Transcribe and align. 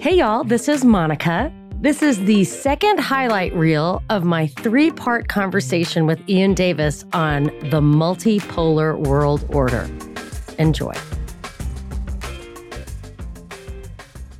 Hey, 0.00 0.18
y'all, 0.18 0.44
this 0.44 0.68
is 0.68 0.84
Monica. 0.84 1.52
This 1.80 2.04
is 2.04 2.24
the 2.24 2.44
second 2.44 3.00
highlight 3.00 3.52
reel 3.52 4.00
of 4.10 4.22
my 4.22 4.46
three 4.46 4.92
part 4.92 5.26
conversation 5.26 6.06
with 6.06 6.20
Iain 6.30 6.54
Davis 6.54 7.04
on 7.12 7.46
the 7.70 7.80
multipolar 7.80 8.96
world 8.96 9.44
order. 9.48 9.90
Enjoy. 10.56 10.92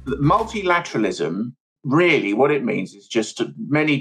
Multilateralism, 0.06 1.54
really, 1.82 2.32
what 2.34 2.52
it 2.52 2.64
means 2.64 2.94
is 2.94 3.08
just 3.08 3.42
many 3.58 4.00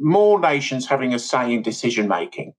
more 0.00 0.40
nations 0.40 0.84
having 0.84 1.14
a 1.14 1.20
say 1.20 1.54
in 1.54 1.62
decision 1.62 2.08
making. 2.08 2.54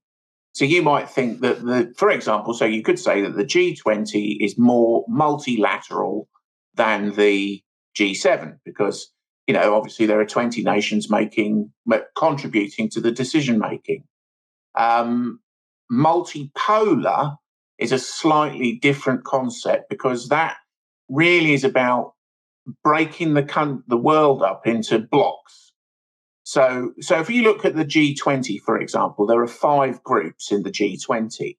So 0.54 0.64
you 0.64 0.80
might 0.80 1.10
think 1.10 1.42
that 1.42 1.62
the, 1.62 1.92
for 1.98 2.10
example, 2.10 2.54
so 2.54 2.64
you 2.64 2.82
could 2.82 2.98
say 2.98 3.20
that 3.20 3.36
the 3.36 3.44
G20 3.44 4.38
is 4.40 4.58
more 4.58 5.04
multilateral 5.08 6.26
than 6.74 7.14
the 7.16 7.62
G7 7.98 8.58
because 8.64 9.12
you 9.46 9.54
know 9.54 9.74
obviously 9.74 10.06
there 10.06 10.20
are 10.20 10.26
20 10.26 10.62
nations 10.62 11.10
making 11.10 11.72
contributing 12.16 12.88
to 12.90 13.00
the 13.00 13.12
decision 13.12 13.58
making. 13.58 14.04
Um, 14.74 15.40
multipolar 15.90 17.36
is 17.78 17.92
a 17.92 17.98
slightly 17.98 18.78
different 18.80 19.24
concept 19.24 19.90
because 19.90 20.28
that 20.28 20.56
really 21.08 21.52
is 21.52 21.64
about 21.64 22.14
breaking 22.82 23.34
the 23.34 23.82
the 23.88 23.96
world 23.96 24.42
up 24.42 24.66
into 24.66 24.98
blocks. 24.98 25.72
So, 26.44 26.92
so 27.00 27.20
if 27.20 27.30
you 27.30 27.42
look 27.42 27.64
at 27.64 27.76
the 27.76 27.84
G20, 27.84 28.60
for 28.62 28.78
example, 28.78 29.26
there 29.26 29.40
are 29.40 29.48
five 29.48 30.02
groups 30.02 30.50
in 30.50 30.62
the 30.62 30.70
G20. 30.70 31.56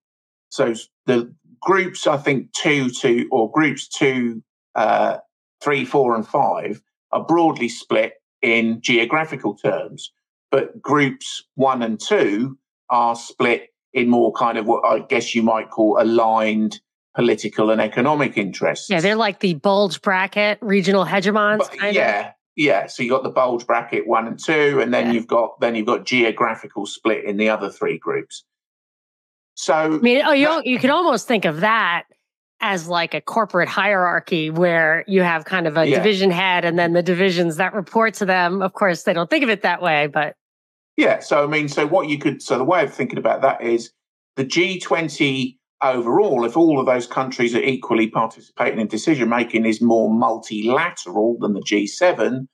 So 0.49 0.73
the 1.05 1.33
groups, 1.61 2.05
I 2.05 2.17
think 2.17 2.51
two 2.51 2.89
to 2.89 3.27
or 3.31 3.51
groups 3.51 3.87
two 3.87 4.43
uh, 4.75 5.17
three, 5.63 5.85
four, 5.85 6.15
and 6.15 6.27
five 6.27 6.81
are 7.11 7.23
broadly 7.23 7.69
split 7.69 8.13
in 8.41 8.81
geographical 8.81 9.55
terms, 9.55 10.11
but 10.51 10.81
groups 10.81 11.43
one 11.55 11.81
and 11.81 11.99
two 11.99 12.57
are 12.89 13.15
split 13.15 13.69
in 13.93 14.09
more 14.09 14.33
kind 14.33 14.57
of 14.57 14.65
what 14.65 14.83
I 14.85 14.99
guess 14.99 15.33
you 15.33 15.43
might 15.43 15.69
call 15.69 16.01
aligned 16.01 16.81
political 17.15 17.69
and 17.69 17.79
economic 17.79 18.37
interests. 18.37 18.89
Yeah, 18.89 18.99
they're 18.99 19.15
like 19.15 19.39
the 19.39 19.53
bulge 19.55 20.01
bracket 20.01 20.57
regional 20.61 21.05
hegemons. 21.05 21.59
But, 21.59 21.93
yeah, 21.93 22.29
of. 22.29 22.33
yeah. 22.55 22.87
So 22.87 23.03
you 23.03 23.09
got 23.09 23.23
the 23.23 23.29
bulge 23.29 23.65
bracket 23.65 24.07
one 24.07 24.27
and 24.27 24.39
two, 24.39 24.79
and 24.81 24.93
then 24.93 25.07
yeah. 25.07 25.13
you've 25.13 25.27
got 25.27 25.59
then 25.59 25.75
you've 25.75 25.85
got 25.85 26.05
geographical 26.05 26.85
split 26.85 27.23
in 27.23 27.37
the 27.37 27.49
other 27.49 27.69
three 27.69 27.97
groups. 27.97 28.43
So 29.55 29.73
I 29.73 29.87
mean, 29.89 30.23
oh, 30.25 30.33
you 30.33 30.47
that, 30.47 30.65
you 30.65 30.79
could 30.79 30.89
almost 30.89 31.27
think 31.27 31.45
of 31.45 31.61
that 31.61 32.05
as 32.63 32.87
like 32.87 33.13
a 33.13 33.19
corporate 33.19 33.67
hierarchy 33.67 34.49
where 34.49 35.03
you 35.05 35.21
have 35.21 35.43
kind 35.43 35.67
of 35.67 35.75
a 35.75 35.85
yeah. 35.85 35.97
division 35.97 36.31
head 36.31 36.63
and 36.63 36.79
then 36.79 36.93
the 36.93 37.03
divisions 37.03 37.57
that 37.57 37.73
report 37.73 38.13
to 38.15 38.25
them. 38.25 38.61
Of 38.61 38.71
course, 38.71 39.03
they 39.03 39.11
don't 39.11 39.29
think 39.29 39.43
of 39.43 39.49
it 39.49 39.61
that 39.63 39.81
way, 39.81 40.07
but. 40.07 40.37
Yeah. 40.95 41.19
So, 41.19 41.43
I 41.43 41.47
mean, 41.47 41.67
so 41.67 41.85
what 41.85 42.07
you 42.07 42.17
could, 42.17 42.41
so 42.41 42.57
the 42.57 42.63
way 42.63 42.81
of 42.81 42.93
thinking 42.93 43.19
about 43.19 43.41
that 43.41 43.61
is 43.61 43.91
the 44.37 44.45
G20 44.45 45.57
overall, 45.83 46.45
if 46.45 46.55
all 46.55 46.79
of 46.79 46.85
those 46.85 47.05
countries 47.05 47.53
are 47.53 47.61
equally 47.61 48.07
participating 48.07 48.79
in 48.79 48.87
decision 48.87 49.27
making, 49.27 49.65
is 49.65 49.81
more 49.81 50.09
multilateral 50.09 51.35
than 51.41 51.53
the 51.53 51.61
G7, 51.61 52.47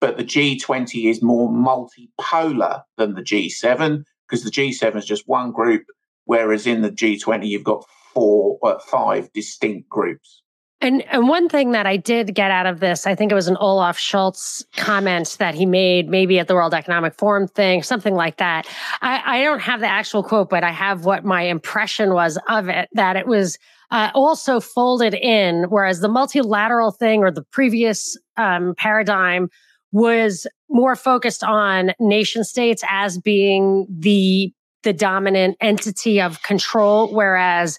but 0.00 0.16
the 0.16 0.24
G20 0.24 1.10
is 1.10 1.20
more 1.20 1.50
multipolar 1.50 2.82
than 2.96 3.14
the 3.14 3.22
G7 3.22 4.04
because 4.26 4.42
the 4.42 4.50
G7 4.50 4.96
is 4.96 5.04
just 5.04 5.28
one 5.28 5.52
group, 5.52 5.82
whereas 6.24 6.66
in 6.66 6.80
the 6.80 6.90
G20 6.90 7.46
you've 7.46 7.64
got 7.64 7.84
four 8.14 8.58
or 8.62 8.80
five 8.80 9.32
distinct 9.32 9.88
groups. 9.88 10.42
And 10.82 11.02
and 11.10 11.28
one 11.28 11.48
thing 11.48 11.72
that 11.72 11.86
I 11.86 11.98
did 11.98 12.34
get 12.34 12.50
out 12.50 12.64
of 12.64 12.80
this, 12.80 13.06
I 13.06 13.14
think 13.14 13.30
it 13.30 13.34
was 13.34 13.48
an 13.48 13.58
Olaf 13.58 13.98
Scholz 13.98 14.64
comment 14.76 15.36
that 15.38 15.54
he 15.54 15.66
made, 15.66 16.08
maybe 16.08 16.38
at 16.38 16.48
the 16.48 16.54
World 16.54 16.72
Economic 16.72 17.14
Forum 17.14 17.46
thing, 17.48 17.82
something 17.82 18.14
like 18.14 18.38
that. 18.38 18.66
I, 19.02 19.40
I 19.40 19.44
don't 19.44 19.60
have 19.60 19.80
the 19.80 19.86
actual 19.86 20.22
quote, 20.22 20.48
but 20.48 20.64
I 20.64 20.70
have 20.70 21.04
what 21.04 21.22
my 21.22 21.42
impression 21.42 22.14
was 22.14 22.38
of 22.48 22.68
it, 22.68 22.88
that 22.94 23.16
it 23.16 23.26
was 23.26 23.58
uh, 23.90 24.10
also 24.14 24.58
folded 24.58 25.12
in, 25.12 25.64
whereas 25.64 26.00
the 26.00 26.08
multilateral 26.08 26.92
thing 26.92 27.20
or 27.20 27.30
the 27.30 27.42
previous 27.42 28.18
um, 28.38 28.74
paradigm 28.78 29.50
was 29.92 30.46
more 30.70 30.96
focused 30.96 31.44
on 31.44 31.92
nation 31.98 32.42
states 32.44 32.82
as 32.88 33.18
being 33.18 33.86
the 33.90 34.52
the 34.82 34.92
dominant 34.94 35.58
entity 35.60 36.22
of 36.22 36.42
control, 36.42 37.12
whereas 37.12 37.78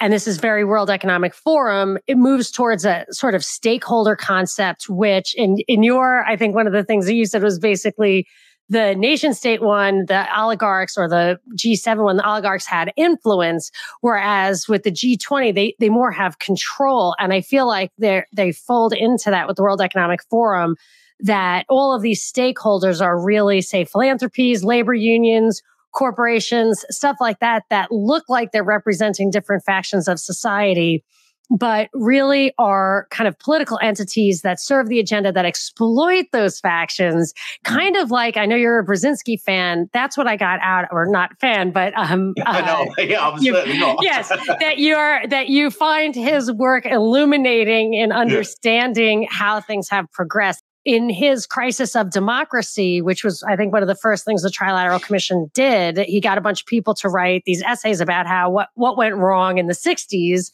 and 0.00 0.12
this 0.12 0.26
is 0.26 0.38
very 0.38 0.64
World 0.64 0.90
Economic 0.90 1.34
Forum, 1.34 1.98
it 2.06 2.16
moves 2.16 2.50
towards 2.50 2.84
a 2.84 3.06
sort 3.10 3.34
of 3.34 3.44
stakeholder 3.44 4.16
concept, 4.16 4.88
which 4.88 5.34
in, 5.36 5.58
in 5.68 5.82
your, 5.82 6.24
I 6.24 6.36
think 6.36 6.54
one 6.54 6.66
of 6.66 6.72
the 6.72 6.84
things 6.84 7.06
that 7.06 7.14
you 7.14 7.26
said 7.26 7.42
was 7.42 7.58
basically 7.58 8.26
the 8.68 8.94
nation 8.94 9.34
state 9.34 9.60
one, 9.60 10.06
the 10.06 10.26
oligarchs 10.36 10.96
or 10.96 11.08
the 11.08 11.38
G7 11.56 12.02
one, 12.02 12.16
the 12.16 12.28
oligarchs 12.28 12.66
had 12.66 12.92
influence, 12.96 13.70
whereas 14.00 14.66
with 14.66 14.82
the 14.82 14.90
G20, 14.90 15.54
they, 15.54 15.76
they 15.78 15.90
more 15.90 16.10
have 16.10 16.38
control. 16.38 17.14
And 17.18 17.32
I 17.34 17.42
feel 17.42 17.66
like 17.66 17.92
they 17.98 18.24
they 18.32 18.52
fold 18.52 18.94
into 18.94 19.30
that 19.30 19.46
with 19.46 19.56
the 19.56 19.62
World 19.62 19.82
Economic 19.82 20.20
Forum 20.30 20.76
that 21.20 21.66
all 21.68 21.94
of 21.94 22.02
these 22.02 22.22
stakeholders 22.22 23.00
are 23.00 23.22
really, 23.22 23.60
say, 23.60 23.84
philanthropies, 23.84 24.64
labor 24.64 24.94
unions, 24.94 25.62
corporations, 25.92 26.84
stuff 26.90 27.16
like 27.20 27.38
that, 27.40 27.64
that 27.70 27.90
look 27.90 28.24
like 28.28 28.52
they're 28.52 28.64
representing 28.64 29.30
different 29.30 29.64
factions 29.64 30.08
of 30.08 30.18
society, 30.18 31.04
but 31.50 31.88
really 31.92 32.54
are 32.58 33.06
kind 33.10 33.28
of 33.28 33.38
political 33.38 33.78
entities 33.82 34.42
that 34.42 34.60
serve 34.60 34.88
the 34.88 34.98
agenda 34.98 35.30
that 35.32 35.44
exploit 35.44 36.24
those 36.32 36.58
factions. 36.60 37.34
Kind 37.64 37.96
of 37.96 38.10
like, 38.10 38.36
I 38.36 38.46
know 38.46 38.56
you're 38.56 38.78
a 38.78 38.86
Brzezinski 38.86 39.40
fan. 39.40 39.88
That's 39.92 40.16
what 40.16 40.26
I 40.26 40.36
got 40.36 40.60
out, 40.62 40.86
or 40.90 41.06
not 41.06 41.38
fan, 41.40 41.70
but 41.70 41.92
um, 41.96 42.34
uh, 42.40 42.44
I 42.46 42.60
know, 42.62 42.94
yeah, 43.04 43.28
I'm 43.28 43.40
certainly 43.40 43.78
not. 43.78 43.98
yes, 44.02 44.28
that 44.28 44.78
you 44.78 44.96
are 44.96 45.26
that 45.28 45.48
you 45.48 45.70
find 45.70 46.14
his 46.14 46.50
work 46.50 46.86
illuminating 46.86 47.94
in 47.94 48.12
understanding 48.12 49.22
yeah. 49.22 49.28
how 49.30 49.60
things 49.60 49.88
have 49.90 50.10
progressed 50.12 50.62
in 50.84 51.08
his 51.08 51.46
crisis 51.46 51.94
of 51.94 52.10
democracy, 52.10 53.00
which 53.00 53.22
was, 53.22 53.42
I 53.44 53.56
think, 53.56 53.72
one 53.72 53.82
of 53.82 53.88
the 53.88 53.94
first 53.94 54.24
things 54.24 54.42
the 54.42 54.48
Trilateral 54.48 55.02
Commission 55.02 55.50
did, 55.54 55.98
he 55.98 56.20
got 56.20 56.38
a 56.38 56.40
bunch 56.40 56.62
of 56.62 56.66
people 56.66 56.94
to 56.94 57.08
write 57.08 57.42
these 57.46 57.62
essays 57.62 58.00
about 58.00 58.26
how 58.26 58.50
what, 58.50 58.68
what 58.74 58.96
went 58.96 59.16
wrong 59.16 59.58
in 59.58 59.68
the 59.68 59.74
60s. 59.74 60.50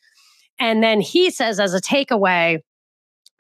And 0.61 0.83
then 0.83 1.01
he 1.01 1.31
says, 1.31 1.59
as 1.59 1.73
a 1.73 1.81
takeaway, 1.81 2.59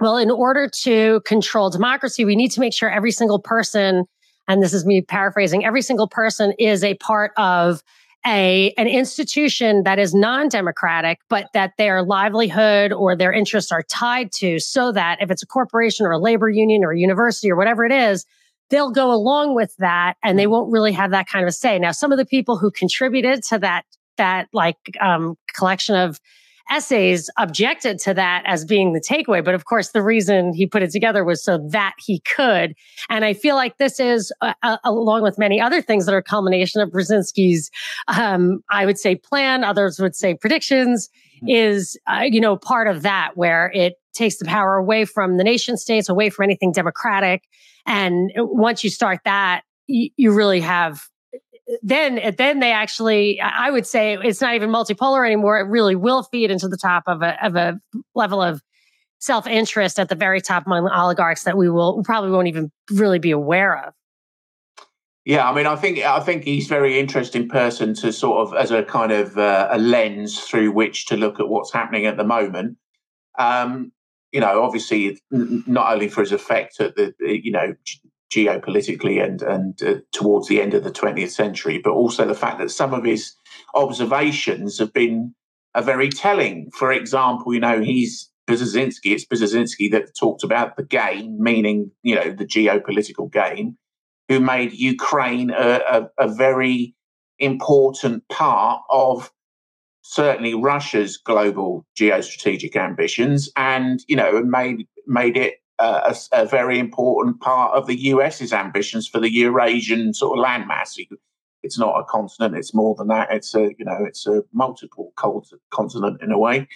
well, 0.00 0.16
in 0.16 0.30
order 0.30 0.70
to 0.82 1.20
control 1.26 1.70
democracy, 1.70 2.24
we 2.24 2.36
need 2.36 2.52
to 2.52 2.60
make 2.60 2.72
sure 2.72 2.88
every 2.88 3.10
single 3.10 3.40
person, 3.40 4.04
and 4.46 4.62
this 4.62 4.72
is 4.72 4.86
me 4.86 5.02
paraphrasing, 5.02 5.64
every 5.64 5.82
single 5.82 6.08
person 6.08 6.52
is 6.58 6.84
a 6.84 6.94
part 6.94 7.32
of 7.36 7.82
a 8.26 8.72
an 8.76 8.86
institution 8.88 9.84
that 9.84 9.98
is 9.98 10.14
non-democratic 10.14 11.20
but 11.28 11.46
that 11.54 11.72
their 11.78 12.02
livelihood 12.02 12.92
or 12.92 13.16
their 13.16 13.32
interests 13.32 13.70
are 13.70 13.82
tied 13.84 14.32
to 14.32 14.58
so 14.58 14.90
that 14.90 15.18
if 15.20 15.30
it's 15.30 15.42
a 15.42 15.46
corporation 15.46 16.04
or 16.04 16.10
a 16.10 16.18
labor 16.18 16.48
union 16.48 16.84
or 16.84 16.92
a 16.92 16.98
university 16.98 17.50
or 17.50 17.56
whatever 17.56 17.84
it 17.84 17.92
is 17.92 18.26
they'll 18.70 18.90
go 18.90 19.12
along 19.12 19.54
with 19.54 19.74
that 19.78 20.14
and 20.22 20.38
they 20.38 20.46
won't 20.46 20.70
really 20.70 20.92
have 20.92 21.10
that 21.10 21.28
kind 21.28 21.42
of 21.42 21.48
a 21.48 21.52
say. 21.52 21.78
Now 21.78 21.92
some 21.92 22.12
of 22.12 22.18
the 22.18 22.26
people 22.26 22.56
who 22.56 22.70
contributed 22.70 23.42
to 23.44 23.58
that 23.60 23.84
that 24.16 24.48
like 24.52 24.76
um, 25.00 25.36
collection 25.54 25.94
of 25.94 26.20
essays 26.70 27.30
objected 27.38 27.98
to 28.00 28.14
that 28.14 28.42
as 28.46 28.64
being 28.64 28.92
the 28.92 29.00
takeaway. 29.00 29.44
But 29.44 29.54
of 29.54 29.64
course, 29.64 29.90
the 29.90 30.02
reason 30.02 30.52
he 30.52 30.66
put 30.66 30.82
it 30.82 30.90
together 30.90 31.24
was 31.24 31.42
so 31.42 31.58
that 31.70 31.94
he 31.98 32.20
could. 32.20 32.74
And 33.08 33.24
I 33.24 33.34
feel 33.34 33.56
like 33.56 33.78
this 33.78 33.98
is, 34.00 34.32
uh, 34.40 34.54
uh, 34.62 34.78
along 34.84 35.22
with 35.22 35.38
many 35.38 35.60
other 35.60 35.80
things 35.80 36.06
that 36.06 36.14
are 36.14 36.18
a 36.18 36.22
culmination 36.22 36.80
of 36.80 36.90
Brzezinski's, 36.90 37.70
um, 38.08 38.60
I 38.70 38.86
would 38.86 38.98
say 38.98 39.14
plan, 39.14 39.64
others 39.64 39.98
would 39.98 40.14
say 40.14 40.34
predictions, 40.34 41.08
mm-hmm. 41.36 41.48
is, 41.48 41.98
uh, 42.06 42.22
you 42.24 42.40
know, 42.40 42.56
part 42.56 42.88
of 42.88 43.02
that 43.02 43.32
where 43.34 43.70
it 43.74 43.94
takes 44.14 44.38
the 44.38 44.44
power 44.44 44.76
away 44.76 45.04
from 45.04 45.36
the 45.36 45.44
nation 45.44 45.76
states, 45.76 46.08
away 46.08 46.30
from 46.30 46.44
anything 46.44 46.72
democratic. 46.72 47.44
And 47.86 48.30
once 48.36 48.82
you 48.84 48.90
start 48.90 49.20
that, 49.24 49.62
you, 49.86 50.10
you 50.16 50.32
really 50.32 50.60
have 50.60 51.08
then 51.82 52.34
then 52.36 52.60
they 52.60 52.72
actually 52.72 53.40
i 53.40 53.70
would 53.70 53.86
say 53.86 54.16
it's 54.22 54.40
not 54.40 54.54
even 54.54 54.70
multipolar 54.70 55.26
anymore. 55.26 55.58
It 55.60 55.64
really 55.64 55.96
will 55.96 56.22
feed 56.22 56.50
into 56.50 56.68
the 56.68 56.76
top 56.76 57.04
of 57.06 57.22
a, 57.22 57.44
of 57.44 57.56
a 57.56 57.78
level 58.14 58.42
of 58.42 58.62
self-interest 59.18 59.98
at 59.98 60.08
the 60.08 60.14
very 60.14 60.40
top 60.40 60.66
among 60.66 60.88
oligarchs 60.88 61.42
that 61.44 61.56
we 61.56 61.68
will 61.68 62.02
probably 62.04 62.30
won't 62.30 62.48
even 62.48 62.70
really 62.90 63.18
be 63.18 63.32
aware 63.32 63.84
of. 63.84 63.92
Yeah 65.24 65.48
i 65.48 65.54
mean 65.54 65.66
i 65.66 65.76
think 65.76 65.98
i 65.98 66.20
think 66.20 66.44
he's 66.44 66.68
very 66.68 66.98
interesting 66.98 67.48
person 67.48 67.94
to 67.94 68.12
sort 68.12 68.46
of 68.46 68.54
as 68.54 68.70
a 68.70 68.82
kind 68.82 69.12
of 69.12 69.36
uh, 69.36 69.68
a 69.70 69.78
lens 69.78 70.40
through 70.40 70.72
which 70.72 71.06
to 71.06 71.16
look 71.16 71.38
at 71.38 71.48
what's 71.48 71.72
happening 71.72 72.06
at 72.06 72.16
the 72.16 72.24
moment. 72.24 72.78
Um, 73.38 73.92
you 74.32 74.40
know 74.40 74.62
obviously 74.62 75.18
not 75.30 75.92
only 75.92 76.08
for 76.08 76.22
his 76.22 76.32
effect 76.32 76.80
at 76.80 76.96
the 76.96 77.14
you 77.20 77.50
know 77.50 77.74
geopolitically 78.32 79.22
and 79.24 79.42
and 79.42 79.82
uh, 79.82 79.94
towards 80.12 80.48
the 80.48 80.60
end 80.60 80.74
of 80.74 80.84
the 80.84 80.90
20th 80.90 81.30
century, 81.30 81.80
but 81.82 81.92
also 81.92 82.26
the 82.26 82.34
fact 82.34 82.58
that 82.58 82.70
some 82.70 82.94
of 82.94 83.04
his 83.04 83.34
observations 83.74 84.78
have 84.78 84.92
been 84.92 85.34
are 85.74 85.82
very 85.82 86.08
telling. 86.08 86.70
For 86.76 86.92
example, 86.92 87.54
you 87.54 87.60
know 87.60 87.80
he's 87.80 88.30
Brzezinski, 88.48 89.12
it's 89.12 89.26
Brzezinski 89.26 89.90
that 89.92 90.16
talked 90.18 90.42
about 90.42 90.76
the 90.76 90.84
game, 90.84 91.36
meaning, 91.38 91.90
you 92.02 92.14
know, 92.14 92.30
the 92.30 92.46
geopolitical 92.46 93.30
game, 93.30 93.76
who 94.28 94.40
made 94.40 94.72
Ukraine 94.72 95.50
a, 95.50 95.80
a, 95.90 96.10
a 96.18 96.28
very 96.28 96.94
important 97.38 98.26
part 98.28 98.82
of 98.90 99.30
certainly 100.02 100.54
Russia's 100.54 101.18
global 101.18 101.86
geostrategic 101.98 102.74
ambitions, 102.74 103.50
and 103.56 104.00
you 104.08 104.16
know, 104.16 104.42
made 104.42 104.86
made 105.06 105.36
it 105.36 105.56
a, 105.78 106.16
a, 106.32 106.46
very 106.46 106.78
important 106.78 107.40
part 107.40 107.76
of 107.76 107.86
the 107.86 107.96
US's 107.96 108.52
ambitions 108.52 109.06
for 109.06 109.20
the 109.20 109.32
Eurasian 109.32 110.12
sort 110.12 110.38
of 110.38 110.44
landmass. 110.44 110.98
It's 111.62 111.78
not 111.78 111.98
a 111.98 112.04
continent; 112.04 112.56
it's 112.56 112.74
more 112.74 112.94
than 112.96 113.08
that. 113.08 113.30
It's 113.30 113.54
a 113.54 113.70
you 113.78 113.84
know, 113.84 113.98
it's 114.06 114.26
a 114.26 114.42
multiple 114.52 115.12
continent 115.16 116.22
in 116.22 116.32
a 116.32 116.38
way. 116.38 116.68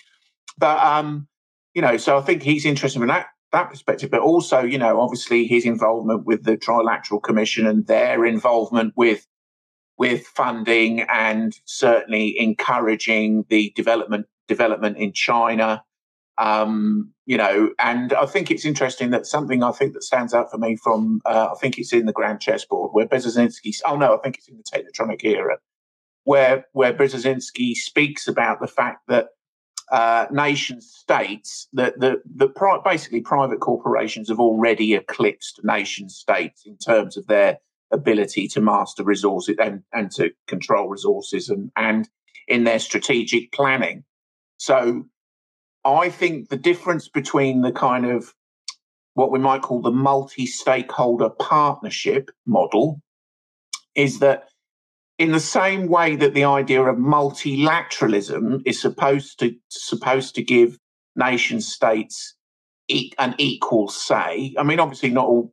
But 0.59 0.79
um, 0.79 1.27
you 1.75 1.83
know, 1.83 1.97
so 1.97 2.19
I 2.19 2.21
think 2.21 2.43
he's 2.43 2.65
interested 2.65 3.01
in 3.01 3.09
that 3.09 3.27
that 3.53 3.71
perspective, 3.71 4.11
but 4.11 4.21
also, 4.21 4.63
you 4.63 4.79
know, 4.79 5.01
obviously 5.01 5.47
his 5.47 5.65
involvement 5.65 6.25
with 6.25 6.45
the 6.45 6.57
Trilateral 6.57 7.23
Commission 7.23 7.67
and 7.67 7.87
their 7.87 8.25
involvement 8.25 8.95
with 8.97 9.27
with 9.99 10.27
funding 10.27 11.03
and 11.03 11.55
certainly 11.65 12.35
encouraging 12.39 13.45
the 13.51 13.73
development 13.77 14.27
development 14.49 14.97
in 14.97 15.13
China. 15.13 15.85
Um, 16.39 17.13
you 17.27 17.37
know, 17.37 17.71
and 17.79 18.13
I 18.15 18.27
think 18.27 18.51
it's 18.51 18.65
interesting 18.65 19.11
that 19.11 19.27
something 19.27 19.63
I 19.63 19.71
think 19.71 19.93
that 19.93 20.03
stands 20.03 20.33
out 20.33 20.51
for 20.51 20.59
me 20.59 20.77
from 20.77 21.21
uh, 21.25 21.49
I 21.53 21.59
think 21.61 21.79
it's 21.79 21.93
in 21.93 22.07
the 22.07 22.13
Grand 22.13 22.41
Chessboard 22.41 22.91
where 22.93 23.07
Brzezinski. 23.07 23.75
Oh 23.85 23.97
no, 23.97 24.15
I 24.15 24.19
think 24.19 24.39
it's 24.39 24.49
in 24.49 24.57
the 24.57 24.63
Technetronic 24.63 25.25
era, 25.25 25.59
where 26.25 26.67
where 26.73 26.93
Brzezinski 26.93 27.75
speaks 27.75 28.27
about 28.27 28.61
the 28.61 28.67
fact 28.67 29.03
that 29.09 29.29
uh, 29.93 30.27
nation 30.31 30.81
states 30.81 31.69
that 31.75 32.01
the, 32.01 32.23
the 32.25 32.49
pri- 32.49 32.81
basically 32.83 33.21
private 33.21 33.61
corporations 33.61 34.31
have 34.31 34.41
already 34.41 34.95
eclipsed 34.95 35.61
nation 35.65 36.09
states 36.09 36.63
in 36.65 36.79
terms 36.79 37.19
of 37.19 37.27
their 37.27 37.59
ability 37.93 38.49
to 38.49 38.61
master 38.61 39.05
resources 39.05 39.55
and, 39.61 39.83
and 39.93 40.11
to 40.11 40.31
control 40.47 40.89
resources 40.89 41.51
and, 41.51 41.71
and 41.77 42.09
in 42.49 42.65
their 42.65 42.79
strategic 42.79 43.53
planning. 43.53 44.03
So 44.57 45.05
I 45.85 46.11
think 46.11 46.49
the 46.49 46.57
difference 46.57 47.09
between 47.09 47.63
the 47.63 47.73
kind 47.73 48.07
of 48.07 48.33
what 49.15 49.31
we 49.31 49.39
might 49.39 49.63
call 49.63 49.83
the 49.83 49.91
multi 49.91 50.47
stakeholder 50.47 51.29
partnership 51.29 52.31
model 52.47 53.01
is 53.95 54.21
that 54.21 54.49
in 55.19 55.33
the 55.33 55.41
same 55.41 55.87
way 55.87 56.17
that 56.17 56.35
the 56.35 56.45
idea 56.45 56.83
of 56.83 56.97
multilateralism 56.97 58.63
is 58.65 58.81
supposed 58.81 59.39
to 59.41 59.55
supposed 59.69 60.35
to 60.37 60.43
give 60.43 60.79
nation 61.17 61.61
states 61.61 62.35
an 63.19 63.35
equal 63.39 63.89
say. 63.89 64.55
I 64.59 64.63
mean, 64.63 64.81
obviously, 64.81 65.11
not 65.11 65.27
all 65.27 65.53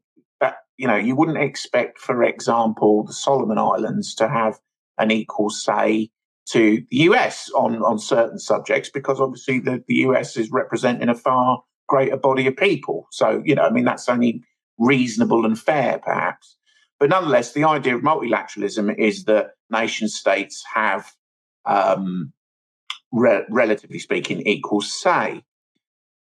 you 0.77 0.87
know, 0.87 0.95
you 0.95 1.13
wouldn't 1.13 1.37
expect, 1.37 1.99
for 1.99 2.23
example, 2.23 3.03
the 3.03 3.13
Solomon 3.13 3.57
Islands 3.57 4.15
to 4.15 4.29
have 4.29 4.57
an 4.97 5.11
equal 5.11 5.49
say 5.49 6.09
to 6.51 6.83
the 6.89 6.97
US 6.97 7.49
on, 7.51 7.81
on 7.83 7.99
certain 7.99 8.39
subjects 8.39 8.89
because 8.89 9.19
obviously 9.19 9.59
the, 9.59 9.83
the 9.87 9.95
US 9.95 10.37
is 10.37 10.51
representing 10.51 11.09
a 11.09 11.15
far 11.15 11.63
greater 11.87 12.17
body 12.17 12.47
of 12.47 12.55
people. 12.57 13.07
So, 13.11 13.41
you 13.45 13.55
know, 13.55 13.63
I 13.63 13.69
mean, 13.71 13.85
that's 13.85 14.09
only 14.09 14.43
reasonable 14.77 15.45
and 15.45 15.59
fair, 15.59 15.99
perhaps. 15.99 16.57
But 16.99 17.09
nonetheless, 17.09 17.53
the 17.53 17.63
idea 17.63 17.95
of 17.95 18.01
multilateralism 18.01 18.97
is 18.97 19.25
that 19.25 19.51
nation 19.69 20.09
states 20.09 20.63
have, 20.73 21.11
um, 21.65 22.33
re- 23.11 23.45
relatively 23.49 23.99
speaking, 23.99 24.41
equal 24.45 24.81
say. 24.81 25.43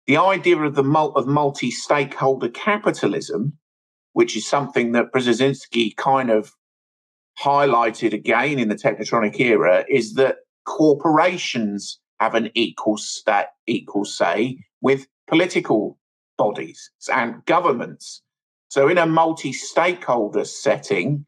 The 0.07 0.17
idea 0.17 0.57
of 0.57 0.75
the 0.75 0.83
mul- 0.83 1.15
of 1.15 1.27
multi-stakeholder 1.27 2.49
capitalism 2.49 3.57
which 4.13 4.37
is 4.37 4.47
something 4.47 4.93
that 4.93 5.11
Brzezinski 5.11 5.95
kind 5.97 6.29
of 6.29 6.53
highlighted 7.43 8.13
again 8.13 8.59
in 8.59 8.69
the 8.69 8.75
Technetronic 8.75 9.39
era, 9.39 9.85
is 9.89 10.13
that 10.15 10.37
corporations 10.65 11.99
have 12.19 12.35
an 12.35 12.49
equal 12.53 12.97
stat, 12.97 13.49
equal 13.67 14.05
say 14.05 14.57
with 14.81 15.07
political 15.27 15.97
bodies 16.37 16.91
and 17.13 17.43
governments. 17.45 18.21
So, 18.69 18.87
in 18.87 18.97
a 18.97 19.05
multi-stakeholder 19.05 20.45
setting, 20.45 21.25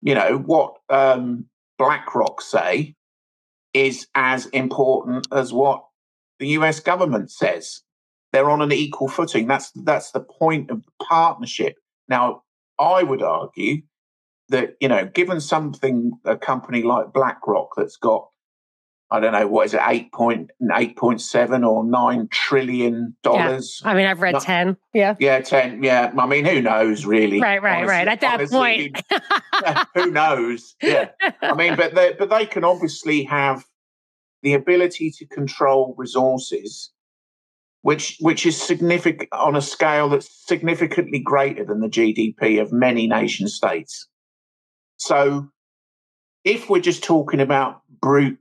you 0.00 0.14
know 0.14 0.38
what 0.38 0.78
um, 0.88 1.46
BlackRock 1.78 2.40
say 2.40 2.94
is 3.74 4.06
as 4.14 4.46
important 4.46 5.26
as 5.32 5.52
what 5.52 5.84
the 6.38 6.48
U.S. 6.48 6.80
government 6.80 7.30
says 7.30 7.82
they're 8.32 8.50
on 8.50 8.62
an 8.62 8.72
equal 8.72 9.08
footing. 9.08 9.46
That's 9.46 9.70
that's 9.84 10.10
the 10.10 10.20
point 10.20 10.70
of 10.70 10.82
the 10.82 11.04
partnership. 11.04 11.76
Now, 12.08 12.42
I 12.78 13.02
would 13.02 13.22
argue 13.22 13.82
that 14.52 14.76
you 14.80 14.88
know, 14.88 15.06
given 15.06 15.40
something 15.40 16.12
a 16.24 16.36
company 16.36 16.82
like 16.82 17.12
BlackRock 17.12 17.70
that's 17.76 17.96
got 17.96 18.28
I 19.10 19.20
don't 19.20 19.32
know 19.32 19.46
what 19.46 19.66
is 19.66 19.74
it 19.74 19.80
eight 19.84 20.12
point 20.12 20.50
eight 20.74 20.96
point 20.96 21.20
seven 21.20 21.64
or 21.64 21.84
nine 21.84 22.28
trillion 22.30 23.16
dollars. 23.22 23.82
Yeah. 23.84 23.90
I 23.90 23.94
mean, 23.94 24.06
I've 24.06 24.20
read 24.20 24.40
ten. 24.40 24.76
Yeah. 24.94 25.16
Yeah, 25.18 25.40
ten. 25.40 25.82
Yeah. 25.82 26.12
I 26.16 26.26
mean, 26.26 26.44
who 26.44 26.62
knows 26.62 27.04
really? 27.04 27.40
Right, 27.40 27.62
right, 27.62 27.78
honestly, 27.78 27.94
right. 27.94 28.08
At 28.08 28.20
that 28.20 28.34
honestly, 28.34 28.92
point, 29.10 29.86
who 29.94 30.10
knows? 30.10 30.76
Yeah. 30.80 31.10
I 31.42 31.54
mean, 31.54 31.76
but 31.76 31.94
they 31.94 32.14
but 32.18 32.30
they 32.30 32.46
can 32.46 32.64
obviously 32.64 33.24
have 33.24 33.64
the 34.42 34.54
ability 34.54 35.10
to 35.18 35.26
control 35.26 35.94
resources 35.98 36.90
which 37.82 38.16
which 38.20 38.46
is 38.46 38.60
significant 38.60 39.28
on 39.32 39.56
a 39.56 39.60
scale 39.60 40.08
that's 40.08 40.30
significantly 40.46 41.18
greater 41.18 41.64
than 41.64 41.80
the 41.80 41.88
GDP 41.88 42.60
of 42.62 42.72
many 42.72 43.06
nation 43.06 43.48
states. 43.48 44.08
So, 45.04 45.48
if 46.44 46.70
we're 46.70 46.80
just 46.80 47.02
talking 47.02 47.40
about 47.40 47.82
brute 48.00 48.38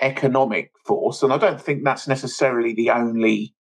economic 0.00 0.70
force, 0.86 1.24
and 1.24 1.32
I 1.32 1.38
don't 1.38 1.60
think 1.60 1.82
that's 1.82 2.06
necessarily 2.06 2.72
the 2.72 2.90
only, 2.90 3.56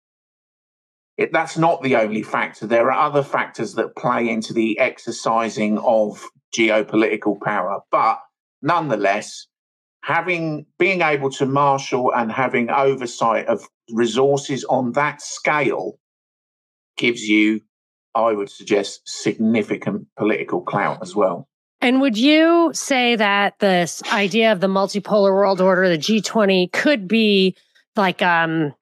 it, 1.17 1.33
that's 1.33 1.57
not 1.57 1.85
the 1.85 1.95
only 1.95 2.25
factor. 2.25 2.67
There 2.67 2.91
are 2.91 3.07
other 3.07 3.23
factors 3.23 3.75
that 3.75 3.95
play 3.95 4.29
into 4.29 4.53
the 4.53 4.81
exercising 4.81 5.79
of 5.79 6.29
geopolitical 6.53 7.41
power, 7.41 7.83
but 7.93 8.19
nonetheless, 8.63 9.47
having 10.03 10.67
being 10.77 11.03
able 11.03 11.31
to 11.31 11.47
marshal 11.47 12.13
and 12.13 12.33
having 12.33 12.69
oversight 12.69 13.47
of 13.47 13.69
resources 13.93 14.65
on 14.65 14.91
that 14.93 15.23
scale 15.23 16.01
gives 16.97 17.23
you 17.23 17.61
i 18.15 18.33
would 18.33 18.49
suggest 18.49 19.03
significant 19.05 20.07
political 20.17 20.63
clout 20.63 20.99
as 21.03 21.15
well 21.15 21.49
and 21.85 22.01
would 22.01 22.17
you 22.17 22.71
say 22.73 23.15
that 23.15 23.59
this 23.59 24.03
idea 24.13 24.53
of 24.53 24.61
the 24.61 24.67
multipolar 24.67 25.31
world 25.33 25.61
order 25.61 25.89
the 25.89 25.99
g20 25.99 26.73
could 26.73 27.07
be 27.07 27.57
like 27.95 28.23
um 28.23 28.75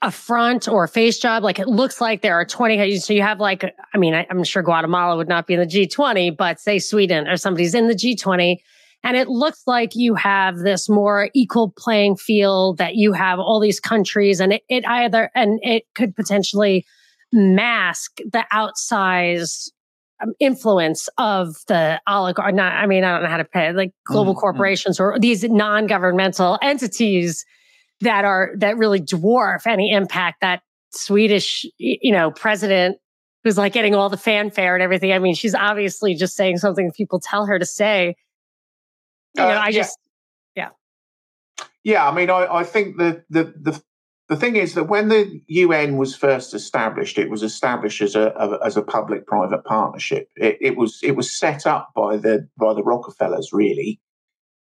a 0.00 0.10
front 0.10 0.66
or 0.66 0.84
a 0.84 0.88
face 0.88 1.18
job? 1.18 1.42
Like 1.42 1.58
it 1.58 1.68
looks 1.68 2.00
like 2.00 2.22
there 2.22 2.34
are 2.34 2.46
20 2.46 2.98
so 3.00 3.12
you 3.12 3.20
have 3.20 3.38
like 3.38 3.74
i 3.92 3.98
mean 3.98 4.14
I, 4.14 4.26
i'm 4.30 4.42
sure 4.44 4.62
guatemala 4.62 5.16
would 5.16 5.28
not 5.28 5.46
be 5.46 5.54
in 5.54 5.60
the 5.60 5.66
g20 5.66 6.34
but 6.34 6.58
say 6.58 6.78
sweden 6.78 7.28
or 7.28 7.36
somebody's 7.36 7.74
in 7.74 7.88
the 7.88 7.94
g20 7.94 8.56
and 9.04 9.18
it 9.18 9.28
looks 9.28 9.64
like 9.66 9.94
you 9.94 10.14
have 10.14 10.56
this 10.58 10.88
more 10.88 11.28
equal 11.34 11.70
playing 11.76 12.16
field 12.16 12.78
that 12.78 12.96
you 12.96 13.12
have 13.12 13.38
all 13.38 13.60
these 13.60 13.78
countries 13.78 14.40
and 14.40 14.54
it, 14.54 14.62
it 14.70 14.84
either, 14.86 15.30
and 15.34 15.60
it 15.62 15.84
could 15.94 16.16
potentially 16.16 16.86
mask 17.30 18.16
the 18.32 18.44
outsized 18.50 19.70
influence 20.40 21.08
of 21.18 21.56
the 21.68 22.00
oligarch. 22.08 22.54
Not, 22.54 22.72
I 22.72 22.86
mean, 22.86 23.04
I 23.04 23.12
don't 23.12 23.22
know 23.22 23.28
how 23.28 23.36
to 23.36 23.44
pay 23.44 23.72
like 23.72 23.92
global 24.04 24.32
mm-hmm. 24.32 24.40
corporations 24.40 25.00
or 25.00 25.18
these 25.18 25.44
non-governmental 25.44 26.58
entities 26.62 27.44
that 28.00 28.24
are 28.24 28.52
that 28.58 28.76
really 28.76 29.00
dwarf 29.00 29.66
any 29.66 29.92
impact 29.92 30.40
that 30.40 30.62
Swedish, 30.90 31.66
you 31.78 32.12
know, 32.12 32.30
president 32.30 32.98
who's 33.42 33.58
like 33.58 33.72
getting 33.72 33.94
all 33.94 34.08
the 34.08 34.16
fanfare 34.16 34.74
and 34.74 34.82
everything. 34.82 35.12
I 35.12 35.18
mean, 35.18 35.34
she's 35.34 35.54
obviously 35.54 36.14
just 36.14 36.34
saying 36.34 36.58
something 36.58 36.90
people 36.92 37.20
tell 37.20 37.46
her 37.46 37.58
to 37.58 37.66
say. 37.66 38.16
You 39.36 39.42
know, 39.42 39.48
uh, 39.50 39.58
I 39.58 39.72
just, 39.72 39.98
yeah. 40.54 40.70
yeah. 41.82 42.08
I 42.08 42.14
mean, 42.14 42.30
I, 42.30 42.46
I 42.46 42.64
think 42.64 42.96
the, 42.96 43.24
the, 43.28 43.44
the, 43.44 43.82
the 44.28 44.36
thing 44.36 44.56
is 44.56 44.74
that 44.74 44.84
when 44.84 45.08
the 45.08 45.40
UN 45.48 45.96
was 45.98 46.16
first 46.16 46.54
established, 46.54 47.18
it 47.18 47.28
was 47.28 47.42
established 47.42 48.00
as 48.00 48.14
a, 48.14 48.32
a 48.36 48.64
as 48.64 48.76
a 48.76 48.82
public-private 48.82 49.64
partnership. 49.64 50.30
It, 50.36 50.56
it, 50.60 50.76
was 50.76 51.00
it 51.02 51.14
was 51.14 51.30
set 51.30 51.66
up 51.66 51.90
by 51.94 52.16
the 52.16 52.48
by 52.58 52.72
the 52.72 52.82
Rockefellers 52.82 53.52
really, 53.52 54.00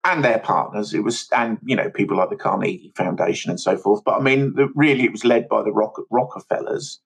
and 0.03 0.25
their 0.25 0.39
partners. 0.39 0.95
It 0.95 1.05
was 1.05 1.29
and 1.37 1.59
you 1.63 1.77
know 1.77 1.91
people 1.91 2.17
like 2.17 2.31
the 2.31 2.37
Carnegie 2.37 2.93
Foundation 2.97 3.51
and 3.51 3.61
so 3.61 3.77
forth. 3.77 4.03
But 4.03 4.19
I 4.19 4.23
mean, 4.23 4.55
the, 4.55 4.69
really, 4.75 5.05
it 5.05 5.13
was 5.13 5.27
led 5.27 5.49
by 5.49 5.63
the 5.63 5.73
Rock, 5.73 6.01
Rockefellers, 6.11 7.01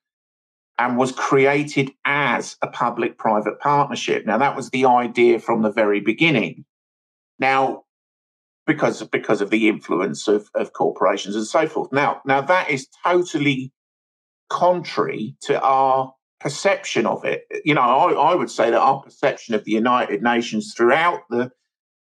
and 0.79 0.97
was 0.97 1.11
created 1.11 1.91
as 2.05 2.57
a 2.63 2.69
public-private 2.69 3.59
partnership. 3.59 4.27
Now 4.27 4.39
that 4.39 4.55
was 4.55 4.71
the 4.71 4.85
idea 4.85 5.41
from 5.41 5.63
the 5.63 5.73
very 5.73 6.01
beginning. 6.01 6.65
Now, 7.41 7.85
because 8.69 9.03
because 9.05 9.41
of 9.41 9.51
the 9.51 9.67
influence 9.67 10.29
of, 10.29 10.51
of 10.55 10.75
corporations 10.75 11.35
and 11.35 11.47
so 11.47 11.67
forth. 11.67 11.91
Now, 11.91 12.21
now 12.25 12.43
that 12.43 12.71
is 12.71 12.87
totally 13.03 13.73
contrary 14.51 15.35
to 15.43 15.61
our 15.61 16.13
perception 16.39 17.07
of 17.07 17.25
it. 17.25 17.45
You 17.65 17.75
know, 17.75 17.81
I, 17.81 18.13
I 18.13 18.35
would 18.35 18.51
say 18.51 18.71
that 18.71 18.79
our 18.79 19.01
perception 19.01 19.55
of 19.55 19.65
the 19.65 19.73
United 19.73 20.23
Nations 20.23 20.75
throughout 20.77 21.23
the 21.31 21.51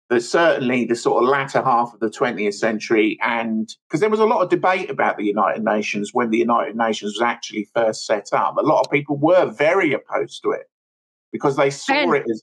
the 0.08 0.20
certainly 0.20 0.84
the 0.84 0.94
sort 0.94 1.22
of 1.22 1.28
latter 1.28 1.60
half 1.60 1.92
of 1.92 1.98
the 1.98 2.08
20th 2.08 2.54
century 2.54 3.18
and 3.22 3.74
because 3.88 3.98
there 3.98 4.08
was 4.08 4.20
a 4.20 4.24
lot 4.24 4.40
of 4.40 4.48
debate 4.48 4.88
about 4.88 5.16
the 5.16 5.24
United 5.24 5.64
Nations 5.64 6.10
when 6.12 6.30
the 6.30 6.38
United 6.38 6.76
Nations 6.76 7.14
was 7.14 7.22
actually 7.22 7.68
first 7.74 8.06
set 8.06 8.28
up. 8.32 8.56
A 8.56 8.62
lot 8.62 8.82
of 8.82 8.90
people 8.90 9.16
were 9.16 9.46
very 9.46 9.92
opposed 9.92 10.42
to 10.44 10.52
it 10.52 10.70
because 11.32 11.56
they 11.56 11.70
saw 11.70 11.92
and, 11.92 12.14
it 12.14 12.24
as 12.30 12.42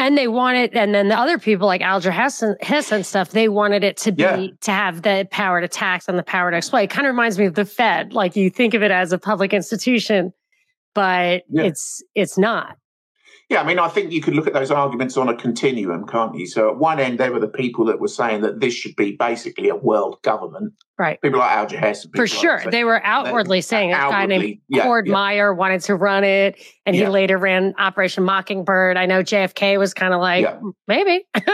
and 0.00 0.16
they 0.16 0.28
wanted, 0.28 0.74
and 0.74 0.94
then 0.94 1.08
the 1.08 1.18
other 1.18 1.38
people 1.38 1.66
like 1.66 1.82
Alger 1.82 2.10
Hiss 2.10 2.40
and, 2.40 2.56
Hiss 2.62 2.90
and 2.90 3.04
stuff, 3.04 3.30
they 3.30 3.50
wanted 3.50 3.84
it 3.84 3.98
to 3.98 4.12
be 4.12 4.22
yeah. 4.22 4.46
to 4.62 4.70
have 4.70 5.02
the 5.02 5.28
power 5.30 5.60
to 5.60 5.68
tax 5.68 6.08
and 6.08 6.18
the 6.18 6.22
power 6.22 6.50
to 6.50 6.56
exploit. 6.56 6.84
It 6.84 6.90
kind 6.90 7.06
of 7.06 7.12
reminds 7.12 7.38
me 7.38 7.44
of 7.44 7.54
the 7.54 7.66
Fed. 7.66 8.14
Like 8.14 8.34
you 8.34 8.48
think 8.48 8.72
of 8.72 8.82
it 8.82 8.90
as 8.90 9.12
a 9.12 9.18
public 9.18 9.52
institution, 9.52 10.32
but 10.94 11.42
yeah. 11.50 11.64
it's 11.64 12.02
it's 12.14 12.38
not. 12.38 12.78
Yeah, 13.50 13.62
I 13.62 13.64
mean, 13.64 13.80
I 13.80 13.88
think 13.88 14.12
you 14.12 14.20
could 14.20 14.34
look 14.34 14.46
at 14.46 14.52
those 14.52 14.70
arguments 14.70 15.16
on 15.16 15.28
a 15.28 15.34
continuum, 15.34 16.06
can't 16.06 16.36
you? 16.36 16.46
So 16.46 16.70
at 16.70 16.78
one 16.78 17.00
end, 17.00 17.18
there 17.18 17.32
were 17.32 17.40
the 17.40 17.48
people 17.48 17.84
that 17.86 17.98
were 17.98 18.06
saying 18.06 18.42
that 18.42 18.60
this 18.60 18.72
should 18.72 18.94
be 18.94 19.16
basically 19.16 19.68
a 19.68 19.74
world 19.74 20.22
government. 20.22 20.72
Right. 20.96 21.20
People 21.20 21.40
like 21.40 21.50
Alger 21.50 21.76
Hiss. 21.76 22.06
For 22.14 22.28
sure. 22.28 22.58
Like, 22.58 22.70
they 22.70 22.84
were 22.84 23.04
outwardly 23.04 23.60
saying 23.60 23.90
outwardly, 23.90 24.36
a 24.36 24.38
guy 24.38 24.44
named 24.46 24.60
yeah, 24.68 24.82
Cord 24.84 25.08
yeah. 25.08 25.12
Meyer 25.14 25.52
wanted 25.52 25.80
to 25.82 25.96
run 25.96 26.22
it, 26.22 26.62
and 26.86 26.94
yeah. 26.94 27.06
he 27.06 27.08
later 27.08 27.38
ran 27.38 27.74
Operation 27.76 28.22
Mockingbird. 28.22 28.96
I 28.96 29.06
know 29.06 29.20
JFK 29.20 29.80
was 29.80 29.94
kind 29.94 30.14
of 30.14 30.20
like, 30.20 30.46
mm, 30.46 30.70
maybe. 30.86 31.26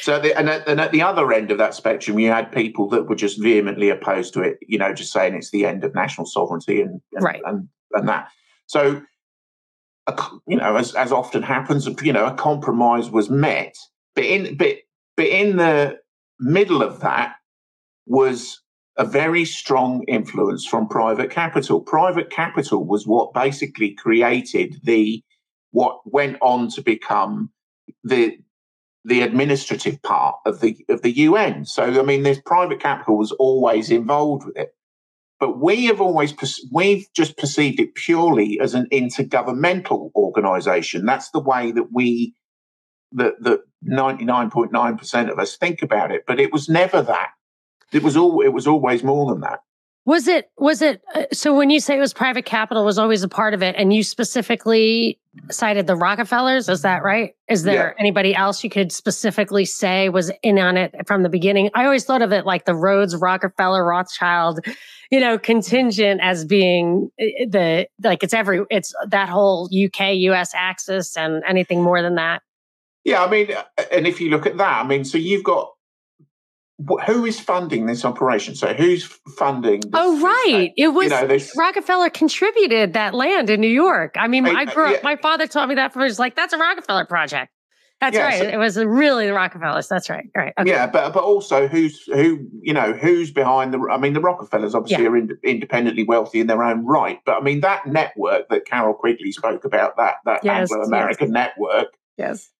so, 0.00 0.18
the, 0.18 0.36
and, 0.36 0.50
at, 0.50 0.66
and 0.66 0.80
at 0.80 0.90
the 0.90 1.02
other 1.02 1.32
end 1.32 1.52
of 1.52 1.58
that 1.58 1.74
spectrum, 1.74 2.18
you 2.18 2.32
had 2.32 2.50
people 2.50 2.88
that 2.88 3.08
were 3.08 3.14
just 3.14 3.40
vehemently 3.40 3.88
opposed 3.88 4.34
to 4.34 4.40
it, 4.40 4.58
you 4.66 4.78
know, 4.78 4.92
just 4.92 5.12
saying 5.12 5.34
it's 5.34 5.52
the 5.52 5.64
end 5.64 5.84
of 5.84 5.94
national 5.94 6.26
sovereignty 6.26 6.80
and, 6.80 7.00
and, 7.12 7.22
right. 7.22 7.42
and, 7.46 7.68
and 7.92 8.08
that. 8.08 8.26
So, 8.66 9.00
a, 10.06 10.26
you 10.46 10.56
know, 10.56 10.76
as, 10.76 10.94
as 10.94 11.12
often 11.12 11.42
happens, 11.42 11.88
you 12.02 12.12
know, 12.12 12.26
a 12.26 12.34
compromise 12.34 13.10
was 13.10 13.30
met. 13.30 13.74
But 14.14 14.24
in 14.24 14.56
but 14.56 14.76
but 15.16 15.26
in 15.26 15.56
the 15.56 15.98
middle 16.38 16.82
of 16.82 17.00
that 17.00 17.36
was 18.06 18.60
a 18.96 19.04
very 19.04 19.44
strong 19.44 20.04
influence 20.04 20.66
from 20.66 20.88
private 20.88 21.30
capital. 21.30 21.80
Private 21.80 22.30
capital 22.30 22.84
was 22.86 23.06
what 23.06 23.34
basically 23.34 23.94
created 23.94 24.76
the 24.84 25.22
what 25.72 25.98
went 26.04 26.36
on 26.40 26.68
to 26.70 26.82
become 26.82 27.50
the 28.04 28.38
the 29.06 29.22
administrative 29.22 30.00
part 30.02 30.36
of 30.46 30.60
the 30.60 30.76
of 30.88 31.02
the 31.02 31.16
UN. 31.18 31.64
So 31.64 31.84
I 32.00 32.02
mean, 32.02 32.22
this 32.22 32.40
private 32.44 32.80
capital 32.80 33.18
was 33.18 33.32
always 33.32 33.90
involved 33.90 34.46
with 34.46 34.56
it 34.56 34.73
but 35.44 35.60
we 35.60 35.84
have 35.84 36.00
always 36.00 36.32
we've 36.72 37.06
just 37.14 37.36
perceived 37.36 37.78
it 37.78 37.94
purely 37.94 38.58
as 38.60 38.72
an 38.72 38.86
intergovernmental 38.90 40.10
organisation. 40.16 41.04
That's 41.04 41.28
the 41.32 41.40
way 41.40 41.70
that 41.70 41.88
we 41.92 42.34
that 43.12 43.34
that 43.42 43.60
ninety 43.82 44.24
nine 44.24 44.48
point 44.48 44.72
nine 44.72 44.96
percent 44.96 45.28
of 45.28 45.38
us 45.38 45.54
think 45.54 45.82
about 45.82 46.10
it. 46.10 46.24
But 46.26 46.40
it 46.40 46.50
was 46.50 46.70
never 46.70 47.02
that. 47.02 47.32
It 47.92 48.02
was 48.02 48.16
all. 48.16 48.40
It 48.40 48.54
was 48.54 48.66
always 48.66 49.04
more 49.04 49.30
than 49.30 49.42
that. 49.42 49.58
Was 50.06 50.28
it? 50.28 50.50
Was 50.58 50.82
it? 50.82 51.02
Uh, 51.14 51.24
so 51.32 51.56
when 51.56 51.70
you 51.70 51.80
say 51.80 51.96
it 51.96 52.00
was 52.00 52.12
private 52.12 52.44
capital, 52.44 52.84
was 52.84 52.98
always 52.98 53.22
a 53.22 53.28
part 53.28 53.54
of 53.54 53.62
it, 53.62 53.74
and 53.78 53.92
you 53.92 54.02
specifically 54.02 55.18
cited 55.50 55.86
the 55.86 55.96
Rockefellers. 55.96 56.68
Is 56.68 56.82
that 56.82 57.02
right? 57.02 57.34
Is 57.48 57.62
there 57.62 57.94
yeah. 57.96 58.00
anybody 58.00 58.34
else 58.34 58.62
you 58.62 58.68
could 58.68 58.92
specifically 58.92 59.64
say 59.64 60.10
was 60.10 60.30
in 60.42 60.58
on 60.58 60.76
it 60.76 60.94
from 61.06 61.22
the 61.22 61.30
beginning? 61.30 61.70
I 61.74 61.84
always 61.84 62.04
thought 62.04 62.20
of 62.20 62.32
it 62.32 62.44
like 62.44 62.66
the 62.66 62.74
Rhodes, 62.74 63.16
Rockefeller, 63.16 63.82
Rothschild, 63.82 64.60
you 65.10 65.20
know, 65.20 65.38
contingent 65.38 66.20
as 66.22 66.44
being 66.44 67.10
uh, 67.18 67.24
the 67.48 67.88
like 68.02 68.22
it's 68.22 68.34
every 68.34 68.60
it's 68.70 68.94
that 69.08 69.30
whole 69.30 69.70
UK 69.72 70.14
US 70.16 70.52
axis 70.54 71.16
and 71.16 71.42
anything 71.46 71.82
more 71.82 72.02
than 72.02 72.16
that. 72.16 72.42
Yeah, 73.04 73.22
I 73.22 73.30
mean, 73.30 73.48
and 73.92 74.06
if 74.06 74.20
you 74.20 74.30
look 74.30 74.46
at 74.46 74.56
that, 74.56 74.84
I 74.84 74.86
mean, 74.86 75.04
so 75.04 75.18
you've 75.18 75.44
got 75.44 75.73
who 77.06 77.24
is 77.24 77.38
funding 77.38 77.86
this 77.86 78.04
operation? 78.04 78.54
So 78.54 78.74
who's 78.74 79.04
funding? 79.36 79.80
This, 79.80 79.90
oh, 79.94 80.20
right. 80.20 80.72
This, 80.76 80.86
it 80.86 80.88
was 80.88 81.04
you 81.04 81.10
know, 81.10 81.26
this, 81.26 81.54
Rockefeller 81.56 82.10
contributed 82.10 82.94
that 82.94 83.14
land 83.14 83.50
in 83.50 83.60
New 83.60 83.68
York. 83.68 84.16
I 84.18 84.26
mean, 84.26 84.46
I, 84.46 84.60
I 84.60 84.64
grew 84.64 84.86
up. 84.86 84.92
Yeah. 84.94 85.00
My 85.02 85.16
father 85.16 85.46
taught 85.46 85.68
me 85.68 85.76
that 85.76 85.92
from 85.92 86.02
was 86.02 86.18
like 86.18 86.34
that's 86.34 86.52
a 86.52 86.58
Rockefeller 86.58 87.04
project. 87.04 87.52
That's 88.00 88.16
yeah, 88.16 88.24
right. 88.24 88.38
So, 88.40 88.48
it 88.48 88.56
was 88.56 88.76
really 88.76 89.26
the 89.26 89.32
Rockefellers. 89.32 89.86
That's 89.88 90.10
right. 90.10 90.26
Right. 90.36 90.52
Okay. 90.58 90.68
Yeah, 90.68 90.88
but 90.88 91.14
but 91.14 91.22
also 91.22 91.68
who's 91.68 92.02
who? 92.06 92.48
You 92.60 92.74
know 92.74 92.92
who's 92.92 93.30
behind 93.30 93.72
the? 93.72 93.78
I 93.90 93.96
mean, 93.96 94.12
the 94.12 94.20
Rockefellers 94.20 94.74
obviously 94.74 95.04
yeah. 95.04 95.10
are 95.10 95.16
in, 95.16 95.30
independently 95.44 96.02
wealthy 96.02 96.40
in 96.40 96.48
their 96.48 96.62
own 96.64 96.84
right, 96.84 97.20
but 97.24 97.36
I 97.36 97.40
mean 97.40 97.60
that 97.60 97.86
network 97.86 98.48
that 98.48 98.66
Carroll 98.66 98.94
Quigley 98.94 99.30
spoke 99.30 99.64
about 99.64 99.96
that 99.96 100.16
that 100.24 100.40
yes, 100.42 100.72
Anglo 100.72 100.84
American 100.84 101.28
yes. 101.28 101.32
network. 101.32 101.94
Yes 102.18 102.50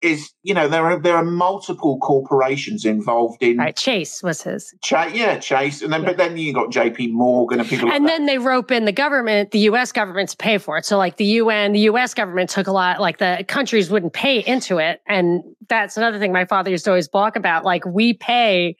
is 0.00 0.32
you 0.42 0.54
know 0.54 0.68
there 0.68 0.84
are 0.84 0.98
there 0.98 1.16
are 1.16 1.24
multiple 1.24 1.98
corporations 1.98 2.84
involved 2.84 3.42
in 3.42 3.56
right 3.56 3.76
chase 3.76 4.22
was 4.22 4.42
his. 4.42 4.72
Ch- 4.82 4.92
yeah 4.92 5.38
chase 5.38 5.82
and 5.82 5.92
then 5.92 6.02
yeah. 6.02 6.08
but 6.08 6.16
then 6.16 6.36
you 6.36 6.52
got 6.54 6.70
jp 6.70 7.10
morgan 7.10 7.58
and 7.58 7.68
people 7.68 7.90
and 7.90 8.04
like 8.04 8.12
then 8.12 8.26
they 8.26 8.38
rope 8.38 8.70
in 8.70 8.84
the 8.84 8.92
government 8.92 9.50
the 9.50 9.60
us 9.60 9.92
government 9.92 10.30
to 10.30 10.36
pay 10.36 10.58
for 10.58 10.78
it. 10.78 10.84
So 10.84 10.96
like 10.96 11.16
the 11.16 11.26
un 11.40 11.72
the 11.72 11.80
us 11.80 12.14
government 12.14 12.50
took 12.50 12.66
a 12.66 12.72
lot 12.72 13.00
like 13.00 13.18
the 13.18 13.44
countries 13.48 13.90
wouldn't 13.90 14.12
pay 14.12 14.40
into 14.40 14.78
it. 14.78 15.00
And 15.06 15.42
that's 15.68 15.96
another 15.96 16.18
thing 16.18 16.32
my 16.32 16.44
father 16.44 16.70
used 16.70 16.84
to 16.84 16.90
always 16.90 17.08
balk 17.08 17.36
about 17.36 17.64
like 17.64 17.84
we 17.86 18.14
pay 18.14 18.76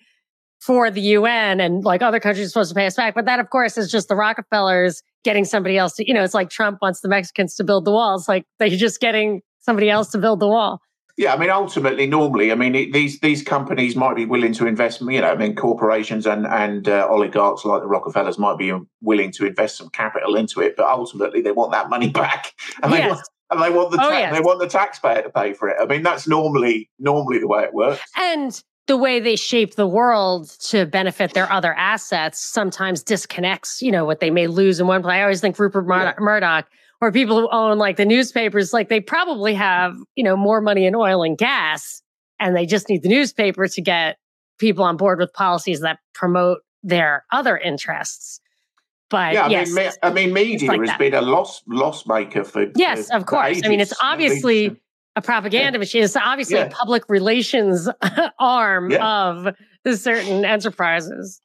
for 0.61 0.91
the 0.91 1.17
un 1.17 1.61
and 1.61 1.85
like 1.85 2.03
other 2.03 2.21
countries 2.21 2.47
are 2.47 2.51
supposed 2.51 2.71
to 2.71 2.75
pay 2.75 2.87
us 2.87 2.97
back. 2.97 3.15
But 3.15 3.27
that 3.27 3.41
of 3.41 3.51
course 3.51 3.77
is 3.77 3.91
just 3.91 4.09
the 4.09 4.17
rockefellers 4.17 5.03
getting 5.25 5.45
somebody 5.45 5.77
else 5.77 5.95
to 5.97 6.07
you 6.07 6.15
know 6.15 6.23
it's 6.23 6.35
like 6.35 6.51
trump 6.51 6.79
wants 6.81 7.01
the 7.01 7.09
mexicans 7.09 7.55
to 7.57 7.65
build 7.65 7.85
the 7.85 7.93
walls. 7.93 8.29
Like 8.29 8.45
they're 8.59 8.69
just 8.69 9.01
getting 9.01 9.43
somebody 9.61 9.91
else 9.91 10.11
to 10.11 10.19
build 10.19 10.41
the 10.41 10.49
wall 10.49 10.81
yeah, 11.19 11.35
I 11.35 11.37
mean, 11.37 11.51
ultimately, 11.51 12.07
normally, 12.07 12.53
I 12.53 12.55
mean, 12.55 12.77
it, 12.77 12.93
these 12.93 13.19
these 13.19 13.43
companies 13.43 13.97
might 13.97 14.15
be 14.15 14.25
willing 14.25 14.53
to 14.53 14.69
invest. 14.69 15.01
You 15.01 15.21
know, 15.21 15.29
I 15.29 15.35
mean, 15.35 15.57
corporations 15.57 16.29
and 16.29 16.47
and 16.47 16.89
uh, 16.89 17.09
oligarchs 17.11 17.65
like 17.65 17.83
the 17.83 17.89
Rockefellers 17.89 18.39
might 18.39 18.57
be 18.57 18.73
willing 19.03 19.33
to 19.33 19.47
invest 19.47 19.77
some 19.79 19.91
capital 19.91 20.37
into 20.37 20.61
it, 20.61 20.77
but 20.77 20.87
ultimately, 20.87 21.43
they 21.43 21.51
want 21.51 21.73
that 21.73 21.91
money 21.91 22.09
back, 22.25 22.55
and 22.85 22.93
yes. 22.93 23.03
they 23.03 23.09
want 23.09 23.21
and 23.51 23.63
they 23.63 23.71
want 23.71 23.91
the 23.91 23.99
oh, 24.01 24.11
yes. 24.11 24.33
they 24.33 24.41
want 24.41 24.61
the 24.61 24.69
taxpayer 24.69 25.23
to 25.23 25.31
pay 25.31 25.55
for 25.55 25.69
it. 25.69 25.77
I 25.81 25.87
mean, 25.87 26.05
that's 26.05 26.29
normally 26.29 26.89
normally 27.01 27.41
the 27.41 27.49
way 27.49 27.65
it 27.65 27.75
works. 27.75 28.01
And 28.17 28.63
the 28.87 28.97
way 28.97 29.19
they 29.19 29.35
shape 29.35 29.75
the 29.75 29.89
world 29.89 30.51
to 30.61 30.87
benefit 30.87 31.35
their 31.35 31.51
other 31.51 31.75
assets 31.75 32.39
sometimes 32.39 33.03
disconnects, 33.03 33.83
you 33.83 33.91
know, 33.91 34.05
what 34.05 34.21
they 34.21 34.31
may 34.31 34.47
lose 34.47 34.79
in 34.79 34.87
one 34.87 35.03
place. 35.03 35.15
I 35.15 35.23
always 35.23 35.41
think 35.41 35.59
Rupert 35.59 35.85
Mur- 35.85 36.05
yeah. 36.05 36.15
Murdoch 36.21 36.67
or 37.01 37.13
people 37.13 37.39
who 37.41 37.49
own 37.51 37.79
like 37.79 37.97
the 37.97 38.05
newspapers, 38.05 38.73
like 38.73 38.89
they 38.89 39.01
probably 39.01 39.55
have, 39.55 39.97
you 40.17 40.25
know, 40.25 40.37
more 40.37 40.61
money 40.61 40.87
in 40.87 40.95
oil 40.95 41.23
and 41.23 41.39
gas 41.39 42.03
and 42.41 42.57
they 42.57 42.67
just 42.67 42.89
need 42.89 43.03
the 43.03 43.09
newspaper 43.09 43.67
to 43.69 43.83
get 43.83 44.17
people 44.59 44.85
on 44.85 44.97
board 44.97 45.19
with 45.19 45.33
policies 45.33 45.81
that 45.81 45.99
promote 46.15 46.59
their 46.83 47.25
other 47.33 47.57
interests. 47.57 48.41
But 49.11 49.35
yeah, 49.35 49.47
I 49.47 49.49
yes, 49.49 49.73
mean, 49.73 49.91
I 50.03 50.13
mean, 50.13 50.33
media 50.33 50.69
like 50.69 50.81
has 50.81 50.91
that. 50.91 50.99
been 50.99 51.15
a 51.15 51.23
loss 51.23 51.63
loss 51.67 52.07
maker 52.07 52.45
for 52.45 52.67
yes, 52.77 53.09
for, 53.09 53.17
of 53.17 53.27
course. 53.27 53.49
Ages, 53.49 53.63
I 53.65 53.69
mean, 53.69 53.81
it's 53.81 53.95
obviously 54.03 54.79
a 55.17 55.23
propaganda 55.23 55.79
yeah. 55.79 55.79
machine. 55.79 56.05
It's 56.05 56.17
obviously 56.17 56.57
yeah. 56.57 56.67
a 56.67 56.71
public 56.71 57.09
relations 57.09 57.89
arm 58.39 58.91
yeah. 58.91 59.29
of 59.29 59.57
certain 59.99 60.45
enterprises. 60.45 61.41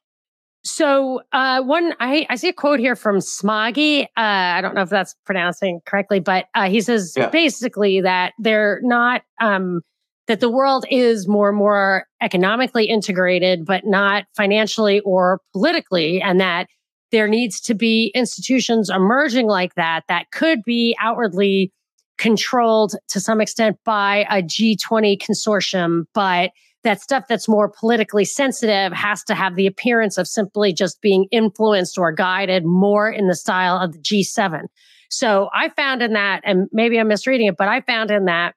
So 0.64 1.20
uh, 1.32 1.62
one, 1.62 1.94
I, 2.00 2.26
I 2.30 2.36
see 2.36 2.48
a 2.48 2.52
quote 2.52 2.80
here 2.80 2.96
from 2.96 3.16
Smaghi. 3.16 4.04
Uh, 4.04 4.06
I 4.16 4.60
don't 4.62 4.74
know 4.74 4.80
if 4.80 4.88
that's 4.88 5.14
pronouncing 5.26 5.80
correctly, 5.84 6.20
but 6.20 6.46
uh, 6.54 6.68
he 6.68 6.80
says 6.80 7.12
yeah. 7.16 7.28
basically 7.28 8.00
that 8.00 8.32
they're 8.38 8.80
not 8.82 9.22
um, 9.40 9.82
that 10.26 10.40
the 10.40 10.48
world 10.48 10.86
is 10.90 11.28
more 11.28 11.50
and 11.50 11.58
more 11.58 12.06
economically 12.22 12.86
integrated, 12.86 13.66
but 13.66 13.84
not 13.84 14.24
financially 14.34 15.00
or 15.00 15.40
politically, 15.52 16.22
and 16.22 16.40
that 16.40 16.66
there 17.12 17.28
needs 17.28 17.60
to 17.60 17.74
be 17.74 18.10
institutions 18.14 18.88
emerging 18.88 19.46
like 19.46 19.74
that 19.74 20.04
that 20.08 20.30
could 20.32 20.62
be 20.64 20.96
outwardly 20.98 21.72
controlled 22.16 22.94
to 23.08 23.20
some 23.20 23.40
extent 23.40 23.76
by 23.84 24.26
a 24.30 24.42
G20 24.42 25.18
consortium, 25.18 26.04
but 26.14 26.52
that 26.84 27.00
stuff 27.00 27.24
that's 27.28 27.48
more 27.48 27.68
politically 27.68 28.24
sensitive 28.24 28.92
has 28.92 29.24
to 29.24 29.34
have 29.34 29.56
the 29.56 29.66
appearance 29.66 30.16
of 30.16 30.28
simply 30.28 30.72
just 30.72 31.00
being 31.00 31.26
influenced 31.30 31.98
or 31.98 32.12
guided 32.12 32.64
more 32.64 33.10
in 33.10 33.26
the 33.26 33.34
style 33.34 33.76
of 33.78 33.92
the 33.92 33.98
G7. 33.98 34.66
So 35.10 35.48
I 35.54 35.68
found 35.70 36.02
in 36.02 36.12
that, 36.12 36.42
and 36.44 36.68
maybe 36.72 36.98
I'm 36.98 37.08
misreading 37.08 37.46
it, 37.46 37.56
but 37.56 37.68
I 37.68 37.80
found 37.80 38.10
in 38.10 38.26
that 38.26 38.54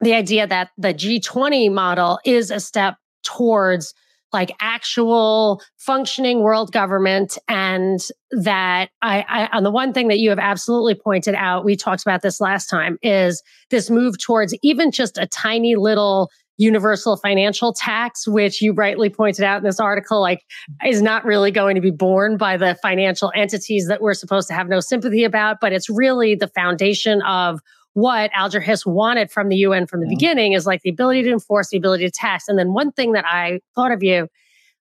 the 0.00 0.14
idea 0.14 0.46
that 0.46 0.70
the 0.76 0.92
G20 0.92 1.72
model 1.72 2.18
is 2.24 2.50
a 2.50 2.60
step 2.60 2.96
towards 3.22 3.94
like 4.32 4.52
actual 4.60 5.62
functioning 5.78 6.40
world 6.40 6.72
government 6.72 7.38
and 7.48 8.00
that 8.32 8.90
I, 9.00 9.24
I 9.28 9.56
on 9.56 9.62
the 9.62 9.70
one 9.70 9.92
thing 9.92 10.08
that 10.08 10.18
you 10.18 10.30
have 10.30 10.38
absolutely 10.38 10.94
pointed 10.94 11.34
out 11.34 11.64
we 11.64 11.76
talked 11.76 12.02
about 12.02 12.22
this 12.22 12.40
last 12.40 12.66
time 12.66 12.98
is 13.02 13.42
this 13.70 13.88
move 13.88 14.18
towards 14.18 14.54
even 14.62 14.90
just 14.90 15.16
a 15.16 15.26
tiny 15.26 15.76
little 15.76 16.30
universal 16.58 17.16
financial 17.16 17.72
tax, 17.72 18.26
which 18.26 18.62
you 18.62 18.72
rightly 18.72 19.10
pointed 19.10 19.44
out 19.44 19.58
in 19.58 19.64
this 19.64 19.80
article, 19.80 20.20
like 20.20 20.44
is 20.84 21.02
not 21.02 21.24
really 21.24 21.50
going 21.50 21.74
to 21.74 21.80
be 21.80 21.90
borne 21.90 22.36
by 22.36 22.56
the 22.56 22.76
financial 22.82 23.32
entities 23.34 23.88
that 23.88 24.00
we're 24.00 24.14
supposed 24.14 24.48
to 24.48 24.54
have 24.54 24.68
no 24.68 24.80
sympathy 24.80 25.24
about, 25.24 25.58
but 25.60 25.72
it's 25.72 25.90
really 25.90 26.34
the 26.34 26.48
foundation 26.48 27.20
of 27.22 27.60
what 27.92 28.30
Alger 28.34 28.60
Hiss 28.60 28.84
wanted 28.84 29.30
from 29.30 29.48
the 29.48 29.56
UN 29.56 29.86
from 29.86 30.00
the 30.00 30.06
mm-hmm. 30.06 30.10
beginning 30.10 30.52
is 30.52 30.66
like 30.66 30.82
the 30.82 30.90
ability 30.90 31.22
to 31.22 31.30
enforce, 31.30 31.70
the 31.70 31.78
ability 31.78 32.04
to 32.04 32.10
tax. 32.10 32.46
And 32.46 32.58
then 32.58 32.74
one 32.74 32.92
thing 32.92 33.12
that 33.12 33.24
I 33.26 33.60
thought 33.74 33.90
of 33.90 34.02
you, 34.02 34.28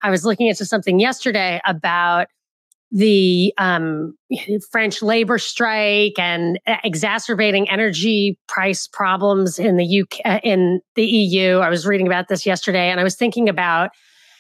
I 0.02 0.10
was 0.10 0.26
looking 0.26 0.48
into 0.48 0.66
something 0.66 1.00
yesterday 1.00 1.62
about 1.66 2.28
the 2.92 3.54
um, 3.58 4.16
French 4.72 5.02
labor 5.02 5.38
strike 5.38 6.18
and 6.18 6.60
exacerbating 6.84 7.70
energy 7.70 8.40
price 8.48 8.88
problems 8.88 9.60
in 9.60 9.78
the 9.78 10.02
UK, 10.02 10.20
uh, 10.26 10.40
in 10.44 10.82
the 10.96 11.06
EU. 11.06 11.58
I 11.58 11.70
was 11.70 11.86
reading 11.86 12.08
about 12.08 12.28
this 12.28 12.46
yesterday, 12.46 12.90
and 12.90 13.00
I 13.00 13.04
was 13.04 13.16
thinking 13.16 13.50
about 13.50 13.92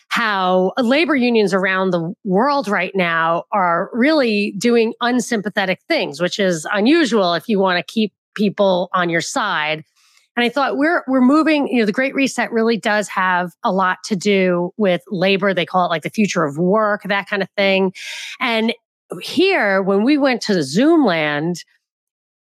how 0.09 0.71
labor 0.77 1.15
unions 1.15 1.53
around 1.53 1.89
the 1.89 2.13
world 2.23 2.67
right 2.67 2.93
now 2.95 3.43
are 3.51 3.89
really 3.91 4.53
doing 4.57 4.93
unsympathetic 5.01 5.81
things, 5.87 6.21
which 6.21 6.39
is 6.39 6.67
unusual 6.71 7.33
if 7.33 7.49
you 7.49 7.59
want 7.59 7.85
to 7.85 7.93
keep 7.93 8.13
people 8.35 8.89
on 8.93 9.09
your 9.09 9.21
side. 9.21 9.83
And 10.35 10.43
I 10.43 10.49
thought 10.49 10.77
we're 10.77 11.03
we're 11.07 11.21
moving, 11.21 11.67
you 11.67 11.79
know, 11.79 11.85
the 11.85 11.91
Great 11.91 12.13
Reset 12.13 12.51
really 12.51 12.77
does 12.77 13.07
have 13.09 13.51
a 13.63 13.71
lot 13.71 13.99
to 14.05 14.15
do 14.15 14.71
with 14.77 15.01
labor. 15.09 15.53
They 15.53 15.65
call 15.65 15.85
it 15.85 15.89
like 15.89 16.03
the 16.03 16.09
future 16.09 16.43
of 16.43 16.57
work, 16.57 17.03
that 17.03 17.27
kind 17.29 17.41
of 17.41 17.49
thing. 17.57 17.93
And 18.39 18.73
here, 19.21 19.81
when 19.81 20.03
we 20.03 20.17
went 20.17 20.41
to 20.43 20.61
Zoom 20.63 21.05
land, 21.05 21.63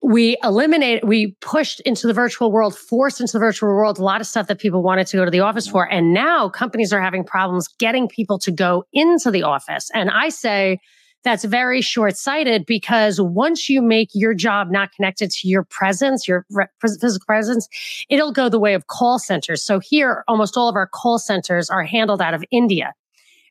we 0.03 0.37
eliminated, 0.43 1.03
we 1.05 1.37
pushed 1.41 1.81
into 1.81 2.07
the 2.07 2.13
virtual 2.13 2.53
world, 2.53 2.77
forced 2.77 3.21
into 3.21 3.33
the 3.33 3.39
virtual 3.39 3.71
world 3.71 3.99
a 3.99 4.05
lot 4.05 4.21
of 4.21 4.27
stuff 4.27 4.47
that 4.47 4.59
people 4.59 4.83
wanted 4.83 5.07
to 5.09 5.17
go 5.17 5.25
to 5.25 5.31
the 5.31 5.41
office 5.41 5.67
for. 5.67 5.91
And 5.91 6.13
now 6.13 6.49
companies 6.49 6.93
are 6.93 7.01
having 7.01 7.25
problems 7.25 7.69
getting 7.79 8.07
people 8.09 8.39
to 8.41 8.53
go 8.53 8.85
into 8.93 9.31
the 9.31 9.43
office. 9.43 9.91
And 9.95 10.11
I 10.11 10.29
say, 10.29 10.79
that's 11.27 11.45
very 11.45 11.83
short 11.83 12.17
sighted 12.17 12.65
because 12.67 13.21
once 13.21 13.69
you 13.69 13.83
make 13.83 14.11
your 14.15 14.35
job 14.35 14.71
not 14.71 14.93
connected 14.93 15.31
to 15.31 15.49
your 15.49 15.65
presence, 15.65 16.29
your 16.29 16.47
re- 16.51 16.67
physical 16.81 17.25
presence, 17.27 17.69
it'll 18.09 18.33
go 18.33 18.49
the 18.49 18.59
way 18.59 18.75
of 18.75 18.87
call 18.87 19.19
centers. 19.19 19.63
So 19.63 19.81
here, 19.81 20.25
almost 20.29 20.57
all 20.57 20.69
of 20.69 20.77
our 20.77 20.87
call 20.87 21.19
centers 21.19 21.69
are 21.69 21.85
handled 21.85 22.23
out 22.23 22.35
of 22.35 22.45
India. 22.51 22.95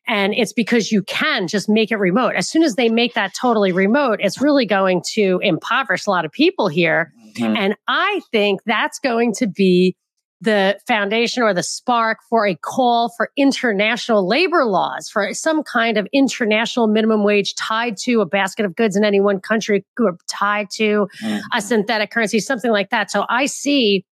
And 0.08 0.32
it's 0.34 0.52
because 0.52 0.92
you 0.92 1.02
can 1.02 1.48
just 1.48 1.68
make 1.68 1.90
it 1.90 1.96
remote. 1.96 2.34
As 2.36 2.48
soon 2.48 2.62
as 2.62 2.76
they 2.76 2.88
make 2.88 3.14
that 3.14 3.34
totally 3.34 3.72
remote, 3.72 4.20
it's 4.22 4.40
really 4.40 4.64
going 4.64 5.02
to 5.14 5.40
impoverish 5.42 6.06
a 6.06 6.10
lot 6.10 6.24
of 6.24 6.30
people 6.30 6.68
here. 6.68 7.12
Mm-hmm. 7.34 7.56
And 7.56 7.74
I 7.88 8.20
think 8.30 8.60
that's 8.64 9.00
going 9.00 9.34
to 9.38 9.48
be 9.48 9.96
the 10.40 10.78
foundation 10.86 11.42
or 11.42 11.54
the 11.54 11.62
spark 11.62 12.18
for 12.28 12.46
a 12.46 12.54
call 12.54 13.10
for 13.16 13.30
international 13.36 14.26
labor 14.28 14.64
laws, 14.66 15.08
for 15.08 15.32
some 15.32 15.62
kind 15.62 15.96
of 15.96 16.06
international 16.12 16.88
minimum 16.88 17.24
wage 17.24 17.54
tied 17.54 17.96
to 17.96 18.20
a 18.20 18.26
basket 18.26 18.66
of 18.66 18.76
goods 18.76 18.96
in 18.96 19.04
any 19.04 19.20
one 19.20 19.40
country, 19.40 19.84
tied 20.28 20.68
to 20.70 21.08
mm-hmm. 21.22 21.38
a 21.52 21.60
synthetic 21.62 22.10
currency, 22.10 22.38
something 22.38 22.70
like 22.70 22.90
that. 22.90 23.10
So 23.10 23.24
I 23.28 23.46
see 23.46 24.04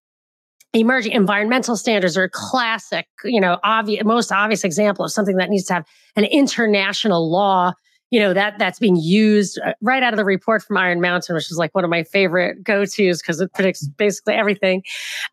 emerging 0.72 1.12
environmental 1.12 1.76
standards 1.76 2.16
are 2.16 2.24
a 2.24 2.30
classic, 2.30 3.06
you 3.24 3.40
know, 3.40 3.58
obvious, 3.62 4.02
most 4.04 4.32
obvious 4.32 4.64
example 4.64 5.04
of 5.04 5.12
something 5.12 5.36
that 5.36 5.50
needs 5.50 5.64
to 5.66 5.74
have 5.74 5.86
an 6.16 6.24
international 6.24 7.30
law 7.30 7.72
you 8.10 8.20
know 8.20 8.32
that 8.32 8.58
that's 8.58 8.78
being 8.78 8.96
used 8.96 9.58
uh, 9.64 9.72
right 9.80 10.02
out 10.02 10.12
of 10.12 10.16
the 10.16 10.24
report 10.24 10.62
from 10.62 10.76
Iron 10.76 11.00
Mountain, 11.00 11.34
which 11.34 11.50
is 11.50 11.58
like 11.58 11.74
one 11.74 11.84
of 11.84 11.90
my 11.90 12.04
favorite 12.04 12.62
go 12.62 12.84
tos 12.84 13.20
because 13.20 13.40
it 13.40 13.52
predicts 13.52 13.86
basically 13.86 14.34
everything. 14.34 14.82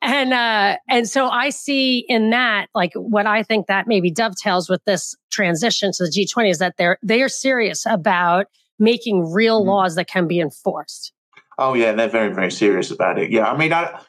And 0.01 0.33
uh, 0.33 0.77
and 0.89 1.07
so 1.07 1.27
I 1.29 1.49
see 1.49 2.05
in 2.07 2.31
that 2.31 2.69
like 2.73 2.93
what 2.95 3.27
I 3.27 3.43
think 3.43 3.67
that 3.67 3.87
maybe 3.87 4.09
dovetails 4.09 4.69
with 4.69 4.83
this 4.85 5.15
transition 5.29 5.91
to 5.93 6.05
the 6.05 6.09
G20 6.09 6.49
is 6.49 6.57
that 6.59 6.77
they're 6.77 6.97
they 7.03 7.21
are 7.21 7.29
serious 7.29 7.85
about 7.85 8.47
making 8.79 9.31
real 9.31 9.59
mm-hmm. 9.59 9.69
laws 9.69 9.95
that 9.95 10.07
can 10.07 10.27
be 10.27 10.39
enforced. 10.39 11.13
Oh 11.57 11.73
yeah, 11.73 11.91
they're 11.91 12.09
very 12.09 12.33
very 12.33 12.51
serious 12.51 12.89
about 12.89 13.19
it. 13.19 13.31
Yeah, 13.31 13.51
I 13.51 13.57
mean 13.57 13.73
I. 13.73 13.99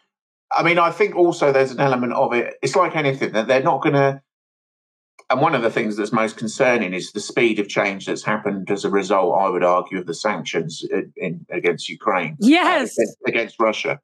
I 0.55 0.63
mean, 0.63 0.79
I 0.79 0.91
think 0.91 1.17
also 1.17 1.51
there's 1.51 1.71
an 1.71 1.81
element 1.81 2.13
of 2.13 2.35
it. 2.35 2.57
It's 2.61 2.77
like 2.77 2.95
anything 2.95 3.33
that 3.33 3.47
they're 3.47 3.63
not 3.63 3.81
going 3.81 3.95
to 3.95 4.21
and 5.33 5.41
one 5.41 5.55
of 5.55 5.63
the 5.63 5.71
things 5.71 5.97
that's 5.97 6.13
most 6.13 6.37
concerning 6.37 6.93
is 6.93 7.13
the 7.13 7.21
speed 7.21 7.59
of 7.59 7.67
change 7.67 8.05
that's 8.05 8.23
happened 8.23 8.71
as 8.71 8.85
a 8.85 8.91
result, 8.91 9.41
I 9.41 9.49
would 9.49 9.65
argue, 9.65 9.99
of 9.99 10.07
the 10.07 10.15
sanctions 10.15 10.85
in, 10.91 11.11
in, 11.17 11.47
against 11.51 11.89
Ukraine. 11.89 12.37
Yes. 12.39 12.99
Uh, 12.99 13.05
against 13.27 13.59
Russia. 13.59 13.99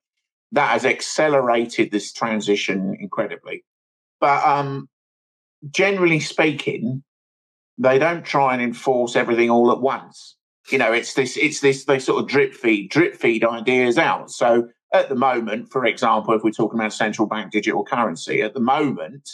That 0.53 0.71
has 0.71 0.87
accelerated 0.87 1.91
this 1.91 2.15
transition 2.15 2.97
incredibly. 2.99 3.63
But 4.21 4.43
um, 4.43 4.89
generally 5.71 6.21
speaking, 6.21 7.03
they 7.77 7.99
don't 7.99 8.25
try 8.25 8.55
and 8.55 8.63
enforce 8.63 9.15
everything 9.15 9.51
all 9.51 9.71
at 9.71 9.83
once. 9.83 10.35
You 10.71 10.79
know, 10.79 10.93
it's 10.95 11.13
this, 11.13 11.37
it's 11.37 11.61
this, 11.61 11.85
they 11.85 11.99
sort 11.99 12.23
of 12.23 12.29
drip 12.29 12.55
feed, 12.55 12.91
drip 12.91 13.15
feed 13.17 13.45
ideas 13.45 13.99
out. 13.99 14.31
So 14.31 14.69
at 14.95 15.11
the 15.11 15.15
moment, 15.15 15.71
for 15.71 15.85
example, 15.85 16.33
if 16.33 16.43
we're 16.43 16.53
talking 16.53 16.81
about 16.81 16.95
central 16.95 17.29
bank 17.29 17.53
digital 17.53 17.85
currency, 17.85 18.41
at 18.41 18.55
the 18.55 18.61
moment, 18.61 19.29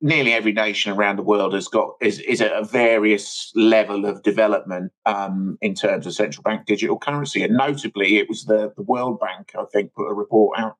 nearly 0.00 0.32
every 0.32 0.52
nation 0.52 0.92
around 0.92 1.16
the 1.16 1.22
world 1.22 1.54
has 1.54 1.68
got 1.68 1.94
is 2.00 2.18
is 2.20 2.40
at 2.40 2.52
a 2.52 2.64
various 2.64 3.52
level 3.54 4.04
of 4.04 4.22
development 4.22 4.92
um, 5.06 5.58
in 5.60 5.74
terms 5.74 6.06
of 6.06 6.14
central 6.14 6.42
bank 6.42 6.66
digital 6.66 6.98
currency, 6.98 7.42
and 7.42 7.56
notably, 7.56 8.18
it 8.18 8.28
was 8.28 8.44
the 8.44 8.72
the 8.76 8.82
World 8.82 9.20
Bank 9.20 9.52
I 9.58 9.64
think 9.72 9.94
put 9.94 10.08
a 10.08 10.14
report 10.14 10.58
out, 10.58 10.76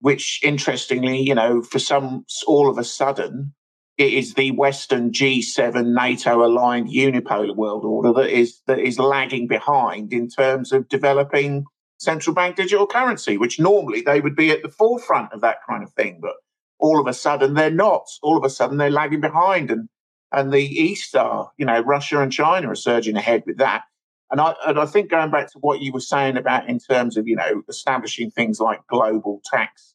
which 0.00 0.40
interestingly, 0.42 1.20
you 1.20 1.34
know, 1.34 1.62
for 1.62 1.78
some 1.78 2.24
all 2.46 2.70
of 2.70 2.78
a 2.78 2.84
sudden. 2.84 3.54
It 3.96 4.12
is 4.12 4.34
the 4.34 4.52
Western 4.52 5.10
G7 5.10 5.92
NATO 5.92 6.46
aligned 6.46 6.88
unipolar 6.88 7.56
world 7.56 7.84
order 7.84 8.12
that 8.12 8.30
is 8.30 8.60
that 8.68 8.78
is 8.78 8.96
lagging 8.96 9.48
behind 9.48 10.12
in 10.12 10.28
terms 10.28 10.70
of 10.70 10.88
developing 10.88 11.64
central 11.98 12.32
bank 12.32 12.54
digital 12.54 12.86
currency, 12.86 13.36
which 13.36 13.58
normally 13.58 14.02
they 14.02 14.20
would 14.20 14.36
be 14.36 14.52
at 14.52 14.62
the 14.62 14.68
forefront 14.68 15.32
of 15.32 15.40
that 15.40 15.56
kind 15.68 15.82
of 15.82 15.92
thing. 15.94 16.20
But 16.22 16.34
all 16.78 17.00
of 17.00 17.06
a 17.06 17.14
sudden 17.14 17.54
they're 17.54 17.70
not. 17.70 18.06
All 18.22 18.36
of 18.36 18.44
a 18.44 18.50
sudden 18.50 18.78
they're 18.78 18.90
lagging 18.90 19.20
behind, 19.20 19.70
and 19.70 19.88
and 20.32 20.52
the 20.52 20.64
East 20.64 21.16
are, 21.16 21.50
you 21.56 21.64
know, 21.64 21.80
Russia 21.80 22.20
and 22.20 22.32
China 22.32 22.70
are 22.70 22.74
surging 22.74 23.16
ahead 23.16 23.44
with 23.46 23.58
that. 23.58 23.84
And 24.30 24.40
I 24.40 24.54
and 24.66 24.78
I 24.78 24.86
think 24.86 25.10
going 25.10 25.30
back 25.30 25.50
to 25.52 25.58
what 25.58 25.80
you 25.80 25.92
were 25.92 26.00
saying 26.00 26.36
about 26.36 26.68
in 26.68 26.78
terms 26.78 27.16
of 27.16 27.26
you 27.26 27.36
know 27.36 27.62
establishing 27.68 28.30
things 28.30 28.60
like 28.60 28.86
global 28.88 29.40
tax 29.44 29.94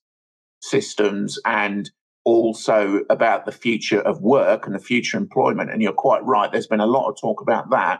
systems 0.61 1.39
and 1.45 1.91
also 2.25 3.01
about 3.09 3.45
the 3.45 3.51
future 3.51 3.99
of 3.99 4.21
work 4.21 4.65
and 4.65 4.73
the 4.73 4.79
future 4.79 5.17
employment. 5.17 5.69
And 5.69 5.81
you're 5.81 5.91
quite 5.91 6.23
right. 6.23 6.51
There's 6.51 6.67
been 6.67 6.79
a 6.79 6.87
lot 6.87 7.09
of 7.09 7.19
talk 7.19 7.41
about 7.41 7.69
that. 7.71 7.99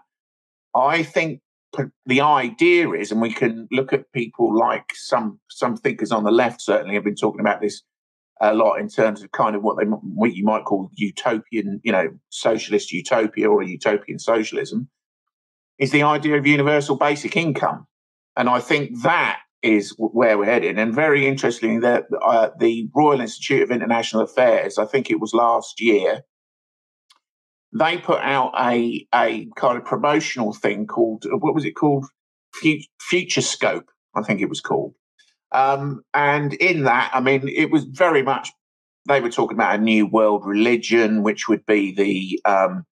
I 0.74 1.04
think 1.04 1.42
the 2.06 2.22
idea 2.22 2.92
is, 2.92 3.12
and 3.12 3.22
we 3.22 3.34
can 3.34 3.68
look 3.72 3.94
at 3.94 4.12
people 4.12 4.58
like 4.58 4.92
some 4.94 5.40
some 5.50 5.76
thinkers 5.76 6.12
on 6.12 6.24
the 6.24 6.32
left 6.32 6.62
certainly 6.62 6.96
have 6.96 7.04
been 7.04 7.16
talking 7.16 7.42
about 7.42 7.62
this 7.62 7.84
a 8.42 8.54
lot 8.54 8.76
in 8.76 8.90
terms 8.90 9.24
of 9.24 9.32
kind 9.32 9.56
of 9.56 9.64
what 9.64 9.78
they 9.78 9.86
what 9.86 10.34
you 10.34 10.44
might 10.44 10.66
call 10.66 10.90
utopian, 10.94 11.80
you 11.84 11.92
know, 11.92 12.10
socialist 12.30 12.92
utopia 12.92 13.50
or 13.50 13.64
utopian 13.64 14.20
socialism, 14.20 14.90
is 15.80 15.92
the 15.92 16.04
idea 16.04 16.38
of 16.38 16.48
universal 16.48 16.98
basic 16.98 17.38
income, 17.38 17.88
and 18.36 18.50
I 18.50 18.60
think 18.60 19.02
that 19.04 19.40
is 19.62 19.96
where 19.98 20.38
we're 20.38 20.46
heading. 20.46 20.78
And 20.78 20.94
very 20.94 21.26
interestingly, 21.26 21.80
that 21.80 22.06
uh, 22.22 22.50
the 22.60 22.90
Royal 22.94 23.22
Institute 23.22 23.64
of 23.64 23.72
International 23.72 24.24
Affairs, 24.24 24.78
I 24.78 24.86
think 24.86 25.10
it 25.10 25.22
was 25.22 25.34
last 25.34 25.80
year, 25.80 26.24
they 27.72 27.98
put 27.98 28.20
out 28.20 28.54
a 28.60 29.08
a 29.14 29.48
kind 29.56 29.78
of 29.78 29.86
promotional 29.86 30.54
thing 30.54 30.88
called 30.88 31.26
what 31.30 31.56
was 31.56 31.66
it 31.66 31.74
called? 31.74 32.06
Future 33.00 33.42
Scope, 33.42 33.90
I 34.16 34.22
think 34.22 34.40
it 34.42 34.50
was 34.50 34.62
called 34.62 34.94
um, 35.54 36.04
and 36.14 36.54
in 36.56 36.84
that, 36.84 37.12
I 37.14 37.22
mean, 37.22 37.48
it 37.48 37.72
was 37.72 37.84
very 37.86 38.24
much, 38.24 38.50
they 39.08 39.22
were 39.22 39.30
talking 39.30 39.56
about 39.56 39.76
a 39.76 39.82
new 39.82 40.08
world 40.08 40.46
religion, 40.46 41.24
which 41.24 41.48
would 41.48 41.66
be 41.66 41.94
the, 41.94 42.42
um, 42.50 42.86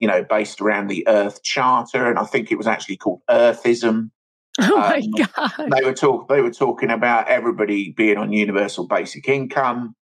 you 0.00 0.08
know, 0.08 0.24
based 0.24 0.60
around 0.60 0.88
the 0.88 1.06
Earth 1.06 1.42
Charter. 1.42 2.08
And 2.08 2.18
I 2.18 2.24
think 2.24 2.50
it 2.50 2.58
was 2.58 2.66
actually 2.66 2.96
called 2.96 3.20
Earthism. 3.30 4.10
Oh 4.60 4.76
my 4.76 4.96
um, 4.96 5.28
God. 5.36 5.70
They 5.70 5.84
were, 5.84 5.94
talk, 5.94 6.28
they 6.28 6.40
were 6.40 6.50
talking 6.50 6.90
about 6.90 7.28
everybody 7.28 7.92
being 7.92 8.16
on 8.16 8.32
universal 8.32 8.88
basic 8.88 9.28
income. 9.28 9.94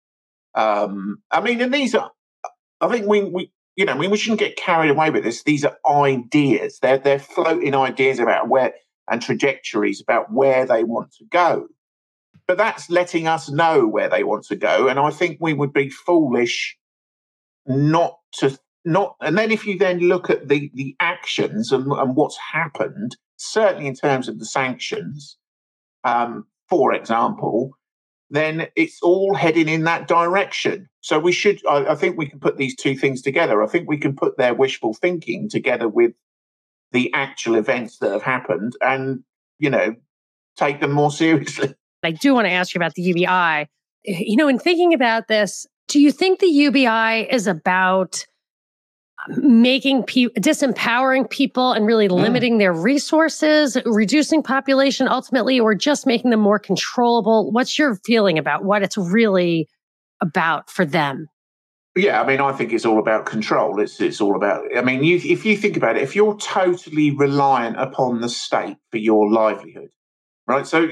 Um, 0.54 1.16
I 1.32 1.40
mean, 1.40 1.60
and 1.60 1.74
these 1.74 1.92
are, 1.96 2.12
I 2.80 2.86
think 2.86 3.08
we, 3.08 3.24
we, 3.24 3.50
you 3.74 3.84
know, 3.84 3.94
I 3.94 3.98
mean, 3.98 4.12
we 4.12 4.16
shouldn't 4.16 4.38
get 4.38 4.56
carried 4.56 4.90
away 4.90 5.10
with 5.10 5.24
this. 5.24 5.42
These 5.42 5.64
are 5.64 5.76
ideas. 5.84 6.78
They're 6.80 6.98
they're 6.98 7.18
floating 7.18 7.74
ideas 7.74 8.20
about 8.20 8.48
where 8.48 8.74
and 9.10 9.20
trajectories 9.20 10.00
about 10.00 10.32
where 10.32 10.66
they 10.66 10.84
want 10.84 11.12
to 11.14 11.24
go 11.24 11.66
but 12.46 12.58
that's 12.58 12.90
letting 12.90 13.26
us 13.26 13.50
know 13.50 13.86
where 13.86 14.08
they 14.08 14.24
want 14.24 14.44
to 14.46 14.56
go. 14.56 14.88
And 14.88 14.98
I 14.98 15.10
think 15.10 15.38
we 15.40 15.54
would 15.54 15.72
be 15.72 15.88
foolish 15.88 16.76
not 17.66 18.18
to 18.34 18.58
not. 18.84 19.16
And 19.20 19.38
then 19.38 19.50
if 19.50 19.66
you 19.66 19.78
then 19.78 20.00
look 20.00 20.30
at 20.30 20.48
the 20.48 20.70
the 20.74 20.96
actions 21.00 21.72
and, 21.72 21.90
and 21.90 22.16
what's 22.16 22.38
happened, 22.52 23.16
certainly 23.36 23.86
in 23.86 23.94
terms 23.94 24.28
of 24.28 24.38
the 24.38 24.46
sanctions, 24.46 25.38
um, 26.04 26.46
for 26.68 26.92
example, 26.92 27.72
then 28.30 28.68
it's 28.74 29.00
all 29.02 29.34
heading 29.34 29.68
in 29.68 29.84
that 29.84 30.08
direction. 30.08 30.88
So 31.00 31.18
we 31.18 31.32
should, 31.32 31.64
I, 31.66 31.92
I, 31.92 31.94
think 31.94 32.16
we 32.16 32.26
can 32.26 32.40
put 32.40 32.56
these 32.56 32.74
two 32.74 32.96
things 32.96 33.22
together. 33.22 33.62
I 33.62 33.66
think 33.66 33.88
we 33.88 33.98
can 33.98 34.16
put 34.16 34.36
their 34.36 34.54
wishful 34.54 34.94
thinking 34.94 35.48
together 35.48 35.88
with 35.88 36.12
the 36.92 37.12
actual 37.14 37.56
events 37.56 37.98
that 37.98 38.10
have 38.10 38.22
happened 38.22 38.74
and, 38.80 39.22
you 39.58 39.70
know, 39.70 39.94
take 40.56 40.80
them 40.80 40.92
more 40.92 41.10
seriously. 41.22 41.74
I 42.06 42.12
do 42.12 42.34
want 42.34 42.46
to 42.46 42.50
ask 42.50 42.74
you 42.74 42.78
about 42.78 42.94
the 42.94 43.02
UBI. 43.02 43.68
You 44.04 44.36
know, 44.36 44.48
in 44.48 44.58
thinking 44.58 44.92
about 44.94 45.28
this, 45.28 45.66
do 45.88 46.00
you 46.00 46.10
think 46.12 46.40
the 46.40 46.46
UBI 46.46 47.28
is 47.30 47.46
about 47.46 48.26
making 49.28 50.02
people 50.02 50.40
disempowering 50.40 51.28
people 51.30 51.72
and 51.72 51.86
really 51.86 52.08
mm. 52.08 52.12
limiting 52.12 52.58
their 52.58 52.72
resources, 52.72 53.76
reducing 53.86 54.42
population 54.42 55.08
ultimately, 55.08 55.58
or 55.58 55.74
just 55.74 56.06
making 56.06 56.30
them 56.30 56.40
more 56.40 56.58
controllable? 56.58 57.50
What's 57.50 57.78
your 57.78 57.96
feeling 58.04 58.38
about 58.38 58.64
what 58.64 58.82
it's 58.82 58.96
really 58.96 59.68
about 60.20 60.70
for 60.70 60.84
them? 60.84 61.28
Yeah, 61.96 62.20
I 62.20 62.26
mean, 62.26 62.40
I 62.40 62.52
think 62.52 62.72
it's 62.72 62.84
all 62.84 62.98
about 62.98 63.24
control. 63.24 63.80
It's 63.80 64.00
it's 64.00 64.20
all 64.20 64.34
about. 64.34 64.64
I 64.76 64.82
mean, 64.82 65.04
you, 65.04 65.16
if 65.16 65.44
you 65.44 65.56
think 65.56 65.76
about 65.76 65.96
it, 65.96 66.02
if 66.02 66.16
you're 66.16 66.36
totally 66.38 67.12
reliant 67.12 67.78
upon 67.78 68.20
the 68.20 68.28
state 68.28 68.76
for 68.90 68.98
your 68.98 69.30
livelihood, 69.30 69.90
right? 70.48 70.66
So, 70.66 70.88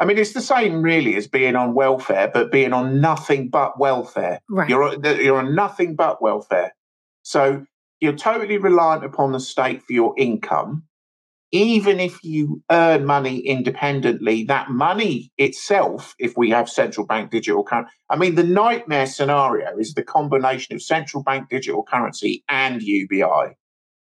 I 0.00 0.06
mean, 0.06 0.16
it's 0.16 0.32
the 0.32 0.40
same 0.40 0.80
really 0.80 1.14
as 1.16 1.28
being 1.28 1.56
on 1.56 1.74
welfare, 1.74 2.30
but 2.32 2.50
being 2.50 2.72
on 2.72 3.02
nothing 3.02 3.50
but 3.50 3.78
welfare. 3.78 4.40
Right. 4.48 4.68
You're 4.68 4.94
you're 5.20 5.38
on 5.38 5.54
nothing 5.54 5.94
but 5.94 6.22
welfare. 6.22 6.74
So 7.22 7.66
you're 8.00 8.16
totally 8.16 8.56
reliant 8.56 9.04
upon 9.04 9.32
the 9.32 9.40
state 9.40 9.82
for 9.82 9.92
your 9.92 10.14
income. 10.16 10.84
Even 11.52 12.00
if 12.00 12.24
you 12.24 12.62
earn 12.70 13.04
money 13.04 13.40
independently, 13.40 14.44
that 14.44 14.70
money 14.70 15.32
itself, 15.36 16.14
if 16.18 16.34
we 16.36 16.48
have 16.50 16.70
central 16.70 17.06
bank 17.06 17.30
digital 17.30 17.64
currency, 17.64 17.90
I 18.08 18.16
mean, 18.16 18.36
the 18.36 18.44
nightmare 18.44 19.06
scenario 19.06 19.76
is 19.76 19.92
the 19.92 20.04
combination 20.04 20.76
of 20.76 20.80
central 20.80 21.22
bank 21.24 21.50
digital 21.50 21.82
currency 21.82 22.42
and 22.48 22.80
UBI. 22.80 23.56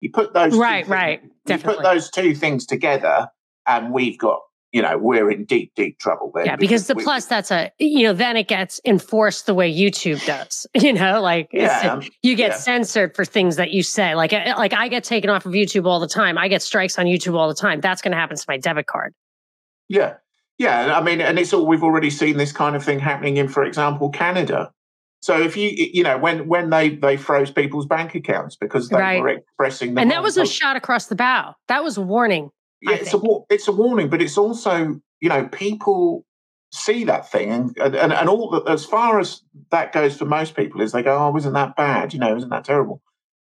You 0.01 0.11
put 0.11 0.33
those 0.35 0.57
right, 0.57 0.89
right, 0.89 1.23
definitely. 1.47 1.75
You 1.75 1.77
put 1.77 1.85
those 1.85 2.11
two 2.11 2.35
things 2.35 2.67
together, 2.67 3.29
and 3.67 3.93
we've 3.93 4.19
got 4.19 4.41
you 4.75 4.83
know, 4.83 4.99
we're 4.99 5.31
in 5.31 5.45
deep, 5.45 5.73
deep 5.77 6.01
trouble 6.01 6.33
there. 6.35 6.47
Yeah, 6.47 6.57
because, 6.57 6.83
because 6.83 6.87
the 6.89 6.95
we, 6.97 7.05
plus 7.05 7.27
that's 7.27 7.53
a, 7.53 7.71
you 7.79 8.03
know, 8.03 8.13
then 8.13 8.37
it 8.37 8.49
gets 8.49 8.81
enforced 8.85 9.47
the 9.47 9.55
way 9.55 9.73
YouTube 9.73 10.27
does, 10.27 10.67
you 10.75 10.93
know, 10.93 11.23
like 11.23 11.49
yeah, 11.53 12.01
you 12.25 12.35
get 12.35 12.51
yeah. 12.51 12.57
censored 12.57 13.15
for 13.15 13.25
things 13.25 13.55
that 13.55 13.71
you 13.71 13.85
say. 13.85 14.17
Like, 14.17 14.33
like 14.33 14.73
I 14.73 14.89
get 14.89 15.05
taken 15.05 15.31
off 15.31 15.47
of 15.47 15.53
YouTube 15.53 15.87
all 15.87 16.01
the 16.01 16.09
time. 16.09 16.37
I 16.37 16.49
get 16.49 16.61
strikes 16.61 16.99
on 16.99 17.07
YouTube 17.07 17.39
all 17.39 17.47
the 17.47 17.55
time. 17.55 17.81
That's 17.81 18.03
going 18.03 18.11
to 18.11 18.19
happen 18.19 18.37
to 18.37 18.45
my 18.49 18.59
debit 18.59 18.89
card. 18.89 19.15
Yeah. 19.89 20.15
Yeah. 20.59 20.99
I 20.99 21.01
mean, 21.05 21.21
and 21.21 21.39
it's 21.39 21.53
all, 21.53 21.67
we've 21.67 21.85
already 21.85 22.11
seen 22.11 22.37
this 22.37 22.51
kind 22.51 22.75
of 22.75 22.83
thing 22.83 22.99
happening 22.99 23.37
in, 23.37 23.47
for 23.47 23.63
example, 23.63 24.11
Canada. 24.11 24.73
So 25.21 25.41
if 25.41 25.57
you, 25.57 25.71
you 25.71 26.03
know, 26.03 26.19
when, 26.19 26.49
when 26.49 26.71
they, 26.71 26.97
they 26.97 27.17
froze 27.17 27.53
people's 27.53 27.87
bank 27.87 28.17
accounts 28.17 28.57
because 28.57 28.89
they 28.89 28.97
right. 28.97 29.23
were 29.23 29.29
expressing, 29.29 29.97
and 29.97 30.11
that 30.11 30.25
was 30.25 30.37
a 30.37 30.45
shot 30.45 30.75
across 30.75 31.07
the 31.07 31.15
bow. 31.15 31.55
That 31.69 31.85
was 31.85 31.97
a 31.97 32.03
warning 32.03 32.51
yeah, 32.85 32.97
it's 32.97 33.15
a 33.15 33.21
it's 33.51 33.69
a 33.69 33.73
warning, 33.73 34.09
but 34.09 34.21
it's 34.23 34.39
also 34.39 35.01
you 35.21 35.29
know 35.29 35.49
people 35.49 36.25
see 36.73 37.05
that 37.05 37.31
thing 37.31 37.51
and 37.51 37.79
and, 37.79 38.13
and 38.13 38.29
all 38.29 38.51
that 38.51 38.69
as 38.69 38.85
far 38.85 39.21
as 39.21 39.43
that 39.71 39.93
goes 39.93 40.17
for 40.17 40.25
most 40.25 40.57
people 40.57 40.81
is 40.81 40.93
they 40.93 41.03
go, 41.03 41.17
oh, 41.17 41.37
isn't 41.37 41.53
that 41.53 41.77
bad? 41.77 42.13
You 42.13 42.21
know, 42.21 42.37
isn't 42.37 42.51
that 42.51 42.65
terrible? 42.65 43.01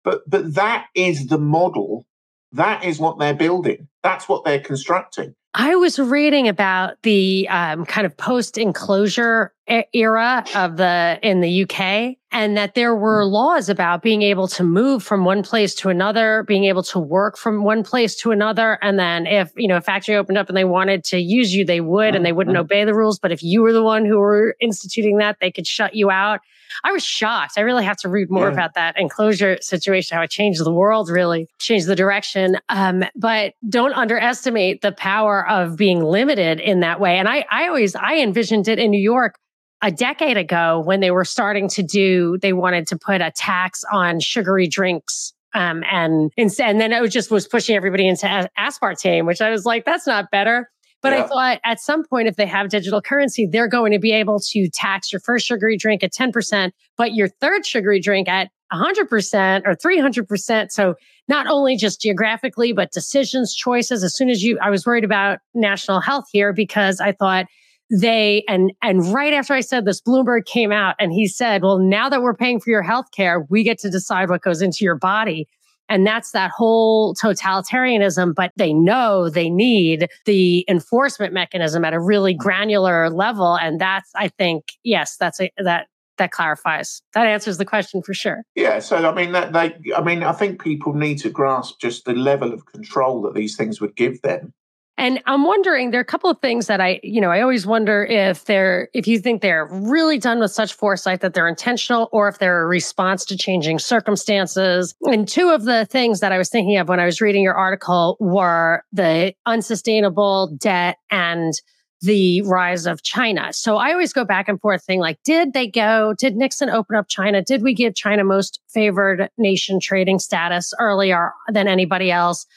But 0.04 0.22
but 0.30 0.56
that 0.56 0.88
is 0.96 1.28
the 1.28 1.40
model. 1.40 2.06
That 2.54 2.86
is 2.86 3.00
what 3.00 3.20
they're 3.20 3.34
building. 3.34 3.90
That's 4.04 4.30
what 4.30 4.46
they're 4.46 4.62
constructing. 4.62 5.36
I 5.54 5.76
was 5.76 5.98
reading 5.98 6.48
about 6.48 7.02
the 7.04 7.48
um, 7.50 7.86
kind 7.86 8.06
of 8.06 8.16
post 8.16 8.58
enclosure 8.58 9.54
era 9.94 10.46
of 10.56 10.78
the 10.78 11.20
in 11.24 11.42
the 11.42 11.64
UK 11.64 12.18
and 12.32 12.56
that 12.56 12.76
there 12.76 12.96
were 12.96 13.24
mm. 13.24 13.32
laws 13.32 13.68
about 13.68 14.02
being 14.02 14.22
able 14.22 14.48
to 14.50 14.64
move 14.64 15.04
from 15.04 15.26
one 15.26 15.44
place 15.44 15.74
to 15.76 15.90
another, 15.90 16.44
being 16.44 16.66
able 16.66 16.84
to 16.84 17.00
work 17.00 17.38
from 17.38 17.64
one 17.64 17.84
place 17.84 18.16
to 18.18 18.32
another 18.32 18.78
and 18.82 19.00
then 19.00 19.26
if, 19.26 19.52
you 19.56 19.68
know, 19.68 19.78
a 19.78 19.82
factory 19.82 20.16
opened 20.16 20.38
up 20.38 20.48
and 20.48 20.56
they 20.56 20.64
wanted 20.64 21.04
to 21.06 21.20
use 21.20 21.54
you, 21.54 21.66
they 21.66 21.82
would 21.82 22.16
and 22.16 22.26
they 22.26 22.34
wouldn't 22.34 22.56
mm-hmm. 22.56 22.62
obey 22.62 22.86
the 22.86 22.94
rules, 22.94 23.20
but 23.20 23.32
if 23.32 23.42
you 23.42 23.62
were 23.62 23.74
the 23.74 23.84
one 23.84 24.06
who 24.06 24.20
were 24.20 24.56
instituting 24.62 25.18
that, 25.18 25.38
they 25.42 25.52
could 25.52 25.68
shut 25.68 25.96
you 25.96 26.12
out. 26.12 26.42
I 26.84 26.92
was 26.92 27.04
shocked. 27.04 27.54
I 27.58 27.62
really 27.62 27.84
have 27.84 27.98
to 27.98 28.10
read 28.10 28.30
more 28.30 28.48
yeah. 28.48 28.54
about 28.54 28.74
that 28.76 28.98
enclosure 28.98 29.58
situation, 29.62 30.16
how 30.16 30.24
it 30.24 30.30
changed 30.30 30.64
the 30.64 30.74
world, 30.74 31.10
really 31.10 31.48
changed 31.60 31.88
the 31.88 31.96
direction. 31.96 32.58
Um, 32.70 33.04
but 33.16 33.54
don't 33.68 33.94
underestimate 33.94 34.82
the 34.82 34.92
power 34.92 35.48
of 35.48 35.78
being 35.78 36.04
limited 36.04 36.60
in 36.60 36.82
that 36.82 37.00
way. 37.00 37.18
And 37.18 37.28
I, 37.28 37.46
I 37.52 37.68
always, 37.68 37.96
I 37.96 38.18
envisioned 38.18 38.68
it 38.68 38.80
in 38.80 38.92
New 38.92 39.02
York 39.02 39.36
a 39.82 39.92
decade 39.92 40.38
ago 40.38 40.82
when 40.84 41.00
they 41.02 41.12
were 41.12 41.26
starting 41.26 41.70
to 41.70 41.84
do, 41.84 42.38
they 42.42 42.54
wanted 42.54 42.88
to 42.88 42.98
put 42.98 43.22
a 43.22 43.32
tax 43.32 43.84
on 43.92 44.20
sugary 44.20 44.68
drinks. 44.68 45.34
Um, 45.54 45.84
and, 45.90 46.32
and 46.38 46.82
then 46.82 46.92
it 46.92 47.08
just 47.10 47.32
was 47.32 47.48
pushing 47.48 47.76
everybody 47.76 48.08
into 48.08 48.50
aspartame, 48.58 49.26
which 49.26 49.42
I 49.42 49.50
was 49.50 49.66
like, 49.66 49.86
that's 49.86 50.08
not 50.08 50.30
better. 50.32 50.70
But 51.08 51.14
yeah. 51.14 51.24
I 51.24 51.28
thought 51.28 51.60
at 51.64 51.80
some 51.80 52.04
point, 52.06 52.28
if 52.28 52.36
they 52.36 52.46
have 52.46 52.70
digital 52.70 53.02
currency, 53.02 53.48
they're 53.50 53.70
going 53.70 53.94
to 53.94 54.00
be 54.00 54.12
able 54.12 54.40
to 54.52 54.70
tax 54.74 55.12
your 55.12 55.22
first 55.22 55.46
sugary 55.46 55.78
drink 55.78 56.04
at 56.04 56.12
10%, 56.12 56.72
but 56.98 57.14
your 57.14 57.30
third 57.30 57.66
sugary 57.66 58.02
drink 58.02 58.28
at 58.28 58.50
100% 58.74 59.62
or 59.66 59.74
300%. 59.74 60.72
So 60.72 60.96
not 61.30 61.48
only 61.48 61.78
just 61.78 62.02
geographically, 62.02 62.74
but 62.74 62.92
decisions, 62.92 63.56
choices. 63.56 64.04
As 64.04 64.14
soon 64.14 64.30
as 64.30 64.44
you, 64.44 64.60
I 64.62 64.70
was 64.70 64.86
worried 64.86 65.06
about 65.06 65.40
national 65.54 66.02
health 66.02 66.26
here 66.34 66.52
because 66.52 67.00
I 67.00 67.14
thought 67.14 67.46
they, 67.90 68.44
and, 68.50 68.74
and 68.82 69.14
right 69.14 69.32
after 69.32 69.54
I 69.54 69.62
said 69.62 69.86
this, 69.86 70.02
Bloomberg 70.02 70.44
came 70.44 70.74
out 70.74 70.96
and 71.00 71.14
he 71.14 71.26
said, 71.26 71.62
well, 71.62 71.80
now 71.80 72.10
that 72.10 72.22
we're 72.22 72.36
paying 72.36 72.60
for 72.60 72.70
your 72.70 72.84
health 72.84 73.06
care, 73.16 73.46
we 73.50 73.64
get 73.64 73.80
to 73.80 73.90
decide 73.90 74.30
what 74.30 74.42
goes 74.42 74.62
into 74.62 74.80
your 74.82 74.98
body. 74.98 75.48
And 75.90 76.06
that's 76.06 76.32
that 76.32 76.52
whole 76.52 77.16
totalitarianism, 77.16 78.36
but 78.36 78.52
they 78.58 78.74
know 78.74 79.30
they 79.30 79.50
need 79.50 80.08
the 80.26 80.66
enforcement 80.68 81.34
mechanism 81.34 81.86
at 81.86 81.94
a 81.94 82.00
really 82.00 82.34
mm-hmm. 82.34 82.44
granular 82.44 83.10
level. 83.10 83.56
And 83.58 83.80
that's, 83.80 84.10
I 84.16 84.28
think, 84.28 84.74
yes, 84.84 85.16
that's 85.18 85.40
a, 85.40 85.52
that, 85.58 85.88
that 86.18 86.32
clarifies. 86.32 87.02
That 87.14 87.28
answers 87.28 87.58
the 87.58 87.66
question 87.66 88.02
for 88.02 88.14
sure. 88.14 88.44
Yeah. 88.56 88.80
So, 88.80 88.98
I 88.98 89.14
mean, 89.14 89.32
that 89.34 89.54
they, 89.54 89.94
I 89.94 90.02
mean, 90.02 90.24
I 90.24 90.32
think 90.32 90.62
people 90.62 90.94
need 90.94 91.20
to 91.20 91.30
grasp 91.30 91.80
just 91.80 92.06
the 92.06 92.14
level 92.14 92.54
of 92.54 92.66
control 92.66 93.22
that 93.22 93.36
these 93.36 93.56
things 93.56 93.80
would 93.80 93.96
give 93.96 94.22
them 94.24 94.54
and 94.98 95.22
I'm 95.28 95.46
wondering, 95.46 95.92
there 95.92 96.00
are 96.00 96.02
a 96.02 96.06
couple 96.06 96.30
of 96.30 96.40
things 96.40 96.66
that 96.68 96.82
I, 96.82 97.00
you 97.04 97.22
know, 97.22 97.30
I 97.30 97.42
always 97.42 97.68
wonder 97.68 98.04
if 98.04 98.46
they're, 98.46 98.90
if 98.96 99.08
you 99.08 99.20
think 99.20 99.44
they're 99.44 99.68
really 99.70 100.18
done 100.18 100.40
with 100.40 100.52
such 100.52 100.74
foresight 100.74 101.22
that 101.22 101.36
they're 101.36 101.48
intentional 101.48 102.10
or 102.12 102.28
if 102.28 102.40
they're 102.40 102.64
a 102.64 102.68
response 102.68 103.24
to 103.26 103.38
changing 103.38 103.78
circumstances. 103.78 104.96
And 105.04 105.28
two 105.28 105.50
of 105.50 105.66
the 105.66 105.86
things 105.86 106.20
that 106.22 106.32
I 106.32 106.40
was 106.40 106.50
thinking 106.50 106.78
of 106.78 106.90
when 106.90 107.00
I 107.00 107.06
was 107.06 107.22
reading 107.22 107.44
your 107.44 107.54
article 107.54 108.18
were 108.20 108.84
the 108.92 109.36
unsustainable 109.46 110.56
debt 110.58 110.98
and 111.12 111.54
the 112.02 112.42
rise 112.44 112.86
of 112.88 113.04
China. 113.04 113.54
So 113.54 113.78
I 113.78 113.92
always 113.92 114.14
go 114.14 114.26
back 114.26 114.48
and 114.48 114.60
forth 114.60 114.84
thing 114.84 115.00
like, 115.00 115.20
did 115.24 115.54
they 115.54 115.68
go, 115.68 116.14
did 116.18 116.36
Nixon 116.36 116.70
open 116.70 116.96
up 116.96 117.08
China? 117.08 117.44
Did 117.44 117.62
we 117.62 117.74
give 117.74 117.96
China 117.96 118.24
most 118.24 118.60
favored 118.68 119.30
nation 119.38 119.80
trading 119.80 120.20
status 120.20 120.74
earlier 120.80 121.34
than 121.52 121.68
anybody 121.68 122.12
else? 122.12 122.48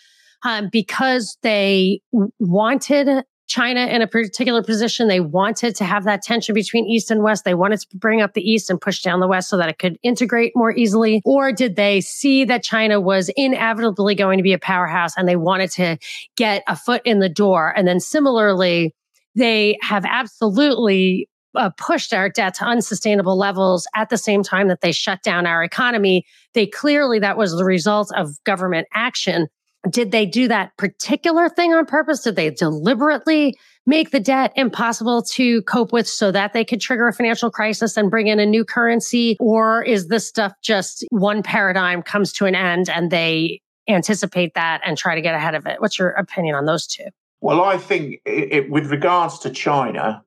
Um, 0.43 0.69
because 0.71 1.37
they 1.43 2.01
wanted 2.39 3.25
China 3.51 3.81
in 3.87 4.01
a 4.01 4.07
particular 4.07 4.63
position. 4.63 5.09
They 5.09 5.19
wanted 5.19 5.75
to 5.77 5.85
have 5.85 6.05
that 6.05 6.23
tension 6.23 6.55
between 6.55 6.87
East 6.87 7.11
and 7.11 7.25
West. 7.25 7.45
They 7.45 7.55
wanted 7.55 7.81
to 7.81 7.97
bring 7.97 8.23
up 8.23 8.35
the 8.35 8.49
East 8.49 8.71
and 8.71 8.81
push 8.81 9.03
down 9.03 9.19
the 9.19 9.27
West 9.27 9.49
so 9.49 9.57
that 9.57 9.69
it 9.69 9.79
could 9.79 9.99
integrate 10.05 10.53
more 10.55 10.73
easily. 10.75 11.21
Or 11.25 11.51
did 11.51 11.75
they 11.75 12.01
see 12.01 12.45
that 12.45 12.63
China 12.63 13.01
was 13.01 13.29
inevitably 13.37 14.15
going 14.15 14.39
to 14.39 14.45
be 14.45 14.53
a 14.53 14.59
powerhouse 14.59 15.17
and 15.17 15.29
they 15.29 15.35
wanted 15.35 15.73
to 15.73 15.99
get 16.37 16.63
a 16.69 16.77
foot 16.77 17.03
in 17.05 17.19
the 17.19 17.29
door? 17.29 17.75
And 17.77 17.89
then 17.89 17.99
similarly, 17.99 18.95
they 19.35 19.77
have 19.83 20.05
absolutely 20.05 21.29
uh, 21.57 21.71
pushed 21.77 22.15
our 22.15 22.29
debt 22.29 22.55
to 22.55 22.65
unsustainable 22.65 23.37
levels 23.37 23.87
at 23.97 24.11
the 24.11 24.19
same 24.19 24.45
time 24.45 24.69
that 24.69 24.81
they 24.81 24.93
shut 24.93 25.25
down 25.25 25.47
our 25.47 25.65
economy. 25.65 26.25
They 26.55 26.67
clearly, 26.69 27.19
that 27.19 27.37
was 27.37 27.53
the 27.57 27.65
result 27.65 28.13
of 28.15 28.31
government 28.45 28.87
action. 28.95 29.49
Did 29.89 30.11
they 30.11 30.27
do 30.27 30.49
that 30.49 30.77
particular 30.77 31.49
thing 31.49 31.73
on 31.73 31.87
purpose? 31.87 32.23
Did 32.23 32.37
they 32.37 32.51
deliberately 32.51 33.57
make 33.87 34.11
the 34.11 34.21
debt 34.21 34.53
impossible 34.55 35.23
to 35.23 35.63
cope 35.63 35.93
with 35.93 36.07
so 36.07 36.31
that 36.31 36.53
they 36.53 36.65
could 36.65 36.81
trigger 36.81 37.09
a 37.09 37.13
financial 37.13 37.51
crisis 37.51 37.97
and 37.97 38.11
bring 38.11 38.27
in 38.27 38.39
a 38.39 38.47
new 38.47 38.65
currency? 38.65 39.37
Or 39.41 39.83
is 39.83 40.09
this 40.09 40.29
stuff 40.29 40.53
just 40.63 41.05
one 41.11 41.43
paradigm 41.43 42.03
comes 42.03 42.33
to 42.35 42.47
an 42.47 42.55
end 42.55 42.91
and 42.91 43.11
they 43.11 43.63
anticipate 43.89 44.55
that 44.55 44.83
and 44.85 44.99
try 44.99 45.15
to 45.15 45.23
get 45.23 45.35
ahead 45.35 45.55
of 45.55 45.67
it? 45.67 45.81
What's 45.81 45.99
your 45.99 46.11
opinion 46.11 46.55
on 46.55 46.67
those 46.67 46.87
two? 46.87 47.07
Well, 47.41 47.63
I 47.63 47.79
think 47.79 48.21
it, 48.27 48.71
with 48.71 48.91
regards 48.91 49.39
to 49.41 49.51
China, 49.51 50.23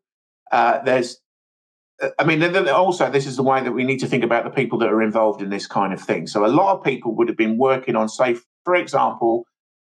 uh, 0.52 0.82
there's 0.84 1.20
uh, 2.02 2.10
I 2.18 2.24
mean, 2.24 2.42
also, 2.70 3.12
this 3.12 3.28
is 3.28 3.36
the 3.36 3.44
way 3.44 3.64
that 3.64 3.72
we 3.72 3.84
need 3.84 4.00
to 4.00 4.08
think 4.08 4.24
about 4.24 4.46
the 4.46 4.50
people 4.50 4.80
that 4.80 4.90
are 4.90 5.04
involved 5.04 5.44
in 5.44 5.50
this 5.50 5.68
kind 5.68 5.94
of 5.94 6.02
thing. 6.02 6.26
So, 6.26 6.44
a 6.44 6.48
lot 6.48 6.76
of 6.76 6.84
people 6.84 7.16
would 7.16 7.28
have 7.28 7.38
been 7.38 7.58
working 7.58 7.96
on, 7.96 8.10
say, 8.10 8.36
for 8.64 8.76
example, 8.76 9.46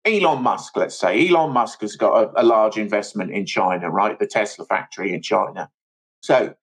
Elon 0.06 0.42
Musk, 0.42 0.76
let's 0.78 0.98
say, 0.98 1.28
Elon 1.28 1.52
Musk 1.52 1.82
has 1.82 1.96
got 1.96 2.24
a, 2.24 2.42
a, 2.42 2.44
large 2.44 2.78
investment 2.78 3.32
in 3.32 3.46
China, 3.46 3.90
right? 3.90 4.18
The 4.18 4.28
Tesla 4.28 4.66
factory 4.66 5.14
in 5.14 5.22
China. 5.22 5.70
So 6.22 6.54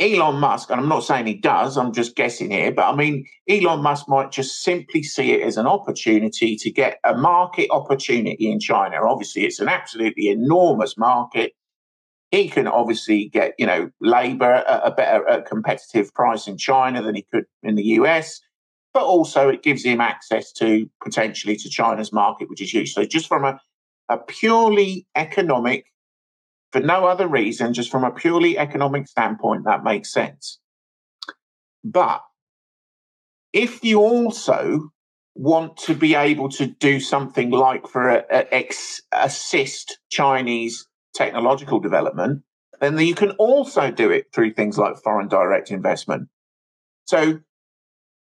Elon 0.00 0.40
Musk, 0.40 0.70
and 0.70 0.80
I'm 0.80 0.88
not 0.88 1.04
saying 1.04 1.26
he 1.26 1.34
does, 1.34 1.76
I'm 1.76 1.92
just 1.92 2.16
guessing 2.16 2.50
here, 2.50 2.72
but 2.72 2.92
I 2.92 2.96
mean, 2.96 3.24
Elon 3.48 3.82
Musk 3.82 4.08
might 4.08 4.32
just 4.32 4.62
simply 4.62 5.02
see 5.02 5.32
it 5.32 5.42
as 5.42 5.56
an 5.56 5.66
opportunity 5.66 6.56
to 6.56 6.70
get 6.70 6.98
a 7.04 7.14
market 7.14 7.68
opportunity 7.70 8.50
in 8.50 8.58
China. 8.58 8.96
Obviously, 9.06 9.44
it's 9.44 9.60
an 9.60 9.68
absolutely 9.68 10.28
enormous 10.28 10.96
market. 10.96 11.52
He 12.30 12.48
can 12.48 12.66
obviously 12.66 13.28
get, 13.28 13.52
you 13.58 13.66
know, 13.66 13.90
labor 14.00 14.50
at 14.50 14.80
a 14.82 14.90
better 14.90 15.28
at 15.28 15.46
competitive 15.46 16.12
price 16.14 16.48
in 16.48 16.56
China 16.56 17.02
than 17.02 17.14
he 17.14 17.26
could 17.30 17.44
in 17.62 17.74
the 17.74 17.84
US, 18.00 18.40
but 18.94 19.04
also 19.04 19.48
it 19.48 19.62
gives 19.62 19.84
him 19.84 20.00
access 20.00 20.52
to 20.52 20.88
potentially 21.02 21.56
to 21.56 21.68
China's 21.68 22.12
market, 22.12 22.50
which 22.50 22.60
is 22.60 22.72
huge. 22.72 22.92
So 22.92 23.04
just 23.04 23.26
from 23.26 23.44
a, 23.44 23.58
a 24.08 24.18
purely 24.18 25.06
economic 25.16 25.86
for 26.72 26.80
no 26.80 27.06
other 27.06 27.28
reason, 27.28 27.74
just 27.74 27.90
from 27.90 28.04
a 28.04 28.10
purely 28.10 28.58
economic 28.58 29.06
standpoint, 29.06 29.64
that 29.64 29.84
makes 29.84 30.12
sense. 30.12 30.58
But 31.84 32.22
if 33.52 33.84
you 33.84 34.00
also 34.00 34.90
want 35.34 35.76
to 35.76 35.94
be 35.94 36.14
able 36.14 36.48
to 36.50 36.66
do 36.66 37.00
something 37.00 37.50
like 37.50 37.86
for 37.86 38.08
a, 38.08 38.24
a 38.30 38.54
ex, 38.54 39.02
assist 39.12 39.98
Chinese 40.10 40.86
technological 41.14 41.80
development, 41.80 42.42
then 42.80 42.98
you 42.98 43.14
can 43.14 43.30
also 43.32 43.90
do 43.90 44.10
it 44.10 44.26
through 44.32 44.52
things 44.52 44.78
like 44.78 44.96
foreign 44.96 45.28
direct 45.28 45.70
investment. 45.70 46.28
So 47.04 47.40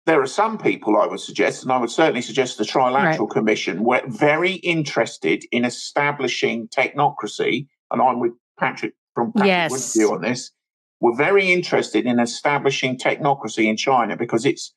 there 0.10 0.22
are 0.22 0.28
some 0.28 0.58
people 0.58 0.98
I 0.98 1.06
would 1.06 1.20
suggest, 1.20 1.64
and 1.64 1.72
I 1.72 1.78
would 1.78 1.92
certainly 1.92 2.22
suggest 2.22 2.58
the 2.58 2.64
Trilateral 2.64 3.20
right. 3.20 3.30
Commission, 3.30 3.84
were 3.84 4.02
very 4.08 4.54
interested 4.54 5.46
in 5.52 5.66
establishing 5.66 6.68
technocracy 6.68 7.68
and 7.92 8.02
I'm 8.02 8.20
with 8.20 8.34
Patrick 8.60 8.94
from 9.16 9.34
Patrick 9.34 9.48
yes. 9.48 9.94
view 9.94 10.14
on 10.14 10.22
this, 10.22 10.52
we're 11.00 11.16
very 11.16 11.52
interested 11.52 12.06
in 12.06 12.20
establishing 12.20 12.98
technocracy 12.98 13.66
in 13.66 13.78
China 13.78 14.18
because 14.18 14.46
it's 14.46 14.74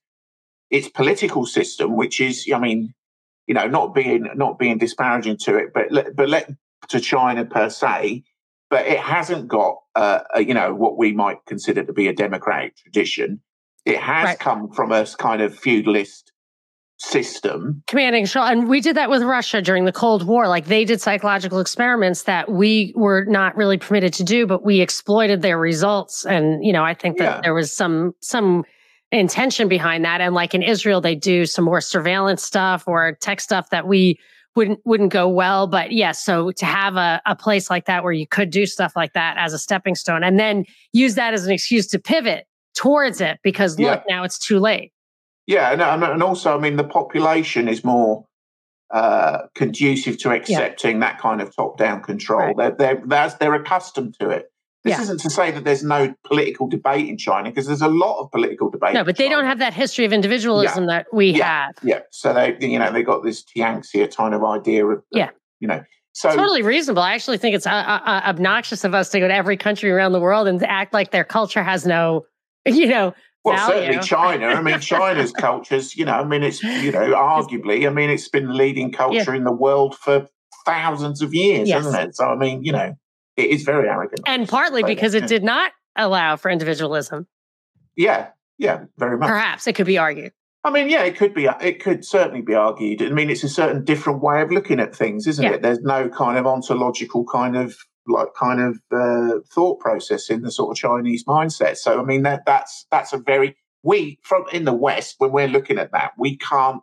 its 0.70 0.88
political 0.88 1.46
system, 1.46 1.96
which 1.96 2.20
is, 2.20 2.48
I 2.54 2.58
mean, 2.58 2.94
you 3.46 3.54
know, 3.54 3.66
not 3.66 3.94
being 3.94 4.28
not 4.34 4.58
being 4.58 4.78
disparaging 4.78 5.38
to 5.38 5.56
it, 5.56 5.72
but 5.74 6.16
but 6.16 6.28
let 6.28 6.50
to 6.88 7.00
China 7.00 7.44
per 7.44 7.68
se, 7.68 8.24
but 8.70 8.86
it 8.86 8.98
hasn't 8.98 9.48
got, 9.48 9.76
uh, 9.94 10.20
a, 10.34 10.44
you 10.44 10.54
know, 10.54 10.74
what 10.74 10.96
we 10.96 11.12
might 11.12 11.44
consider 11.46 11.84
to 11.84 11.92
be 11.92 12.08
a 12.08 12.14
democratic 12.14 12.76
tradition. 12.76 13.40
It 13.84 13.98
has 13.98 14.24
right. 14.24 14.38
come 14.38 14.70
from 14.72 14.92
a 14.92 15.06
kind 15.18 15.42
of 15.42 15.58
feudalist 15.58 16.32
system. 16.98 17.82
Commanding 17.88 18.24
control. 18.24 18.44
And 18.44 18.68
we 18.68 18.80
did 18.80 18.96
that 18.96 19.10
with 19.10 19.22
Russia 19.22 19.60
during 19.60 19.84
the 19.84 19.92
Cold 19.92 20.24
War. 20.24 20.46
Like 20.46 20.66
they 20.66 20.84
did 20.84 21.00
psychological 21.00 21.58
experiments 21.58 22.22
that 22.24 22.50
we 22.50 22.92
were 22.94 23.24
not 23.26 23.56
really 23.56 23.76
permitted 23.76 24.12
to 24.14 24.24
do, 24.24 24.46
but 24.46 24.64
we 24.64 24.80
exploited 24.80 25.42
their 25.42 25.58
results. 25.58 26.24
And, 26.24 26.64
you 26.64 26.72
know, 26.72 26.84
I 26.84 26.94
think 26.94 27.18
that 27.18 27.24
yeah. 27.24 27.40
there 27.42 27.54
was 27.54 27.74
some, 27.74 28.14
some, 28.20 28.64
intention 29.12 29.68
behind 29.68 30.06
that 30.06 30.22
and 30.22 30.34
like 30.34 30.54
in 30.54 30.62
Israel 30.62 31.02
they 31.02 31.14
do 31.14 31.44
some 31.44 31.66
more 31.66 31.82
surveillance 31.82 32.42
stuff 32.42 32.84
or 32.86 33.14
tech 33.20 33.42
stuff 33.42 33.68
that 33.68 33.86
we 33.86 34.18
wouldn't 34.56 34.80
wouldn't 34.86 35.12
go 35.12 35.28
well 35.28 35.66
but 35.66 35.92
yes 35.92 35.98
yeah, 35.98 36.12
so 36.12 36.50
to 36.50 36.64
have 36.64 36.96
a, 36.96 37.20
a 37.26 37.36
place 37.36 37.68
like 37.68 37.84
that 37.84 38.02
where 38.02 38.14
you 38.14 38.26
could 38.26 38.48
do 38.48 38.64
stuff 38.64 38.96
like 38.96 39.12
that 39.12 39.36
as 39.36 39.52
a 39.52 39.58
stepping 39.58 39.94
stone 39.94 40.24
and 40.24 40.38
then 40.38 40.64
use 40.92 41.14
that 41.14 41.34
as 41.34 41.44
an 41.44 41.52
excuse 41.52 41.86
to 41.86 41.98
pivot 41.98 42.46
towards 42.74 43.20
it 43.20 43.38
because 43.42 43.78
look 43.78 44.02
yeah. 44.08 44.16
now 44.16 44.24
it's 44.24 44.38
too 44.38 44.58
late 44.58 44.92
yeah, 45.46 45.72
and, 45.72 45.82
and 45.82 46.22
also, 46.22 46.56
I 46.56 46.60
mean, 46.60 46.76
the 46.76 46.84
population 46.84 47.68
is 47.68 47.84
more 47.84 48.24
uh, 48.92 49.46
conducive 49.54 50.18
to 50.18 50.30
accepting 50.30 51.00
yeah. 51.00 51.00
that 51.00 51.18
kind 51.18 51.40
of 51.40 51.54
top-down 51.54 52.02
control. 52.02 52.54
Right. 52.54 52.78
They're, 52.78 53.02
they're, 53.04 53.34
they're 53.40 53.54
accustomed 53.54 54.14
to 54.20 54.30
it. 54.30 54.46
This 54.84 54.96
yeah. 54.96 55.02
isn't 55.02 55.20
to 55.20 55.30
say 55.30 55.52
that 55.52 55.62
there's 55.62 55.84
no 55.84 56.12
political 56.24 56.66
debate 56.66 57.08
in 57.08 57.16
China 57.16 57.50
because 57.50 57.66
there's 57.66 57.82
a 57.82 57.88
lot 57.88 58.20
of 58.20 58.32
political 58.32 58.68
debate. 58.68 58.94
No, 58.94 59.04
but 59.04 59.16
they 59.16 59.28
don't 59.28 59.44
have 59.44 59.60
that 59.60 59.74
history 59.74 60.04
of 60.04 60.12
individualism 60.12 60.84
yeah. 60.84 60.88
that 60.88 61.06
we 61.12 61.34
have. 61.34 61.74
Yeah. 61.84 62.00
So 62.10 62.32
they, 62.32 62.56
you 62.60 62.80
know, 62.80 62.90
they 62.90 63.04
got 63.04 63.22
this 63.22 63.44
Tianxia 63.44 64.14
kind 64.14 64.34
of 64.34 64.42
idea 64.42 64.84
of, 64.84 65.04
yeah, 65.12 65.30
you 65.60 65.68
know, 65.68 65.84
so 66.14 66.34
totally 66.34 66.62
reasonable. 66.62 67.02
I 67.02 67.14
actually 67.14 67.38
think 67.38 67.54
it's 67.54 67.66
uh, 67.66 67.70
uh, 67.70 68.00
uh, 68.04 68.22
obnoxious 68.26 68.82
of 68.84 68.92
us 68.92 69.08
to 69.10 69.20
go 69.20 69.28
to 69.28 69.34
every 69.34 69.56
country 69.56 69.90
around 69.90 70.12
the 70.12 70.20
world 70.20 70.48
and 70.48 70.62
act 70.64 70.92
like 70.92 71.10
their 71.12 71.24
culture 71.24 71.62
has 71.62 71.86
no, 71.86 72.26
you 72.66 72.86
know, 72.86 73.14
well, 73.44 73.56
value. 73.56 73.82
certainly 73.82 74.06
China. 74.06 74.46
I 74.46 74.62
mean, 74.62 74.80
China's 74.80 75.32
cultures, 75.38 75.96
you 75.96 76.04
know, 76.04 76.12
I 76.12 76.24
mean, 76.24 76.42
it's, 76.42 76.62
you 76.62 76.92
know, 76.92 77.12
arguably, 77.14 77.86
I 77.86 77.90
mean, 77.90 78.10
it's 78.10 78.28
been 78.28 78.56
leading 78.56 78.92
culture 78.92 79.32
yeah. 79.32 79.34
in 79.34 79.44
the 79.44 79.52
world 79.52 79.96
for 79.96 80.28
thousands 80.64 81.22
of 81.22 81.34
years, 81.34 81.68
yes. 81.68 81.84
hasn't 81.84 82.08
it? 82.08 82.16
So, 82.16 82.26
I 82.26 82.36
mean, 82.36 82.62
you 82.62 82.72
know, 82.72 82.94
it 83.36 83.50
is 83.50 83.62
very 83.62 83.88
arrogant. 83.88 84.20
And 84.26 84.48
partly 84.48 84.82
because 84.82 85.14
it 85.14 85.26
did 85.26 85.42
not 85.42 85.72
allow 85.96 86.36
for 86.36 86.50
individualism. 86.50 87.26
Yeah, 87.96 88.28
yeah, 88.58 88.84
very 88.98 89.18
much. 89.18 89.28
Perhaps 89.28 89.66
it 89.66 89.74
could 89.74 89.86
be 89.86 89.98
argued. 89.98 90.32
I 90.64 90.70
mean, 90.70 90.88
yeah, 90.88 91.02
it 91.02 91.16
could 91.16 91.34
be. 91.34 91.46
It 91.60 91.82
could 91.82 92.04
certainly 92.04 92.40
be 92.40 92.54
argued. 92.54 93.02
I 93.02 93.08
mean, 93.08 93.30
it's 93.30 93.42
a 93.42 93.48
certain 93.48 93.84
different 93.84 94.22
way 94.22 94.40
of 94.42 94.52
looking 94.52 94.78
at 94.78 94.94
things, 94.94 95.26
isn't 95.26 95.44
yeah. 95.44 95.54
it? 95.54 95.62
There's 95.62 95.80
no 95.80 96.08
kind 96.08 96.38
of 96.38 96.46
ontological 96.46 97.24
kind 97.24 97.56
of 97.56 97.76
like 98.06 98.28
kind 98.38 98.60
of 98.60 98.78
uh, 98.90 99.40
thought 99.52 99.80
process 99.80 100.30
in 100.30 100.42
the 100.42 100.50
sort 100.50 100.70
of 100.70 100.76
Chinese 100.76 101.24
mindset. 101.24 101.76
So 101.76 102.00
I 102.00 102.04
mean 102.04 102.22
that 102.22 102.44
that's 102.46 102.86
that's 102.90 103.12
a 103.12 103.18
very 103.18 103.56
we 103.82 104.18
from 104.22 104.44
in 104.52 104.64
the 104.64 104.72
West 104.72 105.16
when 105.18 105.32
we're 105.32 105.48
looking 105.48 105.78
at 105.78 105.92
that 105.92 106.12
we 106.18 106.36
can't. 106.36 106.82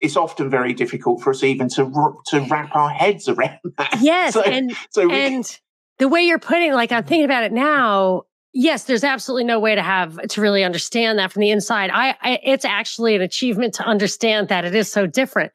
It's 0.00 0.16
often 0.16 0.50
very 0.50 0.74
difficult 0.74 1.22
for 1.22 1.30
us 1.30 1.42
even 1.42 1.68
to 1.70 2.14
to 2.26 2.40
wrap 2.50 2.74
our 2.76 2.90
heads 2.90 3.28
around 3.28 3.58
that. 3.78 3.98
Yes, 4.00 4.34
so, 4.34 4.42
and 4.42 4.72
so 4.90 5.08
we, 5.08 5.14
and 5.14 5.60
the 5.98 6.08
way 6.08 6.22
you're 6.22 6.38
putting, 6.38 6.72
like 6.72 6.92
I'm 6.92 7.04
thinking 7.04 7.24
about 7.24 7.44
it 7.44 7.52
now. 7.52 8.22
Yes, 8.58 8.84
there's 8.84 9.04
absolutely 9.04 9.44
no 9.44 9.60
way 9.60 9.74
to 9.74 9.82
have 9.82 10.16
to 10.28 10.40
really 10.40 10.64
understand 10.64 11.18
that 11.18 11.30
from 11.30 11.40
the 11.40 11.50
inside. 11.50 11.90
I, 11.92 12.16
I 12.22 12.38
it's 12.42 12.64
actually 12.64 13.14
an 13.14 13.20
achievement 13.20 13.74
to 13.74 13.84
understand 13.84 14.48
that 14.48 14.64
it 14.64 14.74
is 14.74 14.90
so 14.90 15.06
different, 15.06 15.52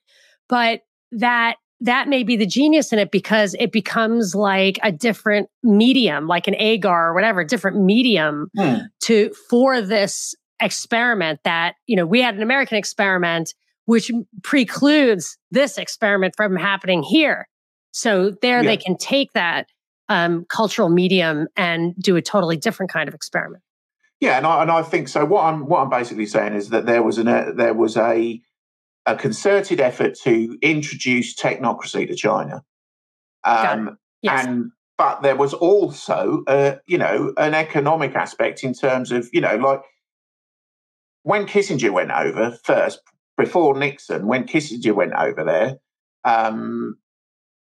but 0.47 0.81
that 1.13 1.55
that 1.81 2.07
may 2.07 2.23
be 2.23 2.37
the 2.37 2.45
genius 2.45 2.93
in 2.93 2.99
it 2.99 3.11
because 3.11 3.55
it 3.59 3.71
becomes 3.71 4.35
like 4.35 4.79
a 4.83 4.91
different 4.91 5.49
medium, 5.63 6.27
like 6.27 6.47
an 6.47 6.55
agar 6.57 7.07
or 7.07 7.13
whatever, 7.13 7.43
different 7.43 7.83
medium 7.83 8.49
hmm. 8.57 8.75
to 9.01 9.31
for 9.49 9.81
this 9.81 10.35
experiment 10.61 11.39
that, 11.43 11.75
you 11.87 11.95
know, 11.95 12.05
we 12.05 12.21
had 12.21 12.35
an 12.35 12.43
American 12.43 12.77
experiment 12.77 13.53
which 13.85 14.11
precludes 14.43 15.37
this 15.49 15.77
experiment 15.77 16.35
from 16.37 16.55
happening 16.55 17.01
here. 17.01 17.47
So 17.91 18.31
there 18.41 18.61
yeah. 18.61 18.69
they 18.69 18.77
can 18.77 18.95
take 18.95 19.33
that 19.33 19.67
um, 20.07 20.45
cultural 20.47 20.87
medium 20.87 21.47
and 21.57 21.95
do 21.95 22.15
a 22.15 22.21
totally 22.21 22.57
different 22.57 22.91
kind 22.91 23.09
of 23.09 23.15
experiment. 23.15 23.63
Yeah, 24.19 24.37
and 24.37 24.45
I, 24.45 24.61
and 24.61 24.71
I 24.71 24.83
think 24.83 25.07
so. 25.07 25.25
What 25.25 25.45
I'm 25.45 25.65
what 25.65 25.79
I'm 25.79 25.89
basically 25.89 26.27
saying 26.27 26.53
is 26.53 26.69
that 26.69 26.85
there 26.85 27.01
was 27.01 27.17
an 27.17 27.27
uh, 27.27 27.51
there 27.55 27.73
was 27.73 27.97
a 27.97 28.39
a 29.05 29.15
concerted 29.15 29.79
effort 29.79 30.15
to 30.23 30.57
introduce 30.61 31.35
technocracy 31.35 32.07
to 32.07 32.15
China. 32.15 32.63
Um, 33.43 33.97
yes. 34.21 34.45
And 34.45 34.71
but 34.97 35.23
there 35.23 35.35
was 35.35 35.55
also, 35.55 36.43
uh, 36.45 36.75
you 36.85 36.97
know, 36.97 37.33
an 37.37 37.55
economic 37.55 38.15
aspect 38.15 38.63
in 38.63 38.73
terms 38.73 39.11
of, 39.11 39.27
you 39.33 39.41
know, 39.41 39.55
like 39.55 39.81
when 41.23 41.47
Kissinger 41.47 41.91
went 41.91 42.11
over 42.11 42.57
first, 42.63 43.01
before 43.35 43.75
Nixon, 43.75 44.27
when 44.27 44.43
Kissinger 44.43 44.93
went 44.93 45.13
over 45.13 45.43
there, 45.43 45.77
um, 46.23 46.97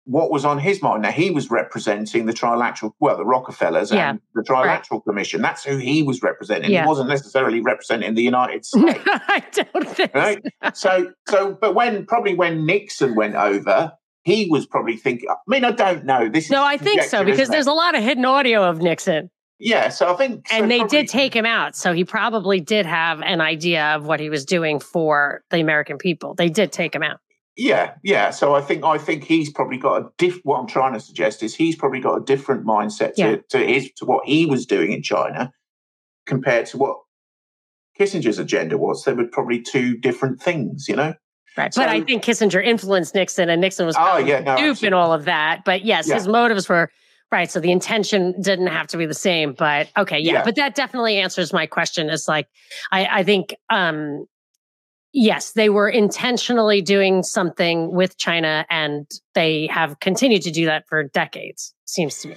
what 0.06 0.30
was 0.30 0.44
on 0.44 0.58
his 0.58 0.80
mind. 0.82 1.02
Now 1.02 1.10
he 1.10 1.30
was 1.30 1.50
representing 1.50 2.26
the 2.26 2.32
trilateral, 2.32 2.92
well, 3.00 3.16
the 3.16 3.24
Rockefellers 3.24 3.90
yeah. 3.90 4.10
and 4.10 4.20
the 4.34 4.42
Trilateral 4.42 4.90
right. 4.92 5.04
Commission. 5.06 5.42
That's 5.42 5.64
who 5.64 5.76
he 5.76 6.02
was 6.02 6.22
representing. 6.22 6.70
Yeah. 6.70 6.82
He 6.82 6.88
wasn't 6.88 7.08
necessarily 7.08 7.60
representing 7.60 8.14
the 8.14 8.22
United 8.22 8.64
States. 8.64 9.00
I 9.04 9.42
don't 9.52 9.88
think 9.88 10.14
right? 10.14 10.42
so. 10.74 11.12
So, 11.28 11.58
but 11.60 11.74
when 11.74 12.06
probably 12.06 12.34
when 12.34 12.64
Nixon 12.64 13.16
went 13.16 13.34
over, 13.34 13.92
he 14.22 14.48
was 14.48 14.64
probably 14.64 14.96
thinking. 14.96 15.28
I 15.28 15.34
mean, 15.48 15.64
I 15.64 15.72
don't 15.72 16.04
know. 16.04 16.28
This 16.28 16.50
no, 16.50 16.64
I 16.64 16.76
think 16.76 17.02
so 17.02 17.24
because 17.24 17.48
there's 17.48 17.66
a 17.66 17.72
lot 17.72 17.96
of 17.96 18.02
hidden 18.02 18.24
audio 18.24 18.62
of 18.62 18.78
Nixon. 18.78 19.30
Yeah, 19.58 19.88
so 19.88 20.12
I 20.12 20.16
think, 20.16 20.46
and 20.52 20.70
they 20.70 20.80
probably, 20.80 20.98
did 20.98 21.08
take 21.08 21.34
him 21.34 21.46
out, 21.46 21.74
so 21.74 21.94
he 21.94 22.04
probably 22.04 22.60
did 22.60 22.84
have 22.84 23.22
an 23.22 23.40
idea 23.40 23.94
of 23.94 24.06
what 24.06 24.20
he 24.20 24.28
was 24.28 24.44
doing 24.44 24.80
for 24.80 25.42
the 25.50 25.60
American 25.60 25.96
people. 25.96 26.34
They 26.34 26.50
did 26.50 26.72
take 26.72 26.94
him 26.94 27.02
out. 27.02 27.20
Yeah, 27.56 27.94
yeah. 28.02 28.30
So 28.30 28.54
I 28.54 28.60
think 28.60 28.84
I 28.84 28.98
think 28.98 29.24
he's 29.24 29.50
probably 29.50 29.78
got 29.78 30.02
a 30.02 30.10
diff. 30.18 30.38
What 30.44 30.60
I'm 30.60 30.66
trying 30.66 30.92
to 30.92 31.00
suggest 31.00 31.42
is 31.42 31.54
he's 31.54 31.74
probably 31.74 32.00
got 32.00 32.16
a 32.16 32.24
different 32.24 32.66
mindset 32.66 33.14
to, 33.14 33.22
yeah. 33.22 33.36
to 33.48 33.58
his 33.58 33.90
to 33.96 34.04
what 34.04 34.26
he 34.26 34.44
was 34.44 34.66
doing 34.66 34.92
in 34.92 35.02
China 35.02 35.52
compared 36.26 36.66
to 36.66 36.76
what 36.76 36.98
Kissinger's 37.98 38.38
agenda 38.38 38.76
was. 38.76 39.04
They 39.04 39.14
were 39.14 39.24
probably 39.24 39.62
two 39.62 39.96
different 39.96 40.40
things, 40.40 40.86
you 40.86 40.96
know. 40.96 41.14
Right, 41.56 41.72
so, 41.72 41.80
but 41.80 41.88
I 41.88 42.02
think 42.02 42.22
Kissinger 42.22 42.62
influenced 42.62 43.14
Nixon, 43.14 43.48
and 43.48 43.62
Nixon 43.62 43.86
was 43.86 43.96
oh 43.98 44.18
yeah, 44.18 44.40
no, 44.40 44.74
in 44.82 44.92
all 44.92 45.14
of 45.14 45.24
that. 45.24 45.64
But 45.64 45.84
yes, 45.84 46.06
yeah. 46.06 46.16
his 46.16 46.28
motives 46.28 46.68
were 46.68 46.90
right. 47.32 47.50
So 47.50 47.60
the 47.60 47.72
intention 47.72 48.38
didn't 48.42 48.66
have 48.66 48.86
to 48.88 48.98
be 48.98 49.06
the 49.06 49.14
same. 49.14 49.54
But 49.54 49.88
okay, 49.96 50.18
yeah. 50.18 50.34
yeah. 50.34 50.44
But 50.44 50.56
that 50.56 50.74
definitely 50.74 51.16
answers 51.16 51.54
my 51.54 51.64
question. 51.64 52.10
Is 52.10 52.28
like 52.28 52.48
I 52.92 53.06
I 53.06 53.22
think 53.22 53.56
um 53.70 54.26
yes, 55.16 55.52
they 55.52 55.70
were 55.70 55.88
intentionally 55.88 56.82
doing 56.82 57.22
something 57.22 57.90
with 57.92 58.18
China 58.18 58.66
and 58.70 59.10
they 59.34 59.66
have 59.68 59.98
continued 59.98 60.42
to 60.42 60.50
do 60.50 60.66
that 60.66 60.84
for 60.88 61.02
decades, 61.02 61.74
seems 61.86 62.20
to 62.20 62.28
me. 62.28 62.36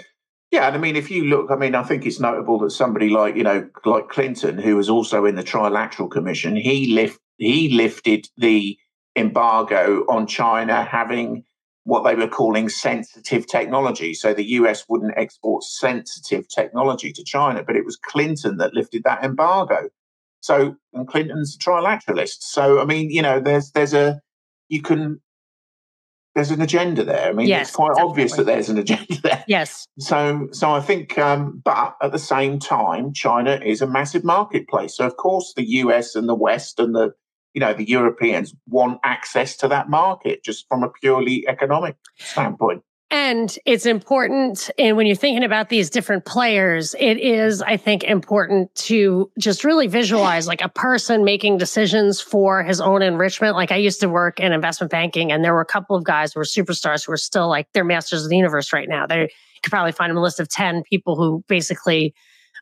Yeah, 0.50 0.66
and 0.66 0.76
I 0.76 0.80
mean, 0.80 0.96
if 0.96 1.12
you 1.12 1.26
look, 1.26 1.52
I 1.52 1.56
mean, 1.56 1.76
I 1.76 1.84
think 1.84 2.06
it's 2.08 2.20
notable 2.20 2.58
that 2.60 2.72
somebody 2.72 3.10
like 3.10 3.36
you 3.36 3.44
know, 3.44 3.70
like 3.86 4.10
Clinton, 4.10 4.58
who 4.58 4.78
was 4.78 4.90
also 4.90 5.26
in 5.26 5.36
the 5.36 5.44
Trilateral 5.44 6.10
Commission, 6.10 6.56
he 6.56 6.92
lift 6.92 7.20
he 7.38 7.70
lifted 7.70 8.28
the 8.38 8.76
embargo 9.16 10.06
on 10.10 10.26
China 10.26 10.84
having 10.84 11.44
what 11.84 12.04
they 12.04 12.16
were 12.16 12.28
calling 12.28 12.70
sensitive 12.70 13.46
technology. 13.46 14.14
So 14.14 14.34
the 14.34 14.46
US 14.52 14.86
wouldn't 14.90 15.18
export 15.18 15.64
sensitive 15.64 16.48
technology 16.48 17.12
to 17.14 17.24
China, 17.24 17.64
but 17.64 17.76
it 17.76 17.86
was 17.86 17.98
Clinton 17.98 18.58
that 18.58 18.74
lifted 18.74 19.04
that 19.04 19.24
embargo. 19.24 19.90
So 20.42 20.76
and 20.94 21.08
Clinton's 21.08 21.56
a 21.56 21.60
trilateralist. 21.60 22.42
So 22.42 22.82
I 22.82 22.86
mean, 22.86 23.10
you 23.10 23.22
know, 23.22 23.40
there's 23.40 23.72
there's 23.72 23.94
a 23.94 24.22
you 24.70 24.82
can 24.82 25.22
there's 26.36 26.52
an 26.52 26.62
agenda 26.62 27.04
there. 27.04 27.28
I 27.28 27.34
mean, 27.34 27.48
yes, 27.48 27.68
it's 27.68 27.76
quite 27.76 27.90
definitely. 27.90 28.10
obvious 28.10 28.36
that 28.38 28.46
there's 28.46 28.70
an 28.70 28.78
agenda 28.78 29.22
there. 29.24 29.44
Yes. 29.48 29.88
So, 29.98 30.48
so 30.52 30.72
I 30.72 30.80
think, 30.80 31.18
um, 31.18 31.62
but 31.66 31.96
at 32.02 32.12
the 32.12 32.20
same 32.20 32.60
time, 32.60 33.14
China 33.14 33.60
is 33.64 33.82
a 33.82 33.88
massive 33.88 34.24
marketplace. 34.24 34.96
So, 34.96 35.06
of 35.06 35.18
course, 35.18 35.54
the 35.56 35.68
US 35.68 36.16
and 36.16 36.30
the 36.30 36.36
West 36.36 36.80
and 36.80 36.96
the 36.96 37.14
you 37.54 37.60
know 37.60 37.74
the 37.74 37.88
Europeans 37.90 38.54
want 38.68 39.00
access 39.04 39.58
to 39.58 39.68
that 39.70 39.90
market 39.90 40.44
just 40.44 40.68
from 40.70 40.84
a 40.84 40.90
purely 40.90 41.46
economic 41.48 41.96
standpoint. 42.18 42.84
And 43.12 43.58
it's 43.66 43.88
important. 43.88 44.70
And 44.78 44.96
when 44.96 45.08
you're 45.08 45.16
thinking 45.16 45.44
about 45.44 45.70
these 45.70 45.90
different 45.90 46.26
players, 46.26 46.96
it 47.00 47.18
is, 47.18 47.60
I 47.60 47.76
think, 47.76 48.04
important 48.04 48.74
to 48.76 49.32
just 49.40 49.64
really 49.64 49.88
visualize 49.88 50.48
like 50.48 50.62
a 50.62 50.70
person 50.70 51.24
making 51.24 51.58
decisions 51.58 52.22
for 52.22 52.62
his 52.62 52.80
own 52.80 53.02
enrichment. 53.02 53.56
Like 53.56 53.72
I 53.72 53.78
used 53.78 54.00
to 54.02 54.10
work 54.10 54.40
in 54.40 54.52
investment 54.52 54.92
banking, 54.92 55.32
and 55.32 55.44
there 55.44 55.56
were 55.56 55.62
a 55.62 55.66
couple 55.66 55.96
of 55.96 56.04
guys 56.04 56.34
who 56.34 56.40
were 56.40 56.44
superstars 56.44 57.06
who 57.06 57.12
are 57.12 57.18
still 57.18 57.50
like 57.50 57.68
they're 57.74 57.84
masters 57.84 58.24
of 58.24 58.30
the 58.30 58.38
universe 58.38 58.72
right 58.72 58.88
now. 58.88 59.08
They 59.08 59.30
could 59.64 59.72
probably 59.72 59.92
find 59.92 60.16
a 60.16 60.22
list 60.22 60.40
of 60.40 60.48
10 60.48 60.84
people 60.84 61.16
who 61.16 61.44
basically 61.48 62.14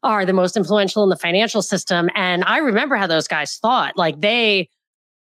are 0.03 0.25
the 0.25 0.33
most 0.33 0.55
influential 0.55 1.03
in 1.03 1.09
the 1.09 1.17
financial 1.17 1.61
system. 1.61 2.09
And 2.15 2.43
I 2.45 2.59
remember 2.59 2.95
how 2.95 3.07
those 3.07 3.27
guys 3.27 3.57
thought. 3.57 3.97
Like 3.97 4.21
they, 4.21 4.69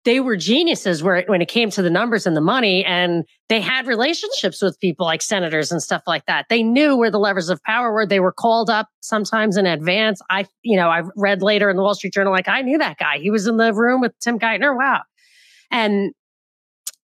they 0.06 0.20
were 0.20 0.36
geniuses 0.36 1.02
where 1.02 1.24
when 1.28 1.42
it 1.42 1.48
came 1.48 1.70
to 1.70 1.82
the 1.82 1.90
numbers 1.90 2.26
and 2.26 2.36
the 2.36 2.42
money 2.42 2.84
and 2.84 3.24
they 3.48 3.62
had 3.62 3.88
relationships 3.88 4.62
with 4.62 4.80
people 4.80 5.06
like 5.06 5.22
senators 5.22 5.72
and 5.72 5.82
stuff 5.82 6.02
like 6.06 6.26
that. 6.26 6.48
They 6.50 6.62
knew 6.62 6.98
where 6.98 7.12
the 7.12 7.20
levers 7.20 7.50
of 7.50 7.62
power 7.64 7.92
were. 7.94 8.06
They 8.06 8.20
were 8.20 8.34
called 8.34 8.70
up 8.70 8.90
sometimes 9.00 9.56
in 9.56 9.66
advance. 9.66 10.22
I 10.30 10.46
you 10.62 10.78
know 10.78 10.90
i 10.90 11.04
read 11.16 11.42
later 11.42 11.70
in 11.70 11.78
the 11.78 11.84
wall 11.84 11.96
street 11.96 12.14
journal 12.14 12.34
like 12.34 12.48
i 12.48 12.62
knew 12.62 12.78
that 12.78 12.98
guy. 12.98 13.20
He 13.20 13.32
was 13.32 13.48
in 13.48 13.58
the 13.58 13.74
room 13.74 14.02
with 14.02 14.18
tim 14.20 14.40
geithner. 14.40 14.76
Wow. 14.78 15.02
And 15.72 16.14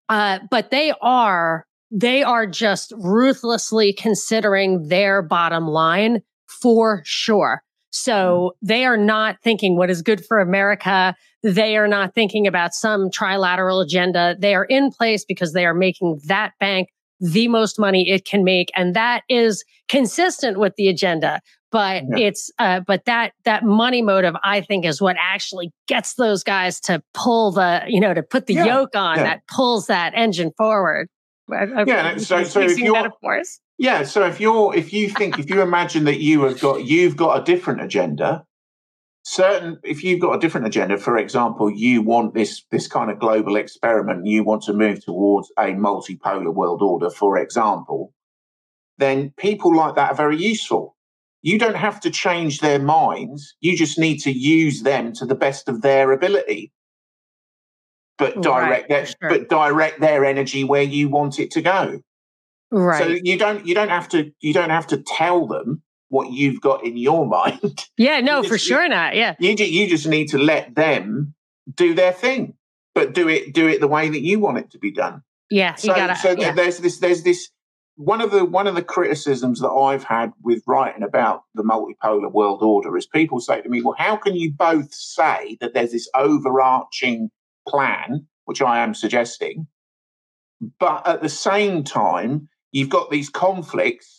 uh 0.10 0.40
but 0.50 0.72
they 0.72 0.94
are 1.02 1.66
they 1.92 2.24
are 2.24 2.46
just 2.46 2.94
ruthlessly 2.98 3.94
considering 3.94 4.90
their 4.90 5.22
bottom 5.22 5.68
line 5.68 6.22
for 6.48 7.02
sure. 7.06 7.64
So 7.92 8.54
they 8.62 8.86
are 8.86 8.98
not 8.98 9.38
thinking 9.44 9.76
what 9.76 9.90
is 9.90 10.02
good 10.02 10.24
for 10.24 10.40
America. 10.40 11.16
They 11.44 11.78
are 11.78 11.88
not 11.88 12.14
thinking 12.14 12.48
about 12.48 12.74
some 12.74 13.10
trilateral 13.10 13.84
agenda. 13.84 14.36
They 14.38 14.56
are 14.56 14.66
in 14.66 14.92
place 14.92 15.24
because 15.26 15.54
they 15.54 15.66
are 15.66 15.74
making 15.74 16.20
that 16.26 16.54
bank 16.60 16.90
the 17.22 17.48
most 17.48 17.80
money 17.80 18.10
it 18.10 18.26
can 18.26 18.44
make. 18.44 18.72
And 18.76 18.96
that 18.96 19.24
is 19.30 19.64
consistent 19.88 20.60
with 20.60 20.76
the 20.78 20.88
agenda. 20.88 21.42
But 21.72 22.04
yeah. 22.10 22.28
it's, 22.28 22.52
uh, 22.60 22.80
but 22.80 23.06
that, 23.06 23.34
that 23.46 23.64
money 23.64 24.02
motive, 24.02 24.36
I 24.44 24.62
think 24.62 24.86
is 24.86 25.02
what 25.02 25.18
actually 25.20 25.72
gets 25.88 26.16
those 26.16 26.44
guys 26.44 26.80
to 26.82 27.04
pull 27.14 27.52
the, 27.52 27.84
you 27.88 28.00
know, 28.00 28.14
to 28.14 28.24
put 28.24 28.48
the 28.48 28.56
yeah. 28.56 28.66
yoke 28.66 28.96
on 28.96 29.18
yeah. 29.18 29.24
that 29.24 29.42
pulls 29.48 29.88
that 29.88 30.14
engine 30.16 30.52
forward. 30.58 31.10
yeah. 31.88 32.18
So, 32.18 32.44
so 32.44 32.62
if 32.62 32.78
you're, 32.78 32.94
metaphors. 32.94 33.60
Yeah. 33.78 34.04
So 34.04 34.26
if 34.26 34.40
you're 34.40 34.76
if 34.76 34.94
you 34.94 35.10
think 35.10 35.40
if 35.40 35.50
you 35.50 35.62
imagine 35.62 36.04
that 36.06 36.20
you 36.20 36.44
have 36.44 36.60
got 36.60 36.86
you've 36.86 37.16
got 37.16 37.42
a 37.42 37.44
different 37.44 37.82
agenda, 37.82 38.44
certain 39.30 39.78
if 39.84 40.04
you've 40.04 40.20
got 40.20 40.36
a 40.36 40.40
different 40.40 40.66
agenda, 40.66 40.98
for 40.98 41.18
example, 41.18 41.70
you 41.70 42.02
want 42.02 42.34
this 42.34 42.64
this 42.72 42.88
kind 42.88 43.12
of 43.12 43.20
global 43.20 43.56
experiment, 43.56 44.26
you 44.26 44.44
want 44.44 44.64
to 44.64 44.74
move 44.74 45.04
towards 45.06 45.52
a 45.58 45.68
multipolar 45.68 46.54
world 46.54 46.82
order, 46.82 47.10
for 47.10 47.38
example, 47.38 48.14
then 48.98 49.32
people 49.38 49.76
like 49.76 49.96
that 49.96 50.12
are 50.12 50.16
very 50.16 50.38
useful. 50.38 50.96
You 51.42 51.60
don't 51.60 51.78
have 51.78 52.02
to 52.02 52.10
change 52.10 52.60
their 52.60 52.80
minds. 52.80 53.56
You 53.62 53.78
just 53.78 53.98
need 53.98 54.18
to 54.22 54.32
use 54.32 54.82
them 54.82 55.14
to 55.14 55.26
the 55.26 55.36
best 55.36 55.70
of 55.70 55.82
their 55.82 56.12
ability. 56.12 56.74
But 58.18 58.42
direct 58.42 58.72
right, 58.72 58.90
their, 58.90 59.06
sure. 59.06 59.30
but 59.30 59.48
direct 59.48 60.02
their 60.02 60.26
energy 60.26 60.66
where 60.66 60.82
you 60.82 61.08
want 61.08 61.40
it 61.40 61.52
to 61.52 61.62
go. 61.62 62.02
Right. 62.72 63.02
So 63.02 63.08
you 63.24 63.38
don't 63.38 63.66
you 63.66 63.74
don't 63.76 63.90
have 63.90 64.10
to 64.10 64.32
you 64.42 64.54
don't 64.54 64.70
have 64.72 64.88
to 64.88 64.98
tell 64.98 65.48
them 65.48 65.82
what 66.10 66.32
you've 66.32 66.62
got 66.62 66.86
in 66.86 66.98
your 66.98 67.26
mind. 67.40 67.88
Yeah, 67.98 68.20
no, 68.20 68.42
just, 68.42 68.50
for 68.50 68.58
sure 68.58 68.84
you, 68.84 68.90
not. 68.90 69.16
Yeah. 69.16 69.36
You 69.40 69.56
you 69.58 69.88
just 69.88 70.08
need 70.08 70.30
to 70.30 70.38
let 70.38 70.76
them 70.76 71.34
do 71.74 71.94
their 71.94 72.14
thing, 72.14 72.56
but 72.94 73.14
do 73.14 73.28
it 73.28 73.54
do 73.54 73.68
it 73.68 73.80
the 73.80 73.88
way 73.88 74.10
that 74.10 74.22
you 74.22 74.40
want 74.40 74.58
it 74.58 74.72
to 74.72 74.80
be 74.80 74.92
done. 74.92 75.24
Yeah, 75.50 75.76
so, 75.76 75.96
gotta, 75.96 76.16
so 76.16 76.32
yeah. 76.32 76.54
there's 76.54 76.78
this 76.78 77.00
there's 77.00 77.24
this 77.24 77.50
one 77.96 78.22
of 78.22 78.32
the 78.32 78.46
one 78.46 78.68
of 78.68 78.76
the 78.76 78.84
criticisms 78.84 79.60
that 79.62 79.70
I've 79.70 80.04
had 80.04 80.32
with 80.44 80.64
writing 80.68 81.04
about 81.04 81.44
the 81.56 81.64
multipolar 81.64 82.32
world 82.32 82.62
order 82.62 82.96
is 82.96 83.08
people 83.08 83.40
say 83.40 83.62
to 83.62 83.70
me, 83.70 83.82
"Well, 83.82 83.96
how 83.98 84.16
can 84.16 84.36
you 84.36 84.54
both 84.54 84.94
say 84.94 85.58
that 85.60 85.74
there's 85.74 85.92
this 85.92 86.10
overarching 86.16 87.30
plan, 87.68 88.28
which 88.46 88.62
I 88.62 88.80
am 88.80 88.94
suggesting, 88.94 89.68
but 90.80 91.06
at 91.08 91.22
the 91.22 91.30
same 91.30 91.84
time 91.84 92.48
you've 92.72 92.90
got 92.90 93.10
these 93.10 93.30
conflicts, 93.30 94.19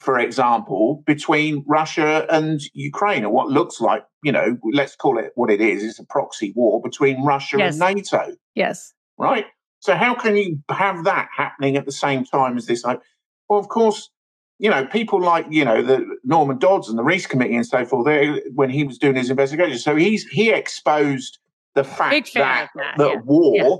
for 0.00 0.18
example, 0.18 1.02
between 1.06 1.62
Russia 1.68 2.26
and 2.30 2.60
Ukraine, 2.72 3.24
or 3.24 3.30
what 3.30 3.48
looks 3.48 3.80
like, 3.80 4.02
you 4.24 4.32
know, 4.32 4.56
let's 4.72 4.96
call 4.96 5.18
it 5.18 5.32
what 5.34 5.50
it 5.50 5.60
is, 5.60 5.84
it's 5.84 5.98
a 5.98 6.04
proxy 6.04 6.52
war 6.56 6.80
between 6.82 7.22
Russia 7.22 7.58
yes. 7.58 7.78
and 7.78 7.96
NATO. 7.96 8.34
Yes. 8.54 8.94
Right? 9.18 9.44
So 9.80 9.94
how 9.94 10.14
can 10.14 10.36
you 10.36 10.58
have 10.70 11.04
that 11.04 11.28
happening 11.36 11.76
at 11.76 11.84
the 11.84 11.92
same 11.92 12.24
time 12.24 12.56
as 12.56 12.66
this? 12.66 12.82
Well, 12.82 13.60
of 13.60 13.68
course, 13.68 14.10
you 14.58 14.70
know, 14.70 14.86
people 14.86 15.20
like, 15.20 15.46
you 15.50 15.64
know, 15.64 15.82
the 15.82 16.06
Norman 16.24 16.58
Dodds 16.58 16.88
and 16.88 16.98
the 16.98 17.04
Reece 17.04 17.26
Committee 17.26 17.56
and 17.56 17.66
so 17.66 17.84
forth, 17.84 18.06
they, 18.06 18.42
when 18.54 18.70
he 18.70 18.84
was 18.84 18.98
doing 18.98 19.16
his 19.16 19.30
investigation. 19.30 19.78
So 19.78 19.96
he's 19.96 20.26
he 20.28 20.50
exposed 20.50 21.38
the 21.74 21.84
fact 21.84 22.32
that, 22.34 22.70
that, 22.74 22.98
that 22.98 23.10
yeah. 23.10 23.20
war 23.24 23.54
yeah 23.56 23.76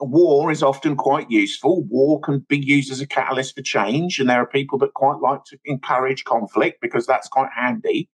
war 0.00 0.50
is 0.50 0.62
often 0.62 0.96
quite 0.96 1.30
useful. 1.30 1.84
War 1.84 2.20
can 2.20 2.44
be 2.48 2.58
used 2.58 2.90
as 2.90 3.00
a 3.00 3.06
catalyst 3.06 3.56
for 3.56 3.62
change, 3.62 4.18
and 4.18 4.28
there 4.28 4.40
are 4.40 4.46
people 4.46 4.78
that 4.78 4.94
quite 4.94 5.20
like 5.20 5.44
to 5.44 5.58
encourage 5.64 6.24
conflict 6.24 6.80
because 6.80 7.06
that's 7.06 7.28
quite 7.28 7.50
handy. 7.54 8.08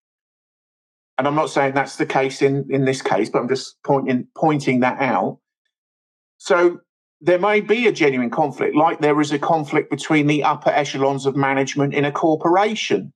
And 1.18 1.28
I'm 1.28 1.36
not 1.36 1.50
saying 1.50 1.74
that's 1.74 1.96
the 1.96 2.06
case 2.06 2.42
in, 2.42 2.66
in 2.70 2.86
this 2.86 3.02
case, 3.02 3.30
but 3.30 3.40
I'm 3.40 3.48
just 3.48 3.78
pointing 3.84 4.28
pointing 4.36 4.82
that 4.82 5.00
out. 5.00 5.40
So 6.38 6.80
there 7.22 7.40
may 7.40 7.62
be 7.62 7.88
a 7.88 7.92
genuine 7.92 8.30
conflict, 8.30 8.76
like 8.76 9.00
there 9.00 9.20
is 9.22 9.32
a 9.32 9.40
conflict 9.40 9.90
between 9.90 10.28
the 10.28 10.44
upper 10.44 10.70
echelons 10.70 11.26
of 11.26 11.36
management 11.36 11.94
in 11.94 12.06
a 12.06 12.12
corporation. 12.12 13.14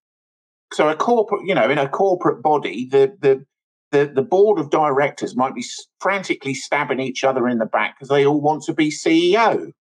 So 0.72 0.88
a 0.88 0.96
corporate, 0.96 1.42
you 1.46 1.56
know, 1.56 1.70
in 1.70 1.78
a 1.78 1.90
corporate 1.90 2.42
body, 2.42 2.88
the 2.90 3.16
the 3.20 3.46
the, 3.92 4.12
the 4.14 4.22
board 4.22 4.60
of 4.60 4.70
directors 4.70 5.36
might 5.36 5.56
be 5.56 5.64
frantically 6.00 6.54
stabbing 6.54 7.00
each 7.00 7.24
other 7.24 7.48
in 7.48 7.58
the 7.58 7.66
back 7.66 7.96
because 7.96 8.10
they 8.10 8.26
all 8.26 8.42
want 8.42 8.64
to 8.64 8.74
be 8.74 8.92
CEO. 8.92 9.72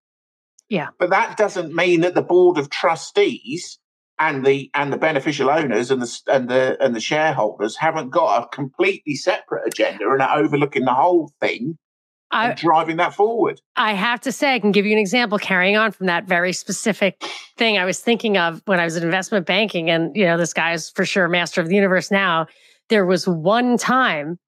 Yeah. 0.69 0.89
But 0.97 1.09
that 1.09 1.37
doesn't 1.37 1.73
mean 1.73 2.01
that 2.01 2.15
the 2.15 2.21
board 2.21 2.57
of 2.57 2.69
trustees 2.69 3.79
and 4.19 4.45
the 4.45 4.69
and 4.73 4.91
the 4.91 4.97
beneficial 4.97 5.49
owners 5.49 5.91
and 5.91 6.01
the 6.01 6.19
and 6.27 6.49
the 6.49 6.77
and 6.81 6.95
the 6.95 6.99
shareholders 6.99 7.77
haven't 7.77 8.09
got 8.09 8.43
a 8.43 8.47
completely 8.55 9.15
separate 9.15 9.67
agenda 9.67 10.09
and 10.09 10.21
are 10.21 10.37
overlooking 10.37 10.85
the 10.85 10.93
whole 10.93 11.31
thing 11.39 11.77
I, 12.31 12.53
driving 12.53 12.97
that 12.97 13.15
forward. 13.15 13.59
I 13.75 13.93
have 13.93 14.21
to 14.21 14.31
say, 14.31 14.53
I 14.53 14.59
can 14.59 14.71
give 14.71 14.85
you 14.85 14.91
an 14.91 14.99
example 14.99 15.39
carrying 15.39 15.77
on 15.77 15.91
from 15.91 16.05
that 16.07 16.25
very 16.25 16.53
specific 16.53 17.23
thing 17.57 17.77
I 17.77 17.85
was 17.85 17.99
thinking 17.99 18.37
of 18.37 18.61
when 18.65 18.79
I 18.79 18.83
was 18.83 18.95
in 18.95 19.03
investment 19.03 19.47
banking. 19.47 19.89
And, 19.89 20.15
you 20.15 20.25
know, 20.25 20.37
this 20.37 20.53
guy 20.53 20.73
is 20.73 20.91
for 20.91 21.05
sure 21.05 21.27
master 21.27 21.59
of 21.59 21.69
the 21.69 21.75
universe 21.75 22.11
now 22.11 22.45
there 22.89 23.05
was 23.05 23.27
one 23.27 23.77
time 23.77 24.39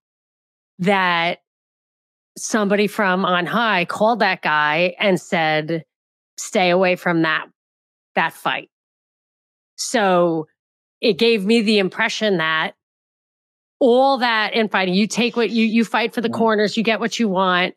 that 0.80 1.40
somebody 2.38 2.88
from 2.88 3.26
on 3.26 3.46
high 3.46 3.86
called 3.86 4.20
that 4.20 4.42
guy 4.42 4.96
and 5.00 5.20
said, 5.20 5.84
stay 6.38 6.70
away 6.70 6.96
from 6.96 7.22
that, 7.22 7.48
that 8.16 8.34
fight. 8.34 8.70
So 9.76 10.48
it 11.02 11.14
gave 11.14 11.46
me 11.46 11.62
the 11.62 11.80
impression 11.80 12.38
that 12.38 12.74
all 13.80 14.20
that 14.20 14.54
infighting, 14.54 14.94
you 14.94 15.08
take 15.08 15.36
what 15.36 15.50
you, 15.50 15.66
you 15.66 15.84
fight 15.84 16.14
for 16.14 16.22
the 16.22 16.30
corners, 16.30 16.78
you 16.78 16.84
get 16.84 17.00
what 17.00 17.20
you 17.20 17.28
want. 17.28 17.76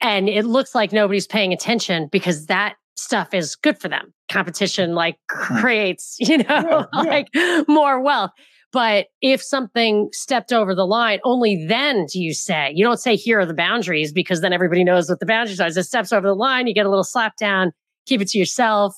And 0.00 0.28
it 0.28 0.44
looks 0.44 0.74
like 0.74 0.92
nobody's 0.92 1.26
paying 1.26 1.52
attention 1.52 2.08
because 2.10 2.46
that 2.46 2.76
stuff 2.96 3.34
is 3.34 3.54
good 3.54 3.78
for 3.78 3.88
them. 3.88 4.12
Competition 4.30 4.94
like 4.94 5.16
creates, 5.28 6.16
you 6.20 6.38
know, 6.38 6.44
yeah, 6.44 6.84
yeah. 6.94 7.02
like 7.02 7.68
more 7.68 8.00
wealth. 8.00 8.30
But 8.72 9.08
if 9.20 9.42
something 9.42 10.08
stepped 10.12 10.52
over 10.52 10.74
the 10.74 10.86
line, 10.86 11.20
only 11.24 11.66
then 11.66 12.06
do 12.06 12.20
you 12.20 12.32
say, 12.32 12.72
you 12.74 12.82
don't 12.82 12.98
say, 12.98 13.16
here 13.16 13.38
are 13.40 13.46
the 13.46 13.54
boundaries, 13.54 14.12
because 14.12 14.40
then 14.40 14.52
everybody 14.52 14.82
knows 14.82 15.10
what 15.10 15.20
the 15.20 15.26
boundaries 15.26 15.60
are. 15.60 15.66
As 15.66 15.76
it 15.76 15.84
steps 15.84 16.12
over 16.12 16.26
the 16.26 16.34
line, 16.34 16.66
you 16.66 16.74
get 16.74 16.86
a 16.86 16.88
little 16.88 17.04
slap 17.04 17.36
down, 17.36 17.72
keep 18.06 18.22
it 18.22 18.28
to 18.28 18.38
yourself. 18.38 18.94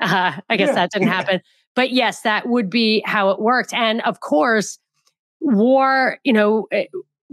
Uh, 0.00 0.32
I 0.48 0.56
guess 0.56 0.68
yeah, 0.68 0.74
that 0.74 0.90
didn't 0.90 1.08
happen. 1.08 1.40
but 1.76 1.92
yes, 1.92 2.22
that 2.22 2.48
would 2.48 2.70
be 2.70 3.02
how 3.06 3.30
it 3.30 3.40
worked. 3.40 3.72
And 3.74 4.00
of 4.02 4.20
course, 4.20 4.78
war, 5.40 6.18
you 6.24 6.32
know, 6.32 6.66
eh, 6.72 6.86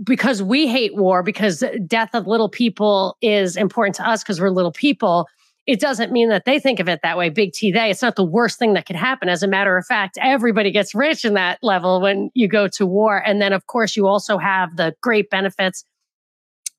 because 0.03 0.43
we 0.43 0.67
hate 0.67 0.95
war, 0.95 1.23
because 1.23 1.63
death 1.87 2.13
of 2.13 2.27
little 2.27 2.49
people 2.49 3.17
is 3.21 3.55
important 3.55 3.95
to 3.95 4.07
us 4.07 4.23
because 4.23 4.41
we're 4.41 4.49
little 4.49 4.71
people. 4.71 5.27
It 5.67 5.79
doesn't 5.79 6.11
mean 6.11 6.29
that 6.29 6.45
they 6.45 6.59
think 6.59 6.79
of 6.79 6.89
it 6.89 7.01
that 7.03 7.17
way. 7.17 7.29
Big 7.29 7.53
T, 7.53 7.71
they. 7.71 7.91
It's 7.91 8.01
not 8.01 8.15
the 8.15 8.23
worst 8.23 8.57
thing 8.57 8.73
that 8.73 8.85
could 8.85 8.95
happen. 8.95 9.29
As 9.29 9.43
a 9.43 9.47
matter 9.47 9.77
of 9.77 9.85
fact, 9.85 10.17
everybody 10.19 10.71
gets 10.71 10.95
rich 10.95 11.23
in 11.23 11.35
that 11.35 11.59
level 11.61 12.01
when 12.01 12.31
you 12.33 12.47
go 12.47 12.67
to 12.69 12.85
war. 12.85 13.17
And 13.17 13.41
then, 13.41 13.53
of 13.53 13.67
course, 13.67 13.95
you 13.95 14.07
also 14.07 14.37
have 14.37 14.75
the 14.75 14.95
great 15.01 15.29
benefits 15.29 15.85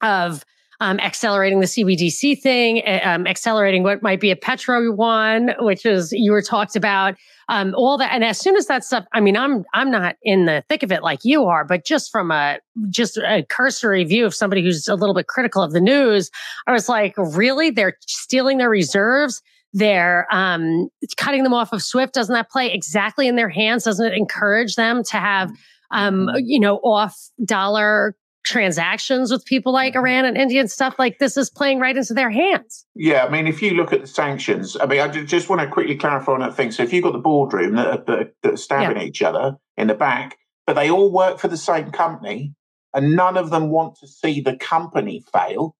of 0.02 0.44
um, 0.82 0.98
accelerating 0.98 1.60
the 1.60 1.66
CBDC 1.66 2.42
thing, 2.42 2.82
um, 3.04 3.24
accelerating 3.28 3.84
what 3.84 4.02
might 4.02 4.18
be 4.18 4.32
a 4.32 4.36
petroyuan, 4.36 5.54
which 5.60 5.86
is 5.86 6.10
you 6.10 6.32
were 6.32 6.42
talked 6.42 6.74
about, 6.74 7.14
um, 7.48 7.72
all 7.76 7.96
that. 7.98 8.12
And 8.12 8.24
as 8.24 8.36
soon 8.36 8.56
as 8.56 8.66
that 8.66 8.82
stuff, 8.82 9.04
I 9.12 9.20
mean, 9.20 9.36
I'm 9.36 9.64
I'm 9.74 9.92
not 9.92 10.16
in 10.24 10.46
the 10.46 10.64
thick 10.68 10.82
of 10.82 10.90
it 10.90 11.04
like 11.04 11.20
you 11.22 11.44
are, 11.44 11.64
but 11.64 11.84
just 11.84 12.10
from 12.10 12.32
a 12.32 12.58
just 12.90 13.16
a 13.16 13.46
cursory 13.48 14.02
view 14.02 14.26
of 14.26 14.34
somebody 14.34 14.60
who's 14.60 14.88
a 14.88 14.96
little 14.96 15.14
bit 15.14 15.28
critical 15.28 15.62
of 15.62 15.70
the 15.70 15.80
news, 15.80 16.32
I 16.66 16.72
was 16.72 16.88
like, 16.88 17.14
really, 17.16 17.70
they're 17.70 17.96
stealing 18.08 18.58
their 18.58 18.70
reserves. 18.70 19.40
They're 19.72 20.26
um, 20.32 20.88
cutting 21.16 21.44
them 21.44 21.54
off 21.54 21.72
of 21.72 21.80
Swift. 21.80 22.12
Doesn't 22.12 22.34
that 22.34 22.50
play 22.50 22.72
exactly 22.72 23.28
in 23.28 23.36
their 23.36 23.48
hands? 23.48 23.84
Doesn't 23.84 24.04
it 24.04 24.18
encourage 24.18 24.74
them 24.74 25.04
to 25.04 25.16
have 25.16 25.52
um, 25.92 26.30
you 26.38 26.58
know, 26.58 26.76
off 26.78 27.16
dollar 27.44 28.16
transactions 28.44 29.30
with 29.30 29.44
people 29.44 29.72
like 29.72 29.92
mm-hmm. 29.92 30.00
Iran 30.00 30.24
and 30.24 30.36
India 30.36 30.60
and 30.60 30.70
stuff 30.70 30.94
like 30.98 31.18
this 31.18 31.36
is 31.36 31.50
playing 31.50 31.78
right 31.78 31.96
into 31.96 32.14
their 32.14 32.30
hands. 32.30 32.86
Yeah, 32.94 33.24
I 33.24 33.30
mean, 33.30 33.46
if 33.46 33.62
you 33.62 33.72
look 33.72 33.92
at 33.92 34.00
the 34.00 34.06
sanctions, 34.06 34.76
I 34.80 34.86
mean, 34.86 35.00
I 35.00 35.08
just 35.08 35.48
want 35.48 35.60
to 35.60 35.68
quickly 35.68 35.96
clarify 35.96 36.32
on 36.32 36.40
that 36.40 36.54
thing. 36.54 36.72
So 36.72 36.82
if 36.82 36.92
you've 36.92 37.04
got 37.04 37.12
the 37.12 37.18
boardroom 37.18 37.76
that 37.76 38.08
are, 38.08 38.30
that 38.42 38.52
are 38.52 38.56
stabbing 38.56 38.98
yeah. 38.98 39.06
each 39.06 39.22
other 39.22 39.56
in 39.76 39.86
the 39.86 39.94
back, 39.94 40.38
but 40.66 40.74
they 40.74 40.90
all 40.90 41.10
work 41.10 41.38
for 41.38 41.48
the 41.48 41.56
same 41.56 41.90
company, 41.90 42.54
and 42.94 43.16
none 43.16 43.36
of 43.36 43.50
them 43.50 43.70
want 43.70 43.96
to 43.96 44.06
see 44.06 44.40
the 44.40 44.56
company 44.56 45.24
fail. 45.32 45.76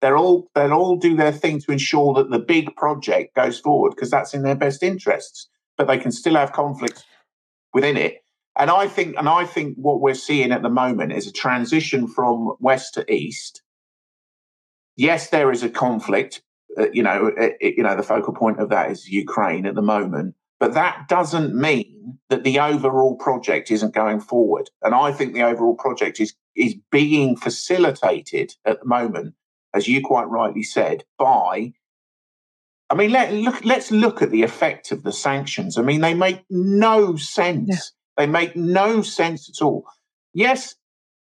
They're 0.00 0.16
all 0.16 0.48
they'll 0.54 0.72
all 0.72 0.96
do 0.96 1.16
their 1.16 1.32
thing 1.32 1.60
to 1.60 1.72
ensure 1.72 2.14
that 2.14 2.30
the 2.30 2.38
big 2.38 2.74
project 2.76 3.34
goes 3.34 3.58
forward 3.58 3.90
because 3.90 4.10
that's 4.10 4.34
in 4.34 4.42
their 4.42 4.54
best 4.54 4.82
interests. 4.82 5.48
But 5.76 5.88
they 5.88 5.98
can 5.98 6.12
still 6.12 6.34
have 6.34 6.52
conflicts 6.52 7.04
within 7.72 7.96
it. 7.96 8.22
And 8.58 8.70
I 8.70 8.88
think, 8.88 9.16
and 9.16 9.28
I 9.28 9.44
think 9.44 9.76
what 9.76 10.00
we're 10.00 10.14
seeing 10.14 10.52
at 10.52 10.62
the 10.62 10.70
moment 10.70 11.12
is 11.12 11.26
a 11.26 11.32
transition 11.32 12.08
from 12.08 12.56
west 12.60 12.94
to 12.94 13.12
east. 13.12 13.62
Yes, 14.96 15.30
there 15.30 15.50
is 15.50 15.62
a 15.62 15.70
conflict. 15.70 16.42
Uh, 16.76 16.86
you 16.92 17.02
know, 17.02 17.28
it, 17.36 17.56
it, 17.60 17.74
you 17.76 17.82
know, 17.82 17.96
the 17.96 18.02
focal 18.02 18.34
point 18.34 18.60
of 18.60 18.68
that 18.70 18.90
is 18.90 19.08
Ukraine 19.08 19.66
at 19.66 19.74
the 19.74 19.82
moment. 19.82 20.34
But 20.58 20.74
that 20.74 21.08
doesn't 21.08 21.54
mean 21.54 22.18
that 22.28 22.44
the 22.44 22.58
overall 22.60 23.16
project 23.16 23.70
isn't 23.70 23.94
going 23.94 24.20
forward. 24.20 24.68
And 24.82 24.94
I 24.94 25.10
think 25.10 25.32
the 25.32 25.42
overall 25.42 25.74
project 25.74 26.20
is 26.20 26.34
is 26.54 26.74
being 26.90 27.36
facilitated 27.36 28.54
at 28.66 28.80
the 28.80 28.86
moment, 28.86 29.34
as 29.72 29.88
you 29.88 30.02
quite 30.02 30.28
rightly 30.28 30.62
said, 30.62 31.04
by 31.18 31.72
I 32.90 32.94
mean, 32.96 33.12
let 33.12 33.32
look. 33.32 33.64
Let's 33.64 33.92
look 33.92 34.20
at 34.20 34.32
the 34.32 34.42
effect 34.42 34.90
of 34.90 35.04
the 35.04 35.12
sanctions. 35.12 35.78
I 35.78 35.82
mean, 35.82 36.00
they 36.00 36.12
make 36.12 36.44
no 36.50 37.14
sense. 37.16 37.92
They 38.16 38.26
make 38.26 38.56
no 38.56 39.02
sense 39.02 39.48
at 39.48 39.64
all. 39.64 39.84
Yes, 40.32 40.74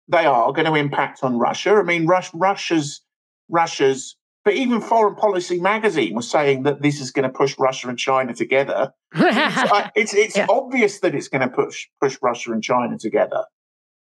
they 0.08 0.26
are 0.26 0.52
going 0.52 0.66
to 0.66 0.76
impact 0.76 1.24
on 1.24 1.40
Russia. 1.40 1.72
I 1.76 1.84
mean, 1.84 2.06
Russia's 2.06 3.02
Russia's, 3.50 4.16
but 4.44 4.56
even 4.56 4.82
Foreign 4.82 5.16
Policy 5.16 5.60
magazine 5.60 6.16
was 6.16 6.30
saying 6.30 6.64
that 6.64 6.82
this 6.82 7.00
is 7.00 7.12
going 7.12 7.24
to 7.24 7.38
push 7.38 7.56
Russia 7.60 7.90
and 7.90 7.98
China 7.98 8.34
together. 8.34 8.94
it's 9.14 9.92
it's, 9.96 10.14
it's 10.14 10.38
yeah. 10.38 10.48
obvious 10.50 11.00
that 11.00 11.16
it's 11.16 11.28
going 11.28 11.48
to 11.48 11.54
push 11.54 11.88
push 12.02 12.18
Russia 12.22 12.52
and 12.52 12.64
China 12.64 12.98
together. 12.98 13.46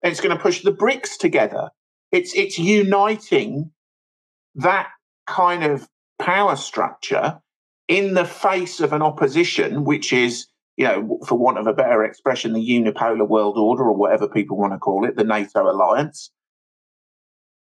And 0.03 0.13
it's 0.13 0.21
going 0.21 0.37
to 0.37 0.43
push 0.43 0.63
the 0.63 0.73
BRICS 0.73 1.19
together. 1.19 1.71
It's 2.13 2.35
it's 2.35 2.59
uniting 2.59 3.73
that 4.55 4.89
kind 5.27 5.65
of 5.65 5.89
power 6.19 6.57
structure 6.57 7.41
in 7.87 8.15
the 8.15 8.25
face 8.25 8.81
of 8.81 8.93
an 8.93 9.03
opposition 9.03 9.85
which 9.85 10.13
is 10.13 10.47
you 10.79 10.85
know, 10.85 11.19
for 11.27 11.37
want 11.37 11.59
of 11.59 11.67
a 11.67 11.75
better 11.75 12.05
expression, 12.05 12.53
the 12.53 12.61
unipolar 12.61 13.27
world 13.27 13.59
order 13.59 13.83
or 13.83 13.97
whatever 13.97 14.29
people 14.29 14.57
want 14.57 14.73
to 14.73 14.79
call 14.79 15.05
it, 15.05 15.17
the 15.17 15.25
NATO 15.25 15.69
alliance. 15.69 16.31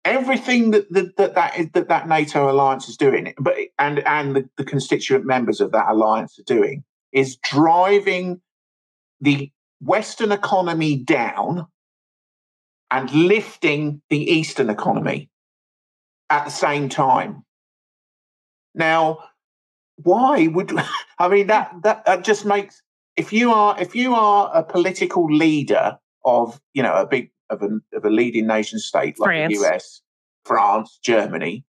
Everything 0.04 0.70
that 0.70 0.90
that 0.92 1.16
that, 1.16 1.34
that, 1.34 1.58
is, 1.58 1.66
that, 1.74 1.88
that 1.88 2.08
NATO 2.08 2.48
alliance 2.48 2.88
is 2.88 2.96
doing, 2.96 3.34
but 3.36 3.56
and 3.76 3.98
and 4.06 4.36
the, 4.36 4.48
the 4.56 4.64
constituent 4.64 5.26
members 5.26 5.60
of 5.60 5.72
that 5.72 5.86
alliance 5.88 6.38
are 6.38 6.44
doing, 6.44 6.84
is 7.10 7.36
driving 7.42 8.40
the 9.20 9.50
Western 9.80 10.30
economy 10.30 10.96
down 10.96 11.66
and 12.92 13.10
lifting 13.12 14.00
the 14.10 14.30
Eastern 14.30 14.70
economy 14.70 15.28
at 16.30 16.44
the 16.44 16.50
same 16.52 16.88
time. 16.88 17.44
Now, 18.76 19.24
why 19.96 20.46
would 20.46 20.72
I 21.18 21.26
mean 21.26 21.48
that 21.48 21.72
that, 21.82 22.04
that 22.06 22.22
just 22.22 22.44
makes 22.44 22.80
if 23.18 23.32
you 23.32 23.52
are 23.52 23.78
if 23.80 23.94
you 23.94 24.14
are 24.14 24.50
a 24.54 24.62
political 24.62 25.26
leader 25.26 25.98
of 26.24 26.60
you 26.72 26.82
know 26.82 26.94
a 26.94 27.06
big 27.06 27.30
of 27.50 27.62
a, 27.62 27.68
of 27.94 28.04
a 28.04 28.10
leading 28.10 28.46
nation 28.46 28.78
state 28.78 29.18
like 29.18 29.28
France. 29.28 29.58
the 29.58 29.66
US, 29.66 30.00
France, 30.44 30.98
Germany, 31.02 31.64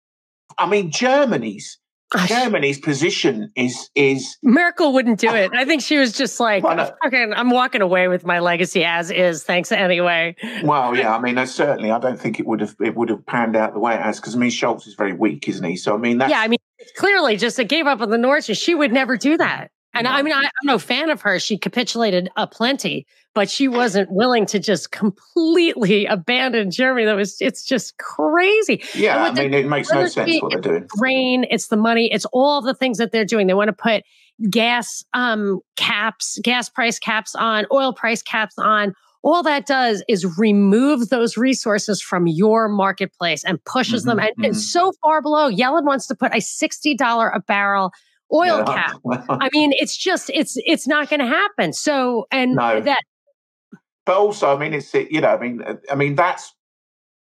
I 0.58 0.70
mean 0.70 0.92
Germany's 0.92 1.80
Gosh. 2.12 2.28
Germany's 2.28 2.80
position 2.80 3.52
is 3.56 3.92
is 3.94 4.38
Merkel 4.42 4.94
wouldn't 4.94 5.20
do 5.20 5.30
it. 5.30 5.52
I 5.54 5.64
think 5.64 5.84
she 5.84 6.00
was 6.00 6.12
just 6.12 6.40
like, 6.40 6.64
okay, 7.06 7.24
I'm 7.36 7.52
walking 7.52 7.82
away 7.82 8.08
with 8.08 8.26
my 8.26 8.40
legacy 8.40 8.84
as 8.84 9.12
is. 9.12 9.44
Thanks 9.44 9.72
anyway. 9.72 10.36
Well, 10.64 10.98
yeah, 10.98 11.16
I 11.16 11.22
mean, 11.22 11.46
certainly, 11.46 11.92
I 11.92 12.00
don't 12.00 12.20
think 12.20 12.40
it 12.40 12.48
would 12.48 12.62
have 12.62 12.76
it 12.82 12.96
would 12.96 13.10
have 13.10 13.24
panned 13.28 13.56
out 13.56 13.74
the 13.74 13.80
way 13.80 13.94
it 13.94 14.02
has 14.02 14.20
because 14.20 14.36
I 14.36 14.40
mean, 14.40 14.50
Scholz 14.50 14.88
is 14.88 14.96
very 14.96 15.14
weak, 15.14 15.48
isn't 15.48 15.64
he? 15.64 15.76
So 15.76 15.94
I 15.94 15.98
mean, 16.00 16.20
yeah, 16.20 16.40
I 16.40 16.48
mean, 16.48 16.58
clearly, 16.96 17.38
just 17.38 17.60
it 17.60 17.66
gave 17.66 17.86
up 17.86 18.02
on 18.02 18.10
the 18.10 18.18
North, 18.18 18.50
and 18.50 18.58
she 18.58 18.74
would 18.74 18.92
never 18.92 19.16
do 19.16 19.38
that. 19.38 19.70
And 19.94 20.08
I 20.08 20.22
mean, 20.22 20.34
I, 20.34 20.44
am 20.44 20.50
no 20.66 20.78
fan 20.78 21.10
of 21.10 21.22
her. 21.22 21.40
She 21.40 21.58
capitulated 21.58 22.30
a 22.38 22.46
plenty, 22.46 23.08
but 23.34 23.50
she 23.50 23.68
wasn't 23.68 24.12
willing 24.12 24.46
to 24.48 24.60
just 24.60 24.92
completely 24.92 26.06
abandon 26.06 26.72
Germany. 26.72 27.06
That 27.06 27.16
was, 27.16 27.38
it's 27.42 27.64
just 27.64 27.98
crazy. 27.98 28.84
Yeah, 28.94 29.24
I 29.24 29.32
mean, 29.32 29.54
it 29.54 29.68
makes 29.68 29.92
no 29.92 30.06
sense 30.08 30.42
what 30.42 30.52
they're 30.52 30.62
doing. 30.62 30.86
Grain, 30.90 31.46
it's 31.50 31.68
the 31.68 31.78
money, 31.78 32.12
it's 32.12 32.26
all 32.32 32.62
the 32.62 32.74
things 32.74 32.98
that 33.00 33.12
they're 33.12 33.26
doing. 33.26 33.48
They 33.48 33.54
want 33.54 33.70
to 33.70 33.74
put 33.74 34.04
gas 34.50 35.04
um, 35.14 35.60
caps, 35.76 36.40
gas 36.44 36.70
price 36.70 37.00
caps 37.00 37.36
on, 37.36 37.66
oil 37.72 37.94
price 37.94 38.22
caps 38.22 38.56
on. 38.58 38.94
All 39.22 39.44
that 39.44 39.66
does 39.66 40.02
is 40.08 40.38
remove 40.38 41.10
those 41.10 41.36
resources 41.36 42.02
from 42.02 42.26
your 42.26 42.70
marketplace 42.70 43.44
and 43.44 43.62
pushes 43.66 44.04
mm-hmm, 44.04 44.10
them 44.12 44.20
and, 44.20 44.30
mm-hmm. 44.30 44.44
and 44.46 44.58
so 44.58 44.94
far 45.02 45.22
below. 45.22 45.52
Yellen 45.52 45.84
wants 45.84 46.08
to 46.08 46.16
put 46.16 46.32
a 46.32 46.38
$60 46.38 47.36
a 47.36 47.40
barrel 47.42 47.92
oil 48.34 48.64
yeah. 48.68 48.74
cap. 48.74 49.02
I 49.30 49.50
mean, 49.54 49.72
it's 49.74 49.96
just 49.96 50.30
it's 50.34 50.56
it's 50.58 50.88
not 50.88 51.10
going 51.10 51.20
to 51.20 51.28
happen. 51.28 51.74
So 51.74 52.28
and 52.32 52.56
no. 52.56 52.82
that. 52.82 53.02
But 54.06 54.18
also, 54.18 54.56
I 54.56 54.60
mean, 54.60 54.74
it's 54.74 54.94
you 54.94 55.22
know, 55.22 55.30
I 55.30 55.40
mean, 55.40 55.64
I 55.92 55.96
mean 55.96 56.16
that's, 56.16 56.54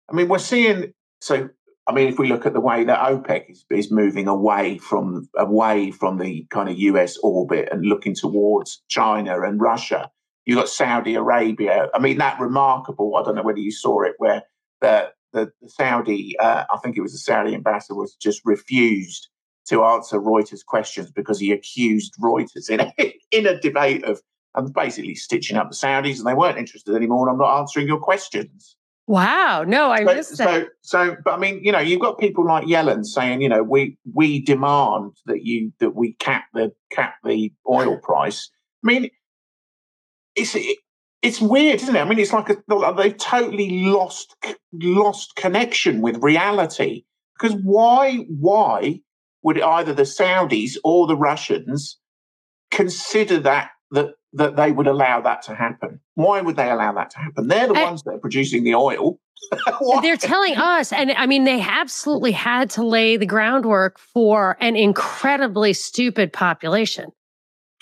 I 0.09 0.15
mean, 0.15 0.27
we're 0.27 0.39
seeing. 0.39 0.93
So, 1.19 1.49
I 1.87 1.93
mean, 1.93 2.07
if 2.07 2.17
we 2.17 2.27
look 2.27 2.45
at 2.45 2.53
the 2.53 2.59
way 2.59 2.83
that 2.83 2.99
OPEC 2.99 3.51
is, 3.51 3.65
is 3.69 3.91
moving 3.91 4.27
away 4.27 4.77
from 4.79 5.29
away 5.37 5.91
from 5.91 6.17
the 6.17 6.47
kind 6.49 6.69
of 6.69 6.77
US 6.77 7.17
orbit 7.21 7.69
and 7.71 7.85
looking 7.85 8.15
towards 8.15 8.81
China 8.87 9.41
and 9.41 9.61
Russia, 9.61 10.09
you 10.45 10.55
got 10.55 10.69
Saudi 10.69 11.15
Arabia. 11.15 11.89
I 11.93 11.99
mean, 11.99 12.17
that 12.17 12.39
remarkable. 12.39 13.15
I 13.15 13.23
don't 13.23 13.35
know 13.35 13.43
whether 13.43 13.59
you 13.59 13.71
saw 13.71 14.01
it, 14.01 14.13
where 14.17 14.43
the 14.81 15.11
the, 15.33 15.51
the 15.61 15.69
Saudi, 15.69 16.35
uh, 16.39 16.65
I 16.69 16.77
think 16.77 16.97
it 16.97 17.01
was 17.01 17.13
the 17.13 17.19
Saudi 17.19 17.55
ambassador, 17.55 17.95
was 17.95 18.15
just 18.15 18.41
refused 18.43 19.29
to 19.67 19.83
answer 19.83 20.19
Reuters 20.19 20.65
questions 20.65 21.11
because 21.11 21.39
he 21.39 21.51
accused 21.51 22.15
Reuters 22.21 22.69
in 22.69 22.79
a, 22.81 22.93
in 23.31 23.45
a 23.45 23.59
debate 23.59 24.03
of 24.03 24.21
um, 24.55 24.67
basically 24.67 25.15
stitching 25.15 25.57
up 25.57 25.69
the 25.69 25.75
Saudis, 25.75 26.17
and 26.17 26.27
they 26.27 26.33
weren't 26.33 26.57
interested 26.57 26.95
anymore. 26.95 27.27
And 27.27 27.33
I'm 27.33 27.39
not 27.39 27.59
answering 27.59 27.87
your 27.87 27.99
questions. 27.99 28.75
Wow, 29.07 29.63
no, 29.67 29.91
I 29.91 30.05
so, 30.05 30.13
missed 30.13 30.37
so, 30.37 30.45
that. 30.45 30.67
So, 30.81 31.17
but 31.23 31.33
I 31.33 31.37
mean, 31.37 31.63
you 31.63 31.71
know, 31.71 31.79
you've 31.79 32.01
got 32.01 32.19
people 32.19 32.45
like 32.45 32.65
Yellen 32.65 33.05
saying, 33.05 33.41
you 33.41 33.49
know, 33.49 33.63
we 33.63 33.97
we 34.13 34.41
demand 34.41 35.17
that 35.25 35.43
you 35.43 35.73
that 35.79 35.95
we 35.95 36.13
cap 36.13 36.45
the 36.53 36.71
cap 36.91 37.15
the 37.23 37.51
oil 37.69 37.97
price. 38.03 38.49
I 38.83 38.87
mean, 38.87 39.09
it's 40.35 40.55
it, 40.55 40.77
it's 41.21 41.41
weird, 41.41 41.81
isn't 41.81 41.95
it? 41.95 41.99
I 41.99 42.05
mean, 42.05 42.19
it's 42.19 42.33
like 42.33 42.49
a, 42.49 42.57
they've 42.97 43.17
totally 43.17 43.85
lost 43.85 44.35
lost 44.73 45.35
connection 45.35 46.01
with 46.01 46.23
reality. 46.23 47.03
Because 47.39 47.59
why 47.63 48.17
why 48.27 49.01
would 49.43 49.59
either 49.59 49.93
the 49.93 50.03
Saudis 50.03 50.77
or 50.83 51.07
the 51.07 51.15
Russians 51.15 51.97
consider 52.69 53.39
that 53.39 53.71
that 53.91 54.15
that 54.33 54.55
they 54.55 54.71
would 54.71 54.87
allow 54.87 55.21
that 55.21 55.41
to 55.43 55.55
happen? 55.55 55.99
Why 56.15 56.41
would 56.41 56.55
they 56.55 56.69
allow 56.69 56.93
that 56.93 57.09
to 57.11 57.19
happen? 57.19 57.47
They're 57.47 57.67
the 57.67 57.73
ones 57.73 58.03
that 58.03 58.11
are 58.11 58.19
producing 58.19 58.63
the 58.63 58.75
oil. 58.75 59.19
they're 60.01 60.17
telling 60.17 60.55
us, 60.55 60.93
and 60.93 61.11
I 61.11 61.25
mean, 61.25 61.43
they 61.43 61.59
absolutely 61.59 62.31
had 62.31 62.69
to 62.71 62.85
lay 62.85 63.17
the 63.17 63.25
groundwork 63.25 63.99
for 63.99 64.55
an 64.61 64.75
incredibly 64.75 65.73
stupid 65.73 66.31
population. 66.31 67.11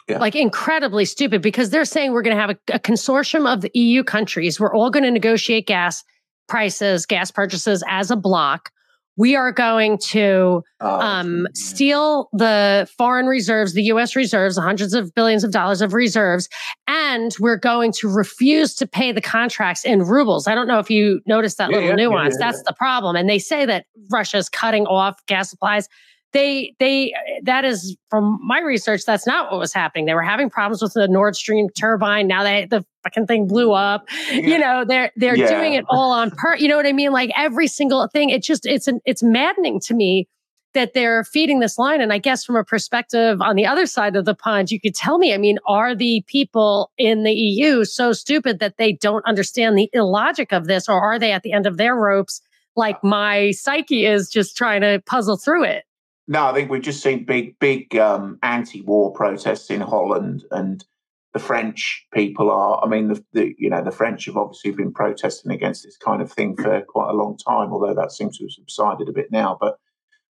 Yeah. 0.07 0.17
Like 0.17 0.35
incredibly 0.35 1.05
stupid 1.05 1.43
because 1.43 1.69
they're 1.69 1.85
saying 1.85 2.13
we're 2.13 2.23
going 2.23 2.35
to 2.35 2.41
have 2.41 2.49
a, 2.49 2.57
a 2.73 2.79
consortium 2.79 3.51
of 3.51 3.61
the 3.61 3.69
EU 3.75 4.03
countries. 4.03 4.59
We're 4.59 4.73
all 4.73 4.89
going 4.89 5.03
to 5.03 5.11
negotiate 5.11 5.67
gas 5.67 6.03
prices, 6.47 7.05
gas 7.05 7.29
purchases 7.29 7.83
as 7.87 8.09
a 8.09 8.15
block 8.15 8.71
we 9.19 9.35
are 9.35 9.51
going 9.51 9.97
to 9.97 10.63
oh, 10.79 10.99
um, 11.01 11.45
steal 11.53 12.29
the 12.31 12.89
foreign 12.97 13.25
reserves, 13.25 13.73
the 13.73 13.83
US 13.83 14.15
reserves, 14.15 14.57
hundreds 14.57 14.93
of 14.93 15.13
billions 15.13 15.43
of 15.43 15.51
dollars 15.51 15.81
of 15.81 15.93
reserves, 15.93 16.47
and 16.87 17.35
we're 17.37 17.57
going 17.57 17.91
to 17.91 18.07
refuse 18.07 18.73
to 18.75 18.87
pay 18.87 19.11
the 19.11 19.19
contracts 19.19 19.83
in 19.83 20.03
rubles. 20.03 20.47
I 20.47 20.55
don't 20.55 20.69
know 20.69 20.79
if 20.79 20.89
you 20.89 21.19
noticed 21.27 21.57
that 21.57 21.69
yeah, 21.69 21.75
little 21.75 21.89
yeah, 21.89 22.07
nuance. 22.07 22.37
Yeah, 22.39 22.47
That's 22.47 22.63
the 22.63 22.73
problem. 22.73 23.17
And 23.17 23.29
they 23.29 23.39
say 23.39 23.65
that 23.65 23.87
Russia 24.09 24.37
is 24.37 24.47
cutting 24.47 24.87
off 24.87 25.23
gas 25.25 25.49
supplies 25.49 25.89
they 26.31 26.75
they 26.79 27.13
that 27.43 27.65
is 27.65 27.97
from 28.09 28.39
my 28.43 28.59
research 28.59 29.03
that's 29.05 29.25
not 29.25 29.51
what 29.51 29.59
was 29.59 29.73
happening. 29.73 30.05
They 30.05 30.13
were 30.13 30.21
having 30.21 30.49
problems 30.49 30.81
with 30.81 30.93
the 30.93 31.07
nord 31.07 31.35
stream 31.35 31.69
turbine. 31.69 32.27
Now 32.27 32.43
they 32.43 32.65
the 32.65 32.85
fucking 33.03 33.27
thing 33.27 33.47
blew 33.47 33.71
up. 33.71 34.07
Yeah. 34.31 34.39
you 34.39 34.59
know 34.59 34.85
they're 34.85 35.11
they're 35.15 35.37
yeah. 35.37 35.49
doing 35.49 35.73
it 35.73 35.85
all 35.89 36.11
on 36.11 36.31
per 36.31 36.55
you 36.55 36.67
know 36.67 36.77
what 36.77 36.85
i 36.85 36.93
mean? 36.93 37.11
Like 37.11 37.31
every 37.35 37.67
single 37.67 38.07
thing 38.07 38.29
it 38.29 38.43
just 38.43 38.65
it's 38.65 38.87
an 38.87 39.01
it's 39.05 39.23
maddening 39.23 39.79
to 39.81 39.93
me 39.93 40.27
that 40.75 40.93
they're 40.93 41.23
feeding 41.23 41.59
this 41.59 41.79
line. 41.79 41.99
And 41.99 42.13
i 42.13 42.19
guess 42.19 42.45
from 42.45 42.55
a 42.55 42.63
perspective 42.63 43.41
on 43.41 43.55
the 43.55 43.65
other 43.65 43.87
side 43.87 44.15
of 44.15 44.25
the 44.25 44.35
pond 44.35 44.69
you 44.69 44.79
could 44.79 44.95
tell 44.95 45.17
me 45.17 45.33
i 45.33 45.37
mean 45.37 45.57
are 45.65 45.95
the 45.95 46.23
people 46.27 46.91
in 46.97 47.23
the 47.23 47.33
eu 47.33 47.85
so 47.85 48.13
stupid 48.13 48.59
that 48.59 48.77
they 48.77 48.93
don't 48.93 49.25
understand 49.25 49.77
the 49.77 49.89
illogic 49.93 50.51
of 50.51 50.67
this? 50.67 50.87
Or 50.87 50.99
are 51.01 51.17
they 51.17 51.31
at 51.31 51.41
the 51.41 51.53
end 51.53 51.65
of 51.65 51.77
their 51.77 51.95
ropes 51.95 52.41
like 52.75 53.03
my 53.03 53.51
psyche 53.51 54.05
is 54.05 54.29
just 54.29 54.55
trying 54.55 54.81
to 54.81 55.01
puzzle 55.05 55.35
through 55.35 55.63
it 55.63 55.83
no, 56.29 56.45
I 56.45 56.53
think 56.53 56.69
we've 56.69 56.81
just 56.81 57.01
seen 57.01 57.25
big, 57.25 57.57
big 57.57 57.95
um, 57.95 58.37
anti-war 58.43 59.11
protests 59.13 59.71
in 59.71 59.81
Holland, 59.81 60.43
and 60.51 60.85
the 61.33 61.39
French 61.39 62.05
people 62.13 62.51
are. 62.51 62.79
I 62.85 62.87
mean, 62.87 63.07
the, 63.07 63.25
the, 63.33 63.55
you 63.57 63.67
know 63.67 63.83
the 63.83 63.91
French 63.91 64.25
have 64.25 64.37
obviously 64.37 64.69
been 64.71 64.93
protesting 64.93 65.51
against 65.51 65.83
this 65.83 65.97
kind 65.97 66.21
of 66.21 66.31
thing 66.31 66.55
for 66.55 66.83
quite 66.87 67.09
a 67.09 67.17
long 67.17 67.35
time, 67.35 67.73
although 67.73 67.95
that 67.95 68.11
seems 68.11 68.37
to 68.37 68.43
have 68.43 68.51
subsided 68.51 69.09
a 69.09 69.11
bit 69.11 69.31
now. 69.31 69.57
But 69.59 69.77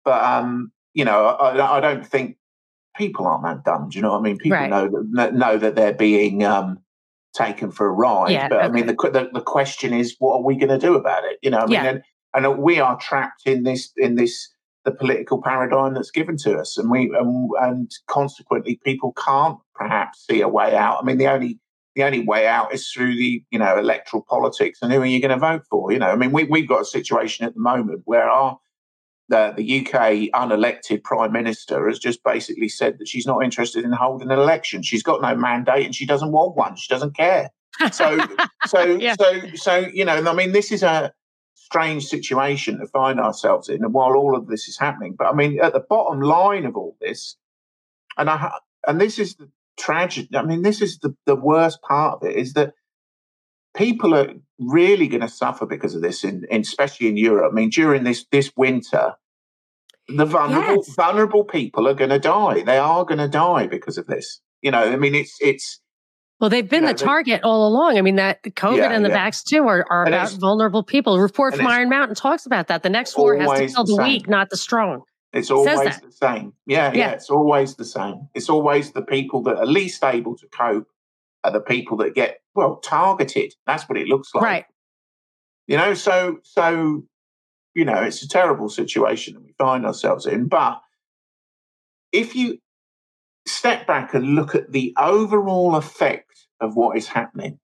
but 0.03 0.25
um, 0.25 0.73
you 0.95 1.05
know, 1.05 1.27
I, 1.27 1.77
I 1.77 1.81
don't 1.81 2.07
think 2.07 2.39
people 2.97 3.27
aren't 3.27 3.45
that 3.45 3.63
dumb. 3.63 3.91
Do 3.91 3.99
you 3.99 4.03
know 4.03 4.13
what 4.13 4.21
I 4.21 4.23
mean? 4.23 4.39
People 4.39 4.59
right. 4.59 4.71
know 4.71 4.91
that 5.13 5.35
know 5.35 5.59
that 5.59 5.75
they're 5.75 5.93
being 5.93 6.43
um, 6.43 6.79
taken 7.35 7.71
for 7.71 7.87
a 7.87 7.93
ride. 7.93 8.31
Yeah, 8.31 8.49
but 8.49 8.61
okay. 8.61 8.67
I 8.67 8.71
mean, 8.71 8.87
the, 8.87 8.95
the, 8.95 9.29
the 9.31 9.43
question 9.43 9.93
is, 9.93 10.17
what 10.21 10.37
are 10.37 10.43
we 10.43 10.57
going 10.57 10.71
to 10.71 10.79
do 10.79 10.95
about 10.95 11.25
it? 11.25 11.39
You 11.43 11.51
know, 11.51 11.59
I 11.59 11.67
mean, 11.67 11.73
yeah. 11.73 11.85
and, 11.85 12.03
and 12.35 12.63
we 12.63 12.81
are 12.81 12.99
trapped 12.99 13.43
in 13.45 13.65
this 13.65 13.93
in 13.99 14.15
this 14.15 14.49
the 14.85 14.93
political 14.93 15.41
paradigm 15.41 15.95
that's 15.95 16.11
given 16.11 16.37
to 16.39 16.59
us, 16.59 16.77
and 16.77 16.91
we 16.91 17.13
and, 17.17 17.51
and 17.61 17.91
consequently 18.09 18.81
people 18.85 19.13
can't 19.13 19.59
perhaps 19.75 20.27
see 20.27 20.41
a 20.41 20.49
way 20.49 20.77
out. 20.77 20.99
I 21.01 21.05
mean, 21.05 21.19
the 21.19 21.29
only 21.29 21.59
the 21.95 22.05
only 22.05 22.25
way 22.25 22.47
out 22.47 22.73
is 22.75 22.91
through 22.91 23.17
the 23.17 23.43
you 23.51 23.59
know 23.59 23.79
electoral 23.79 24.25
politics 24.29 24.79
and 24.83 24.93
who 24.93 25.01
are 25.01 25.07
you 25.07 25.21
going 25.21 25.31
to 25.31 25.39
vote 25.39 25.63
for? 25.71 25.93
You 25.93 25.99
know, 25.99 26.09
I 26.09 26.17
mean, 26.17 26.33
we 26.33 26.45
we've 26.45 26.69
got 26.69 26.83
a 26.83 26.87
situation 26.87 27.47
at 27.47 27.55
the 27.55 27.61
moment 27.61 28.03
where 28.05 28.29
our 28.29 28.59
the, 29.29 29.55
the 29.57 29.81
UK 29.81 30.31
unelected 30.35 31.03
prime 31.03 31.33
minister 31.33 31.89
has 31.89 31.99
just 31.99 32.23
basically 32.23 32.69
said 32.69 32.99
that 32.99 33.09
she's 33.09 33.27
not 33.27 33.43
interested 33.43 33.85
in 33.85 33.93
holding 33.93 34.31
an 34.31 34.39
election. 34.39 34.83
She's 34.83 35.03
got 35.03 35.23
no 35.23 35.35
mandate 35.35 35.87
and 35.87 35.95
she 35.95 36.07
doesn't 36.07 36.33
want 36.33 36.57
one. 36.57 36.77
She 36.77 36.93
doesn't 36.93 37.17
care. 37.17 37.51
So, 37.93 38.19
so, 38.67 38.85
yeah. 38.85 39.15
so, 39.19 39.41
so, 39.55 39.77
you 39.93 40.05
know, 40.05 40.15
I 40.15 40.35
mean, 40.35 40.53
this 40.53 40.71
is 40.71 40.83
a 40.83 41.13
strange 41.73 42.05
situation 42.05 42.79
to 42.79 42.87
find 42.87 43.19
ourselves 43.19 43.71
in 43.71 43.83
and 43.83 43.95
while 43.95 44.13
all 44.13 44.37
of 44.37 44.47
this 44.47 44.69
is 44.69 44.79
happening. 44.79 45.15
But 45.17 45.29
I 45.29 45.33
mean, 45.33 45.59
at 45.59 45.73
the 45.73 45.81
bottom 45.81 46.21
line 46.21 46.67
of 46.67 46.77
all 46.77 46.97
this, 47.01 47.37
and 48.19 48.29
I 48.29 48.59
and 48.87 49.01
this 49.01 49.19
is 49.19 49.37
the 49.37 49.49
tragedy. 49.79 50.29
I 50.37 50.43
mean, 50.43 50.61
this 50.61 50.83
is 50.83 50.99
the, 50.99 51.17
the 51.25 51.35
worst 51.35 51.81
part 51.81 52.17
of 52.17 52.29
it 52.29 52.37
is 52.37 52.53
that 52.53 52.75
people 53.75 54.15
are 54.15 54.35
really 54.59 55.09
going 55.09 55.23
to 55.23 55.29
suffer 55.29 55.65
because 55.65 55.95
of 55.95 56.03
this, 56.03 56.25
in, 56.25 56.45
in, 56.51 56.61
especially 56.61 57.09
in 57.09 57.17
Europe. 57.17 57.53
I 57.53 57.55
mean, 57.55 57.71
during 57.71 58.05
this 58.05 58.27
this 58.31 58.53
winter, 58.55 59.15
the 60.09 60.27
vulnerable 60.27 60.85
yes. 60.87 60.95
vulnerable 60.95 61.45
people 61.45 61.89
are 61.89 61.95
going 61.95 62.11
to 62.11 62.19
die. 62.19 62.63
They 62.63 62.79
are 62.79 63.07
going 63.07 63.19
to 63.19 63.29
die 63.29 63.67
because 63.67 63.97
of 63.97 64.07
this. 64.07 64.43
You 64.61 64.73
know, 64.73 64.83
I 64.83 64.97
mean, 64.97 65.15
it's 65.15 65.39
it's 65.41 65.81
well, 66.43 66.49
they've 66.49 66.69
been 66.69 66.83
yeah, 66.83 66.93
the 66.93 66.99
target 66.99 67.43
all 67.45 67.69
along. 67.69 67.97
I 67.97 68.01
mean, 68.01 68.17
that 68.17 68.43
COVID 68.43 68.79
yeah, 68.79 68.93
and 68.93 69.05
the 69.05 69.11
yeah. 69.11 69.29
vax 69.29 69.45
too 69.45 69.63
are, 69.63 69.87
are 69.89 70.05
about 70.09 70.33
vulnerable 70.33 70.83
people. 70.83 71.21
Report 71.21 71.55
from 71.55 71.69
Iron 71.69 71.89
Mountain 71.89 72.17
talks 72.17 72.47
about 72.47 72.67
that. 72.67 72.83
The 72.83 72.91
next 72.91 73.17
war 73.17 73.37
has 73.37 73.49
to 73.61 73.69
kill 73.69 73.85
the, 73.85 73.95
the 73.95 74.03
weak, 74.03 74.29
not 74.29 74.51
the 74.51 74.57
strong. 74.57 75.05
It's 75.33 75.53
always 75.53 76.01
the 76.01 76.11
same. 76.11 76.53
Yeah, 76.67 76.93
yeah, 76.93 77.13
it's 77.13 77.31
always 77.31 77.77
the 77.77 77.85
same. 77.85 78.29
It's 78.35 78.51
always 78.51 78.91
the 78.91 79.03
people 79.03 79.45
that 79.45 79.57
are 79.57 79.67
least 79.67 80.03
able 80.03 80.37
to 80.37 80.49
cope 80.49 80.89
are 81.45 81.53
the 81.53 81.61
people 81.61 81.97
that 81.99 82.17
get 82.17 82.41
well 82.57 82.81
targeted. 82.81 83.55
That's 83.65 83.89
what 83.89 83.97
it 83.97 84.09
looks 84.09 84.35
like. 84.35 84.43
Right. 84.43 84.65
You 85.69 85.77
know, 85.77 85.95
so 85.95 86.41
so 86.43 87.05
you 87.77 87.85
know, 87.85 88.03
it's 88.03 88.25
a 88.25 88.29
terrible 88.29 88.69
situation 88.69 89.35
that 89.35 89.45
we 89.45 89.55
find 89.59 89.87
ourselves 89.87 90.27
in. 90.27 90.49
But 90.49 90.81
if 92.11 92.35
you 92.35 92.59
step 93.47 93.87
back 93.87 94.13
and 94.15 94.35
look 94.35 94.57
at 94.57 94.73
the 94.73 94.93
overall 94.99 95.77
effect 95.77 96.32
of 96.63 96.77
what 96.77 96.97
is 96.97 97.09
happening. 97.09 97.59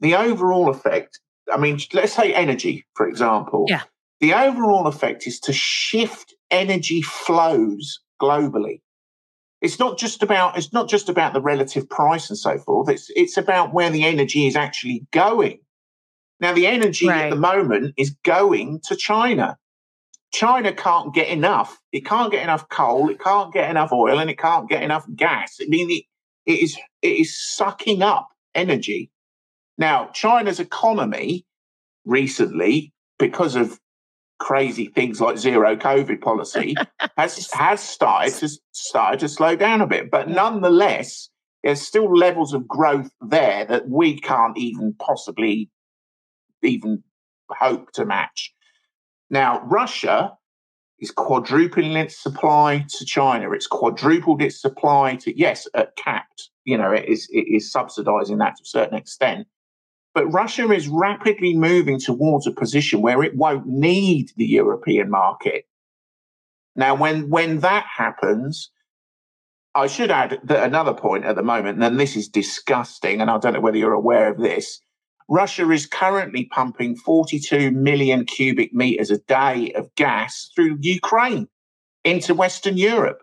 The 0.00 0.14
overall 0.14 0.68
effect, 0.68 1.20
I 1.50 1.56
mean, 1.56 1.80
let's 1.92 2.12
say 2.12 2.34
energy, 2.34 2.86
for 2.94 3.08
example. 3.08 3.64
Yeah. 3.68 3.82
The 4.20 4.34
overall 4.34 4.86
effect 4.86 5.26
is 5.26 5.40
to 5.40 5.52
shift 5.52 6.34
energy 6.50 7.02
flows 7.02 8.00
globally. 8.20 8.80
It's 9.60 9.78
not 9.78 9.98
just 9.98 10.22
about 10.22 10.56
it's 10.56 10.72
not 10.72 10.88
just 10.88 11.08
about 11.08 11.32
the 11.32 11.40
relative 11.40 11.88
price 11.88 12.28
and 12.28 12.38
so 12.38 12.58
forth. 12.58 12.88
It's 12.88 13.10
it's 13.14 13.36
about 13.36 13.72
where 13.72 13.90
the 13.90 14.04
energy 14.04 14.46
is 14.46 14.54
actually 14.54 15.06
going. 15.12 15.58
Now, 16.40 16.52
the 16.52 16.66
energy 16.66 17.08
right. 17.08 17.24
at 17.24 17.30
the 17.30 17.36
moment 17.36 17.94
is 17.96 18.10
going 18.24 18.80
to 18.84 18.96
China. 18.96 19.56
China 20.32 20.72
can't 20.72 21.12
get 21.14 21.28
enough. 21.28 21.80
It 21.90 22.04
can't 22.04 22.30
get 22.30 22.42
enough 22.42 22.68
coal. 22.68 23.08
It 23.08 23.18
can't 23.18 23.52
get 23.52 23.70
enough 23.70 23.92
oil, 23.92 24.18
and 24.18 24.30
it 24.30 24.38
can't 24.38 24.68
get 24.68 24.82
enough 24.82 25.06
gas. 25.16 25.56
I 25.60 25.66
mean, 25.68 25.90
it, 25.90 26.04
it 26.48 26.62
is 26.62 26.76
it 27.02 27.08
is 27.20 27.38
sucking 27.38 28.02
up 28.02 28.30
energy. 28.54 29.12
Now, 29.76 30.10
China's 30.12 30.58
economy 30.58 31.46
recently, 32.04 32.92
because 33.18 33.54
of 33.54 33.78
crazy 34.40 34.86
things 34.86 35.20
like 35.20 35.36
zero 35.36 35.76
COVID 35.76 36.20
policy, 36.20 36.74
has 37.16 37.52
has 37.52 37.80
started 37.80 38.34
to 38.34 38.48
started 38.72 39.20
to 39.20 39.28
slow 39.28 39.54
down 39.54 39.82
a 39.82 39.86
bit. 39.86 40.10
But 40.10 40.28
nonetheless, 40.28 41.28
there's 41.62 41.82
still 41.82 42.12
levels 42.12 42.54
of 42.54 42.66
growth 42.66 43.10
there 43.20 43.66
that 43.66 43.88
we 43.88 44.18
can't 44.18 44.56
even 44.56 44.94
possibly 44.98 45.70
even 46.62 47.04
hope 47.50 47.92
to 47.92 48.06
match. 48.06 48.54
Now, 49.30 49.60
Russia 49.66 50.32
is 51.00 51.10
quadrupling 51.10 51.92
its 51.92 52.20
supply 52.20 52.84
to 52.88 53.04
China. 53.04 53.52
It's 53.52 53.66
quadrupled 53.66 54.42
its 54.42 54.60
supply 54.60 55.16
to, 55.16 55.38
yes, 55.38 55.68
at 55.74 55.96
capped. 55.96 56.50
You 56.64 56.76
know, 56.76 56.92
it 56.92 57.08
is, 57.08 57.28
it 57.30 57.46
is 57.48 57.70
subsidizing 57.70 58.38
that 58.38 58.56
to 58.56 58.62
a 58.62 58.66
certain 58.66 58.98
extent. 58.98 59.46
But 60.14 60.32
Russia 60.32 60.70
is 60.72 60.88
rapidly 60.88 61.54
moving 61.54 62.00
towards 62.00 62.46
a 62.46 62.50
position 62.50 63.00
where 63.00 63.22
it 63.22 63.36
won't 63.36 63.66
need 63.66 64.32
the 64.36 64.46
European 64.46 65.10
market. 65.10 65.64
Now, 66.74 66.94
when, 66.94 67.28
when 67.30 67.60
that 67.60 67.86
happens, 67.86 68.70
I 69.74 69.86
should 69.86 70.10
add 70.10 70.40
that 70.44 70.64
another 70.64 70.94
point 70.94 71.24
at 71.24 71.36
the 71.36 71.42
moment, 71.42 71.82
and 71.82 72.00
this 72.00 72.16
is 72.16 72.28
disgusting, 72.28 73.20
and 73.20 73.30
I 73.30 73.38
don't 73.38 73.52
know 73.52 73.60
whether 73.60 73.76
you're 73.76 73.92
aware 73.92 74.30
of 74.30 74.38
this, 74.38 74.80
Russia 75.28 75.70
is 75.70 75.86
currently 75.86 76.46
pumping 76.46 76.96
42 76.96 77.70
million 77.70 78.24
cubic 78.24 78.72
meters 78.72 79.10
a 79.10 79.18
day 79.18 79.72
of 79.72 79.94
gas 79.94 80.50
through 80.54 80.78
Ukraine 80.80 81.48
into 82.04 82.34
Western 82.34 82.78
Europe. 82.78 83.18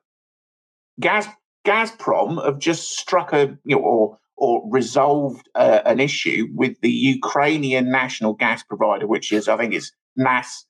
Gas, 0.99 1.27
Gazprom 1.65 2.43
have 2.45 2.59
just 2.59 2.97
struck 2.97 3.33
a 3.33 3.57
you 3.65 3.75
know, 3.75 3.81
or 3.81 4.17
or 4.37 4.61
resolved 4.69 5.47
uh, 5.55 5.81
an 5.85 5.99
issue 5.99 6.47
with 6.53 6.79
the 6.81 6.91
Ukrainian 6.91 7.89
national 7.89 8.33
gas 8.33 8.63
provider, 8.63 9.07
which 9.07 9.31
is 9.31 9.47
I 9.47 9.57
think 9.57 9.73
is 9.73 9.91
NAS 10.15 10.65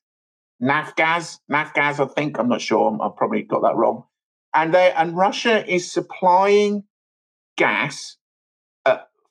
NAFGAS 0.61 1.39
Nafgaz. 1.51 1.99
I 1.99 2.07
think 2.13 2.39
I'm 2.39 2.47
not 2.47 2.61
sure. 2.61 2.97
i 3.01 3.09
probably 3.15 3.43
got 3.43 3.61
that 3.63 3.75
wrong. 3.75 4.03
And 4.53 4.73
they 4.73 4.91
and 4.93 5.17
Russia 5.17 5.65
is 5.69 5.91
supplying 5.91 6.83
gas 7.57 8.17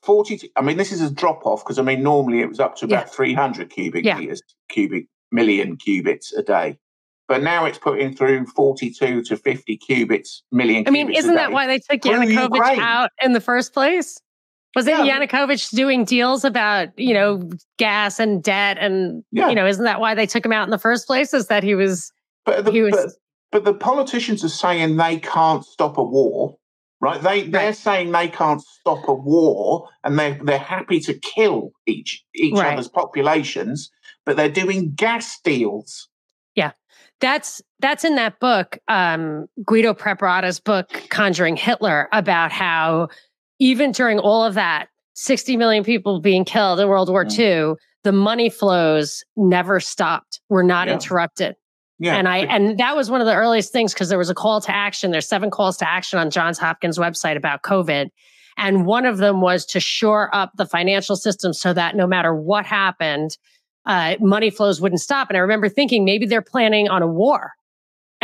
40, 0.05 0.51
I 0.57 0.63
mean, 0.63 0.77
this 0.77 0.93
is 0.93 1.01
a 1.01 1.11
drop 1.11 1.47
off 1.47 1.65
because 1.65 1.79
I 1.79 1.83
mean, 1.83 2.03
normally 2.03 2.41
it 2.41 2.49
was 2.49 2.61
up 2.61 2.77
to 2.77 2.85
about 2.85 3.07
yeah. 3.07 3.13
300 3.13 3.71
cubic 3.71 4.05
yeah. 4.05 4.19
meters, 4.19 4.43
cubic 4.69 5.07
million 5.33 5.77
qubits 5.77 6.37
a 6.37 6.43
day. 6.43 6.79
But 7.27 7.43
now 7.43 7.65
it's 7.65 7.79
putting 7.79 8.15
through 8.15 8.47
42 8.47 9.23
to 9.23 9.37
50 9.37 9.79
qubits 9.79 10.43
million. 10.53 10.85
I 10.87 10.91
mean, 10.91 11.11
isn't 11.11 11.35
that 11.35 11.53
why 11.53 11.67
they 11.67 11.79
took 11.79 12.03
Yanukovych 12.03 12.79
out 12.79 13.11
in 13.23 13.33
the 13.33 13.41
first 13.41 13.73
place? 13.73 14.21
Was 14.77 14.87
yeah. 14.87 15.03
it 15.03 15.11
Yanukovych 15.11 15.75
doing 15.75 16.05
deals 16.05 16.45
about, 16.45 16.89
you 16.99 17.15
know, 17.15 17.49
gas 17.79 18.21
and 18.21 18.43
debt 18.43 18.77
and, 18.79 19.25
yeah. 19.31 19.49
you 19.49 19.55
know, 19.55 19.67
isn't 19.67 19.85
that 19.85 20.01
why 20.01 20.15
they 20.15 20.27
took 20.27 20.45
him 20.45 20.53
out 20.53 20.65
in 20.65 20.71
the 20.71 20.79
first 20.79 21.07
place? 21.07 21.33
Is 21.33 21.47
that 21.47 21.63
he 21.63 21.75
was, 21.75 22.13
but 22.45 22.67
the, 22.67 22.73
he 22.73 22.83
was, 22.83 22.93
but, 22.93 23.11
but 23.53 23.65
the 23.65 23.73
politicians 23.73 24.45
are 24.45 24.49
saying 24.51 24.97
they 24.97 25.19
can't 25.19 25.65
stop 25.65 25.97
a 25.97 26.03
war 26.03 26.59
right? 27.05 27.21
They 27.21 27.43
they're 27.43 27.67
right. 27.67 27.77
saying 27.77 28.11
they 28.11 28.29
can't 28.29 28.63
stop 28.63 29.07
a 29.07 29.15
war, 29.15 29.89
and 30.03 30.19
they 30.19 30.39
they're 30.43 30.59
happy 30.59 31.01
to 31.01 31.15
kill 31.15 31.73
each 31.87 32.25
each 32.35 32.55
right. 32.55 32.73
other's 32.73 32.89
populations, 32.89 33.91
but 34.25 34.37
they're 34.37 34.49
doing 34.49 34.93
gas 34.95 35.39
deals. 35.45 36.09
Yeah, 36.55 36.73
that's 37.21 37.63
that's 37.81 38.05
in 38.05 38.17
that 38.17 38.41
book, 38.41 38.79
um, 38.89 39.47
Guido 39.65 39.93
Preparata's 39.93 40.61
book, 40.61 40.89
Conjuring 41.11 41.57
Hitler, 41.57 42.09
about 42.13 42.51
how 42.51 43.09
even 43.61 43.93
during 43.93 44.19
all 44.19 44.43
of 44.43 44.55
that, 44.55 44.89
60 45.15 45.57
million 45.57 45.85
people 45.85 46.21
being 46.21 46.45
killed 46.45 46.81
in 46.81 46.89
World 46.89 47.11
War 47.11 47.25
mm. 47.25 47.39
II, 47.39 47.75
the 48.03 48.13
money 48.13 48.51
flows 48.51 49.23
never 49.37 49.79
stopped, 49.79 50.41
were 50.49 50.65
not 50.65 50.89
yeah. 50.89 50.95
interrupted. 50.95 51.55
Yeah. 51.99 52.17
And 52.17 52.29
I 52.29 52.39
and 52.39 52.79
that 52.79 52.97
was 52.97 53.11
one 53.11 53.21
of 53.21 53.27
the 53.27 53.35
earliest 53.35 53.73
things 53.73 53.95
because 53.95 54.09
there 54.09 54.19
was 54.19 54.31
a 54.31 54.35
call 54.35 54.61
to 54.61 54.75
action. 54.75 55.11
There's 55.11 55.29
seven 55.29 55.51
calls 55.51 55.77
to 55.79 55.89
action 55.89 56.19
on 56.19 56.31
Johns 56.31 56.59
Hopkins 56.59 56.99
website 56.99 57.37
about 57.37 57.63
COVID. 57.63 58.09
And 58.57 58.87
one 58.87 59.05
of 59.05 59.19
them 59.19 59.41
was 59.41 59.65
to 59.67 59.81
shore 59.81 60.35
up 60.35 60.53
the 60.57 60.67
financial 60.67 61.17
system 61.17 61.53
so 61.53 61.73
that 61.73 61.97
no 61.97 62.07
matter 62.07 62.35
what 62.35 62.67
happened, 62.67 63.37
uh, 63.87 64.15
money 64.21 64.51
flows 64.51 64.81
wouldn't 64.81 65.01
stop. 65.01 65.29
And 65.29 65.37
I 65.37 65.41
remember 65.41 65.69
thinking 65.69 66.05
maybe 66.05 66.27
they're 66.27 66.43
planning 66.43 66.89
on 66.89 67.03
a 67.03 67.07
war 67.07 67.53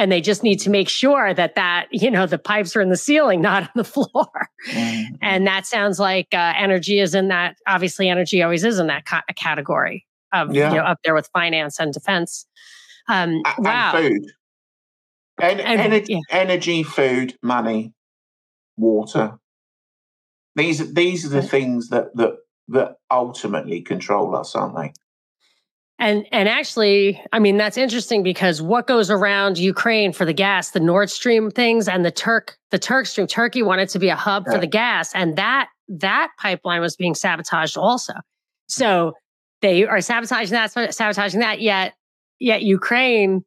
and 0.00 0.10
they 0.10 0.22
just 0.22 0.42
need 0.42 0.56
to 0.60 0.70
make 0.70 0.88
sure 0.88 1.34
that 1.34 1.54
that 1.56 1.86
you 1.90 2.10
know 2.10 2.26
the 2.26 2.38
pipes 2.38 2.74
are 2.74 2.80
in 2.80 2.88
the 2.88 2.96
ceiling 2.96 3.40
not 3.42 3.64
on 3.64 3.70
the 3.74 3.84
floor 3.84 4.48
mm-hmm. 4.68 5.14
and 5.20 5.46
that 5.46 5.66
sounds 5.66 6.00
like 6.00 6.28
uh, 6.32 6.54
energy 6.56 6.98
is 6.98 7.14
in 7.14 7.28
that 7.28 7.56
obviously 7.66 8.08
energy 8.08 8.42
always 8.42 8.64
is 8.64 8.78
in 8.78 8.86
that 8.86 9.04
ca- 9.04 9.22
category 9.36 10.06
of 10.32 10.54
yeah. 10.54 10.70
you 10.70 10.76
know 10.76 10.82
up 10.82 10.98
there 11.04 11.14
with 11.14 11.28
finance 11.32 11.78
and 11.78 11.92
defense 11.92 12.46
um 13.08 13.42
and 13.44 13.44
wow 13.58 13.92
food 13.92 14.24
en- 15.40 15.60
and, 15.60 15.80
energy, 15.80 16.14
yeah. 16.14 16.20
energy 16.30 16.82
food 16.82 17.36
money 17.42 17.92
water 18.76 19.38
these 20.56 20.92
these 20.94 21.24
are 21.24 21.30
the 21.30 21.42
things 21.42 21.88
that 21.88 22.14
that 22.16 22.36
that 22.68 22.96
ultimately 23.10 23.80
control 23.80 24.34
us 24.34 24.54
aren't 24.54 24.76
they 24.76 24.92
and 26.00 26.26
and 26.32 26.48
actually, 26.48 27.22
I 27.30 27.38
mean 27.38 27.58
that's 27.58 27.76
interesting 27.76 28.22
because 28.22 28.62
what 28.62 28.86
goes 28.86 29.10
around 29.10 29.58
Ukraine 29.58 30.14
for 30.14 30.24
the 30.24 30.32
gas, 30.32 30.70
the 30.70 30.80
Nord 30.80 31.10
Stream 31.10 31.50
things, 31.50 31.88
and 31.88 32.06
the 32.06 32.10
Turk, 32.10 32.56
the 32.70 32.78
Turk 32.78 33.04
Stream, 33.04 33.26
Turkey 33.26 33.62
wanted 33.62 33.90
to 33.90 33.98
be 33.98 34.08
a 34.08 34.16
hub 34.16 34.44
yeah. 34.46 34.54
for 34.54 34.58
the 34.58 34.66
gas, 34.66 35.14
and 35.14 35.36
that 35.36 35.68
that 35.88 36.30
pipeline 36.38 36.80
was 36.80 36.96
being 36.96 37.14
sabotaged 37.14 37.76
also. 37.76 38.14
So 38.66 39.12
they 39.60 39.84
are 39.84 40.00
sabotaging 40.00 40.52
that, 40.52 40.72
sabotaging 40.94 41.40
that. 41.40 41.60
Yet, 41.60 41.92
yet 42.40 42.62
Ukraine, 42.62 43.44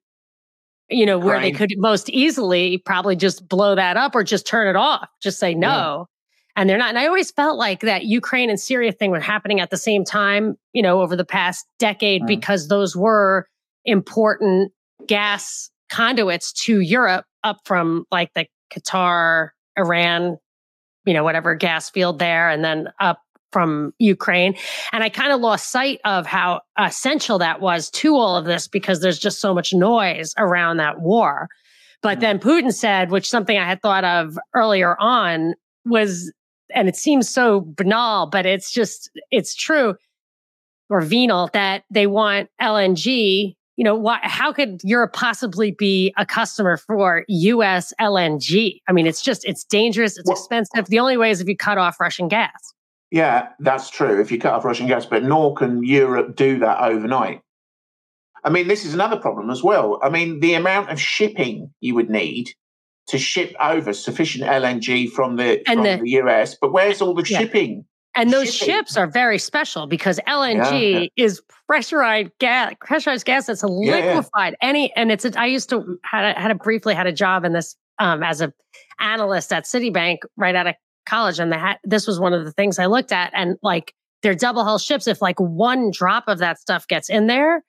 you 0.90 1.06
know, 1.06 1.20
where 1.20 1.42
they 1.42 1.52
could 1.52 1.74
most 1.78 2.10
easily 2.10 2.78
probably 2.78 3.16
just 3.16 3.48
blow 3.50 3.76
that 3.76 3.98
up 3.98 4.16
or 4.16 4.24
just 4.24 4.48
turn 4.48 4.68
it 4.68 4.78
off, 4.78 5.10
just 5.22 5.40
say 5.40 5.54
no 5.54 6.08
and 6.56 6.70
they're 6.70 6.78
not. 6.78 6.90
And 6.90 7.00
I 7.00 7.08
always 7.08 7.32
felt 7.32 7.58
like 7.58 7.82
that 7.82 8.06
Ukraine 8.06 8.50
and 8.50 8.60
Syria 8.60 8.92
thing 8.92 9.12
were 9.12 9.20
happening 9.20 9.60
at 9.60 9.70
the 9.70 9.78
same 9.78 10.04
time, 10.04 10.56
you 10.72 10.82
know, 10.82 11.02
over 11.02 11.16
the 11.16 11.26
past 11.26 11.66
decade, 11.80 12.24
mm. 12.24 12.28
because 12.28 12.68
those 12.68 12.96
were 12.96 13.48
important 13.86 14.72
gas 15.08 15.70
conduits 15.90 16.54
to 16.54 16.80
Europe 16.80 17.26
up 17.44 17.60
from 17.66 18.06
like 18.12 18.34
the 18.34 18.46
Qatar, 18.72 19.50
Iran, 19.78 20.38
you 21.06 21.14
know, 21.14 21.24
whatever 21.24 21.56
gas 21.56 21.90
field 21.90 22.20
there, 22.20 22.50
and 22.50 22.64
then 22.64 22.88
up 23.00 23.20
from 23.54 23.94
Ukraine. 24.00 24.56
And 24.92 25.04
I 25.04 25.10
kind 25.10 25.32
of 25.32 25.40
lost 25.40 25.72
sight 25.72 26.02
of 26.04 26.26
how 26.26 26.62
essential 26.78 27.38
that 27.38 27.62
was 27.62 27.90
to 27.92 28.16
all 28.16 28.36
of 28.36 28.46
this 28.46 28.68
because 28.68 29.00
there's 29.00 29.20
just 29.20 29.40
so 29.40 29.54
much 29.54 29.74
noise 29.74 30.34
around 30.38 30.78
that 30.78 31.00
war. 31.00 31.48
But 32.02 32.20
then 32.20 32.40
Putin 32.40 32.74
said, 32.74 33.12
which 33.12 33.30
something 33.30 33.58
I 33.58 33.66
had 33.66 33.82
thought 33.82 34.04
of 34.04 34.38
earlier 34.54 35.00
on 35.00 35.54
was 35.86 36.34
and 36.74 36.90
it 36.90 36.96
seems 36.96 37.30
so 37.30 37.62
banal, 37.62 38.28
but 38.28 38.46
it's 38.46 38.72
just, 38.72 39.10
it's 39.32 39.56
true 39.56 39.96
or 40.90 41.02
venal 41.02 41.50
that 41.54 41.84
they 41.90 42.08
want 42.08 42.50
LNG. 42.62 43.56
You 43.76 43.84
know, 43.84 43.96
why, 43.96 44.20
how 44.22 44.54
could 44.54 44.82
Europe 44.84 45.14
possibly 45.14 45.72
be 45.72 46.14
a 46.18 46.26
customer 46.26 46.78
for 46.78 47.26
US 47.28 47.94
LNG? 48.00 48.80
I 48.88 48.92
mean, 48.92 49.08
it's 49.08 49.22
just, 49.22 49.46
it's 49.46 49.64
dangerous, 49.64 50.18
it's 50.18 50.28
well, 50.28 50.38
expensive. 50.38 50.86
The 50.88 51.00
only 51.00 51.18
way 51.18 51.32
is 51.32 51.42
if 51.42 51.48
you 51.48 51.58
cut 51.58 51.78
off 51.78 52.00
Russian 52.00 52.28
gas. 52.28 52.74
Yeah, 53.14 53.50
that's 53.60 53.92
true. 53.92 54.20
If 54.20 54.32
you 54.32 54.40
cut 54.40 54.54
off 54.54 54.66
Russian 54.66 54.88
gas, 54.88 55.06
but 55.06 55.24
nor 55.24 55.54
can 55.54 55.84
Europe 55.84 56.36
do 56.36 56.58
that 56.58 56.82
overnight. 56.82 57.42
I 58.44 58.50
mean, 58.50 58.68
this 58.68 58.86
is 58.86 58.96
another 58.96 59.18
problem 59.18 59.52
as 59.52 59.62
well. 59.62 60.00
I 60.02 60.10
mean, 60.10 60.40
the 60.40 60.56
amount 60.56 60.90
of 60.90 61.00
shipping 61.00 61.72
you 61.80 61.94
would 61.94 62.10
need 62.10 62.50
to 63.10 63.20
ship 63.20 63.56
over 63.60 63.94
sufficient 63.94 64.50
LNG 64.50 65.12
from 65.12 65.36
the 65.36 65.62
and 65.70 65.78
from 65.78 65.84
the, 65.84 65.98
the, 65.98 66.10
US, 66.24 66.58
but 66.60 66.74
where's 66.74 67.04
all 67.04 67.14
the 67.14 67.24
yeah. 67.30 67.38
shipping? 67.38 67.86
And 68.16 68.34
those 68.34 68.52
shipping? 68.52 68.74
ships 68.74 68.98
are 68.98 69.06
very 69.06 69.38
special 69.38 69.86
because 69.86 70.20
LNG 70.28 70.92
yeah, 70.92 71.00
yeah. 71.02 71.08
is 71.16 71.40
pressurized 71.68 72.32
gas, 72.40 72.74
pressurized 72.82 73.28
gas 73.28 73.46
that's 73.46 73.62
liquefied. 73.62 74.56
Any 74.60 74.92
and 74.96 75.12
it's 75.12 75.24
a, 75.24 75.40
I 75.40 75.46
used 75.46 75.70
to 75.70 76.00
had 76.04 76.36
a, 76.36 76.40
had 76.40 76.50
a 76.50 76.56
briefly 76.56 76.96
had 76.96 77.06
a 77.06 77.14
job 77.14 77.46
in 77.46 77.54
this 77.54 77.76
um, 78.00 78.24
as 78.24 78.42
a 78.42 78.52
analyst 79.00 79.54
at 79.54 79.66
Citibank 79.66 80.18
right 80.36 80.56
out 80.56 80.66
of 80.66 80.76
college, 81.06 81.40
and 81.40 81.54
had, 81.54 81.78
this 81.84 82.08
was 82.08 82.20
one 82.20 82.34
of 82.34 82.46
the 82.46 82.52
things 82.52 82.80
I 82.80 82.86
looked 82.86 83.12
at. 83.12 83.32
And 83.34 83.58
like 83.62 83.94
they're 84.22 84.36
double 84.36 84.64
hull 84.64 84.80
ships. 84.80 85.08
If 85.08 85.22
like 85.22 85.40
one 85.40 85.92
drop 85.92 86.26
of 86.28 86.40
that 86.40 86.60
stuff 86.60 86.88
gets 86.88 87.10
in 87.10 87.28
there, 87.28 87.64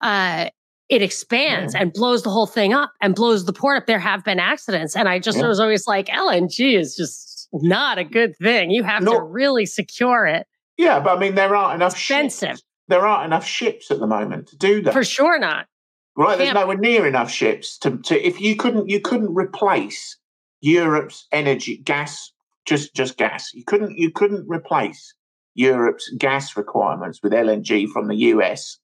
uh, 0.00 0.50
it 0.88 1.02
expands 1.02 1.74
yeah. 1.74 1.82
and 1.82 1.92
blows 1.92 2.22
the 2.22 2.30
whole 2.30 2.46
thing 2.46 2.72
up 2.72 2.92
and 3.00 3.14
blows 3.14 3.44
the 3.44 3.52
port 3.52 3.76
up. 3.76 3.86
There 3.86 4.00
have 4.00 4.24
been 4.24 4.40
accidents. 4.40 4.96
And 4.96 5.08
I 5.08 5.20
just 5.20 5.38
yeah. 5.38 5.46
was 5.46 5.60
always 5.60 5.86
like, 5.86 6.06
LNG 6.06 6.76
is 6.76 6.96
just 6.96 7.48
not 7.52 7.98
a 7.98 8.04
good 8.04 8.36
thing. 8.36 8.70
You 8.70 8.82
have 8.82 9.04
to 9.04 9.20
really 9.22 9.66
secure 9.66 10.26
it. 10.26 10.46
Yeah, 10.76 10.98
but 11.00 11.16
I 11.16 11.20
mean, 11.20 11.34
there 11.34 11.54
aren't 11.54 11.76
enough 11.76 11.92
expensive. 11.92 12.50
Ships. 12.50 12.62
There 12.88 13.06
aren't 13.06 13.26
enough 13.26 13.46
ships 13.46 13.90
at 13.90 14.00
the 14.00 14.06
moment 14.06 14.48
to 14.48 14.56
do 14.56 14.82
that. 14.82 14.92
For 14.92 15.04
sure 15.04 15.38
not. 15.38 15.66
Right, 16.16 16.36
there's 16.36 16.52
nowhere 16.52 16.76
near 16.76 17.06
enough 17.06 17.30
ships 17.30 17.78
to, 17.78 17.98
to 17.98 18.20
if 18.20 18.40
you 18.40 18.56
couldn't 18.56 18.88
you 18.88 19.00
couldn't 19.00 19.34
replace 19.34 20.18
Europe's 20.60 21.26
energy 21.30 21.76
gas 21.76 22.32
just 22.70 22.94
just 22.94 23.18
gas. 23.18 23.52
You 23.52 23.64
couldn't 23.64 23.98
you 23.98 24.10
couldn't 24.10 24.46
replace 24.48 25.14
Europe's 25.54 26.08
gas 26.16 26.56
requirements 26.56 27.20
with 27.22 27.32
LNG 27.32 27.88
from 27.88 28.08
the 28.08 28.16
US 28.16 28.78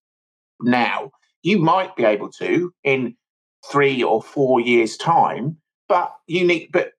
now 0.61 1.11
you 1.47 1.59
might 1.59 1.95
be 1.95 2.05
able 2.05 2.28
to 2.28 2.72
in 2.82 3.14
three 3.70 4.03
or 4.03 4.20
four 4.20 4.61
years' 4.61 4.97
time, 4.97 5.57
but 5.89 6.12
you 6.26 6.45
need, 6.45 6.70
but 6.72 6.91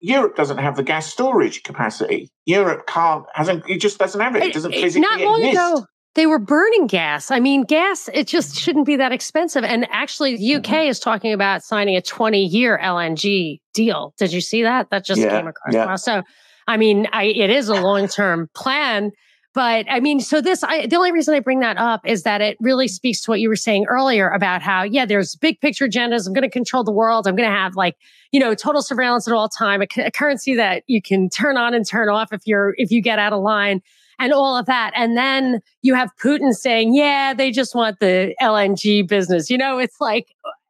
Europe 0.00 0.36
doesn't 0.36 0.58
have 0.58 0.76
the 0.76 0.82
gas 0.82 1.10
storage 1.10 1.62
capacity. 1.62 2.30
Europe 2.44 2.86
can't, 2.86 3.24
hasn't, 3.32 3.64
it 3.66 3.80
just 3.80 3.98
doesn't 3.98 4.20
have 4.20 4.36
it. 4.36 4.42
It 4.42 4.52
doesn't 4.52 4.72
physically 4.72 5.00
Not 5.00 5.20
long 5.20 5.42
exist. 5.42 5.54
ago, 5.54 5.86
they 6.14 6.26
were 6.26 6.38
burning 6.38 6.86
gas. 6.86 7.30
I 7.30 7.38
mean, 7.38 7.62
gas, 7.62 8.08
it 8.12 8.26
just 8.26 8.56
shouldn't 8.56 8.86
be 8.86 8.96
that 8.96 9.12
expensive. 9.12 9.62
And 9.62 9.86
actually, 9.90 10.36
the 10.36 10.56
UK 10.56 10.62
mm-hmm. 10.62 10.88
is 10.88 10.98
talking 10.98 11.32
about 11.32 11.62
signing 11.62 11.96
a 11.96 12.02
20 12.02 12.44
year 12.44 12.78
LNG 12.82 13.60
deal. 13.72 14.14
Did 14.18 14.32
you 14.32 14.40
see 14.40 14.62
that? 14.62 14.90
That 14.90 15.04
just 15.04 15.20
yeah, 15.20 15.30
came 15.30 15.46
across. 15.46 15.74
Yeah. 15.74 15.94
So, 15.96 16.22
I 16.66 16.76
mean, 16.76 17.06
I, 17.12 17.24
it 17.24 17.50
is 17.50 17.68
a 17.68 17.74
long 17.74 18.08
term 18.08 18.48
plan. 18.54 19.12
But 19.52 19.86
I 19.90 19.98
mean, 19.98 20.20
so 20.20 20.40
this, 20.40 20.62
I, 20.62 20.86
the 20.86 20.94
only 20.94 21.10
reason 21.10 21.34
I 21.34 21.40
bring 21.40 21.58
that 21.60 21.76
up 21.76 22.02
is 22.06 22.22
that 22.22 22.40
it 22.40 22.56
really 22.60 22.86
speaks 22.86 23.20
to 23.22 23.32
what 23.32 23.40
you 23.40 23.48
were 23.48 23.56
saying 23.56 23.86
earlier 23.88 24.28
about 24.28 24.62
how, 24.62 24.84
yeah, 24.84 25.04
there's 25.04 25.34
big 25.34 25.60
picture 25.60 25.88
agendas. 25.88 26.26
I'm 26.26 26.32
going 26.32 26.42
to 26.42 26.50
control 26.50 26.84
the 26.84 26.92
world. 26.92 27.26
I'm 27.26 27.34
going 27.34 27.48
to 27.48 27.56
have 27.56 27.74
like, 27.74 27.96
you 28.30 28.38
know, 28.38 28.54
total 28.54 28.80
surveillance 28.80 29.26
at 29.26 29.34
all 29.34 29.48
time, 29.48 29.82
a, 29.82 29.86
a 30.02 30.10
currency 30.12 30.54
that 30.54 30.84
you 30.86 31.02
can 31.02 31.28
turn 31.28 31.56
on 31.56 31.74
and 31.74 31.84
turn 31.84 32.08
off 32.08 32.32
if 32.32 32.42
you're, 32.46 32.74
if 32.76 32.92
you 32.92 33.02
get 33.02 33.18
out 33.18 33.32
of 33.32 33.42
line 33.42 33.80
and 34.20 34.32
all 34.32 34.56
of 34.56 34.66
that. 34.66 34.92
And 34.94 35.16
then 35.16 35.60
you 35.82 35.94
have 35.94 36.10
Putin 36.22 36.52
saying, 36.52 36.94
yeah, 36.94 37.34
they 37.34 37.50
just 37.50 37.74
want 37.74 37.98
the 37.98 38.34
LNG 38.40 39.08
business. 39.08 39.50
You 39.50 39.58
know, 39.58 39.78
it's 39.78 40.00
like, 40.00 40.28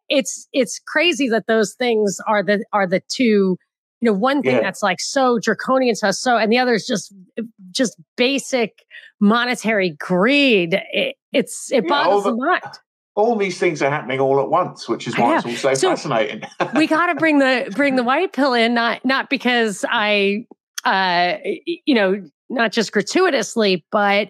it's, 0.08 0.48
it's 0.52 0.80
crazy 0.86 1.28
that 1.28 1.46
those 1.46 1.74
things 1.74 2.18
are 2.26 2.42
the, 2.42 2.64
are 2.72 2.86
the 2.86 3.02
two 3.08 3.58
you 4.02 4.10
know, 4.10 4.16
one 4.16 4.40
thing 4.40 4.54
yeah. 4.54 4.62
that's 4.62 4.82
like 4.82 4.98
so 4.98 5.38
draconian 5.38 5.94
to 5.94 6.08
us, 6.08 6.18
so, 6.18 6.38
and 6.38 6.50
the 6.50 6.56
other 6.56 6.72
is 6.72 6.86
just, 6.86 7.12
just 7.70 8.00
basic 8.16 8.86
monetary 9.20 9.90
greed. 9.90 10.80
It, 10.92 11.16
it's, 11.32 11.70
it 11.70 11.84
yeah, 11.84 11.88
boggles 11.90 12.24
the, 12.24 12.30
the 12.30 12.36
mind. 12.38 12.62
All 13.14 13.36
these 13.36 13.58
things 13.58 13.82
are 13.82 13.90
happening 13.90 14.18
all 14.18 14.40
at 14.40 14.48
once, 14.48 14.88
which 14.88 15.06
is 15.06 15.18
why 15.18 15.36
it's 15.36 15.44
all 15.44 15.52
so, 15.52 15.74
so 15.74 15.90
fascinating. 15.90 16.44
we 16.74 16.86
got 16.86 17.08
to 17.08 17.14
bring 17.14 17.40
the, 17.40 17.70
bring 17.76 17.96
the 17.96 18.02
white 18.02 18.32
pill 18.32 18.54
in, 18.54 18.72
not, 18.72 19.04
not 19.04 19.28
because 19.28 19.84
I, 19.86 20.46
uh, 20.84 21.34
you 21.84 21.94
know, 21.94 22.22
not 22.50 22.72
just 22.72 22.92
gratuitously, 22.92 23.86
but 23.90 24.28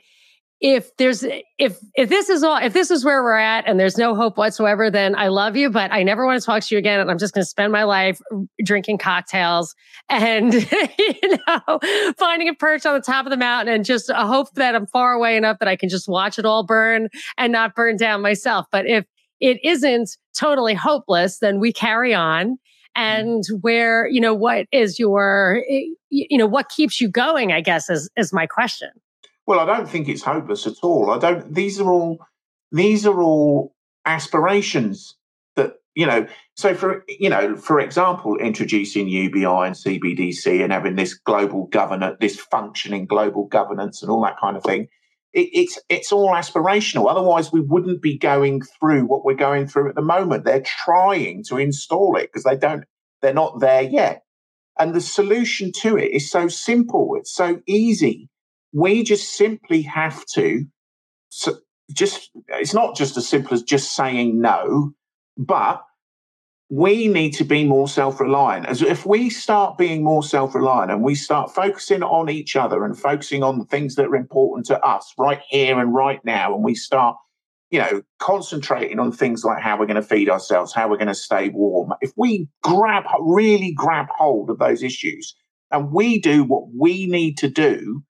if 0.60 0.94
there's 0.98 1.24
if 1.58 1.78
if 1.94 2.10
this 2.10 2.28
is 2.28 2.42
all 2.42 2.58
if 2.58 2.74
this 2.74 2.90
is 2.90 3.02
where 3.02 3.22
we're 3.22 3.36
at 3.36 3.66
and 3.66 3.80
there's 3.80 3.96
no 3.96 4.14
hope 4.14 4.36
whatsoever 4.36 4.90
then 4.90 5.14
i 5.14 5.28
love 5.28 5.56
you 5.56 5.70
but 5.70 5.90
i 5.90 6.02
never 6.02 6.26
want 6.26 6.38
to 6.38 6.44
talk 6.44 6.62
to 6.62 6.74
you 6.74 6.78
again 6.78 7.00
and 7.00 7.10
i'm 7.10 7.16
just 7.16 7.32
going 7.32 7.42
to 7.42 7.48
spend 7.48 7.72
my 7.72 7.84
life 7.84 8.20
drinking 8.62 8.98
cocktails 8.98 9.74
and 10.10 10.52
you 10.98 11.38
know 11.46 11.80
finding 12.18 12.48
a 12.48 12.54
perch 12.54 12.84
on 12.84 12.94
the 12.94 13.00
top 13.00 13.24
of 13.24 13.30
the 13.30 13.38
mountain 13.38 13.74
and 13.74 13.86
just 13.86 14.10
hope 14.10 14.52
that 14.54 14.74
i'm 14.74 14.86
far 14.86 15.14
away 15.14 15.36
enough 15.36 15.58
that 15.58 15.68
i 15.68 15.76
can 15.76 15.88
just 15.88 16.08
watch 16.08 16.38
it 16.38 16.44
all 16.44 16.64
burn 16.64 17.08
and 17.38 17.52
not 17.52 17.74
burn 17.74 17.96
down 17.96 18.20
myself. 18.20 18.66
But 18.70 18.86
if 18.86 19.06
it 19.40 19.58
isn't 19.64 20.10
totally 20.38 20.74
hopeless 20.74 21.38
then 21.38 21.58
we 21.58 21.72
carry 21.72 22.12
on 22.14 22.58
Mm-hmm. 22.96 23.28
and 23.28 23.44
where, 23.62 24.08
you 24.08 24.20
know, 24.20 24.34
what 24.34 24.66
is 24.72 24.98
your, 24.98 25.62
eh, 25.68 25.84
you 26.08 26.36
know, 26.36 26.46
what 26.46 26.68
keeps 26.68 27.00
you 27.00 27.08
going, 27.08 27.52
I 27.52 27.60
guess 27.60 27.88
is, 27.88 28.10
is 28.16 28.32
my 28.32 28.46
question. 28.46 28.90
Well, 29.46 29.60
I 29.60 29.64
don't 29.64 29.88
think 29.88 30.08
it's 30.08 30.22
hopeless 30.22 30.66
at 30.66 30.74
all. 30.82 31.10
I 31.10 31.18
don't, 31.18 31.54
these 31.54 31.80
are 31.80 31.90
all, 31.90 32.18
these 32.72 33.06
are 33.06 33.20
all 33.20 33.74
aspirations 34.06 35.14
that, 35.54 35.74
you 35.94 36.04
know, 36.04 36.26
so 36.56 36.74
for, 36.74 37.04
you 37.08 37.30
know, 37.30 37.56
for 37.56 37.78
example, 37.78 38.36
introducing 38.38 39.08
UBI 39.08 39.44
and 39.44 39.76
CBDC 39.76 40.62
and 40.62 40.72
having 40.72 40.96
this 40.96 41.14
global 41.14 41.66
governance, 41.66 42.16
this 42.20 42.40
functioning 42.40 43.06
global 43.06 43.46
governance 43.46 44.02
and 44.02 44.10
all 44.10 44.22
that 44.22 44.38
kind 44.40 44.56
of 44.56 44.64
thing 44.64 44.88
it, 45.32 45.48
it's 45.52 45.78
it's 45.88 46.12
all 46.12 46.30
aspirational. 46.30 47.10
Otherwise, 47.10 47.52
we 47.52 47.60
wouldn't 47.60 48.02
be 48.02 48.18
going 48.18 48.62
through 48.62 49.04
what 49.04 49.24
we're 49.24 49.34
going 49.34 49.66
through 49.66 49.88
at 49.88 49.94
the 49.94 50.02
moment. 50.02 50.44
They're 50.44 50.62
trying 50.62 51.44
to 51.48 51.56
install 51.56 52.16
it 52.16 52.30
because 52.32 52.44
they 52.44 52.56
don't. 52.56 52.84
They're 53.22 53.34
not 53.34 53.60
there 53.60 53.82
yet. 53.82 54.22
And 54.78 54.94
the 54.94 55.00
solution 55.00 55.72
to 55.82 55.96
it 55.96 56.12
is 56.12 56.30
so 56.30 56.48
simple. 56.48 57.16
It's 57.18 57.32
so 57.34 57.60
easy. 57.66 58.28
We 58.72 59.02
just 59.02 59.36
simply 59.36 59.82
have 59.82 60.24
to 60.34 60.64
so 61.28 61.58
just. 61.92 62.30
It's 62.48 62.74
not 62.74 62.96
just 62.96 63.16
as 63.16 63.28
simple 63.28 63.54
as 63.54 63.62
just 63.62 63.94
saying 63.94 64.40
no, 64.40 64.92
but 65.36 65.82
we 66.70 67.08
need 67.08 67.32
to 67.32 67.44
be 67.44 67.64
more 67.64 67.88
self-reliant. 67.88 68.64
As 68.66 68.80
if 68.80 69.04
we 69.04 69.28
start 69.28 69.76
being 69.76 70.04
more 70.04 70.22
self-reliant 70.22 70.92
and 70.92 71.02
we 71.02 71.16
start 71.16 71.52
focusing 71.52 72.04
on 72.04 72.30
each 72.30 72.54
other 72.54 72.84
and 72.84 72.96
focusing 72.96 73.42
on 73.42 73.58
the 73.58 73.64
things 73.64 73.96
that 73.96 74.06
are 74.06 74.14
important 74.14 74.66
to 74.66 74.80
us 74.80 75.12
right 75.18 75.40
here 75.48 75.80
and 75.80 75.92
right 75.92 76.24
now, 76.24 76.54
and 76.54 76.62
we 76.62 76.76
start, 76.76 77.16
you 77.70 77.80
know, 77.80 78.02
concentrating 78.20 79.00
on 79.00 79.10
things 79.10 79.44
like 79.44 79.60
how 79.60 79.76
we're 79.76 79.86
going 79.86 79.96
to 79.96 80.02
feed 80.02 80.28
ourselves, 80.28 80.72
how 80.72 80.88
we're 80.88 80.96
going 80.96 81.08
to 81.08 81.14
stay 81.14 81.48
warm. 81.48 81.92
If 82.00 82.12
we 82.16 82.48
grab, 82.62 83.02
really 83.20 83.72
grab 83.72 84.06
hold 84.16 84.48
of 84.48 84.60
those 84.60 84.84
issues, 84.84 85.34
and 85.72 85.90
we 85.90 86.20
do 86.20 86.44
what 86.44 86.68
we 86.78 87.06
need 87.06 87.36
to 87.38 87.48
do 87.48 88.04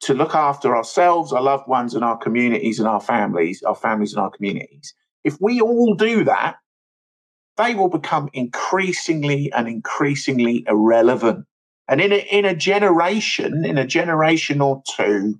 to 0.00 0.12
look 0.12 0.34
after 0.34 0.76
ourselves, 0.76 1.32
our 1.32 1.42
loved 1.42 1.66
ones, 1.66 1.94
and 1.94 2.04
our 2.04 2.18
communities 2.18 2.78
and 2.78 2.88
our 2.88 3.00
families, 3.00 3.62
our 3.62 3.74
families 3.74 4.12
and 4.12 4.22
our 4.22 4.30
communities. 4.30 4.92
If 5.24 5.38
we 5.40 5.62
all 5.62 5.94
do 5.94 6.24
that, 6.24 6.56
they 7.56 7.74
will 7.74 7.88
become 7.88 8.28
increasingly 8.32 9.52
and 9.52 9.68
increasingly 9.68 10.64
irrelevant. 10.66 11.46
And 11.88 12.00
in 12.00 12.12
a, 12.12 12.16
in 12.16 12.44
a 12.44 12.54
generation, 12.54 13.64
in 13.64 13.76
a 13.76 13.86
generation 13.86 14.60
or 14.60 14.82
two, 14.96 15.38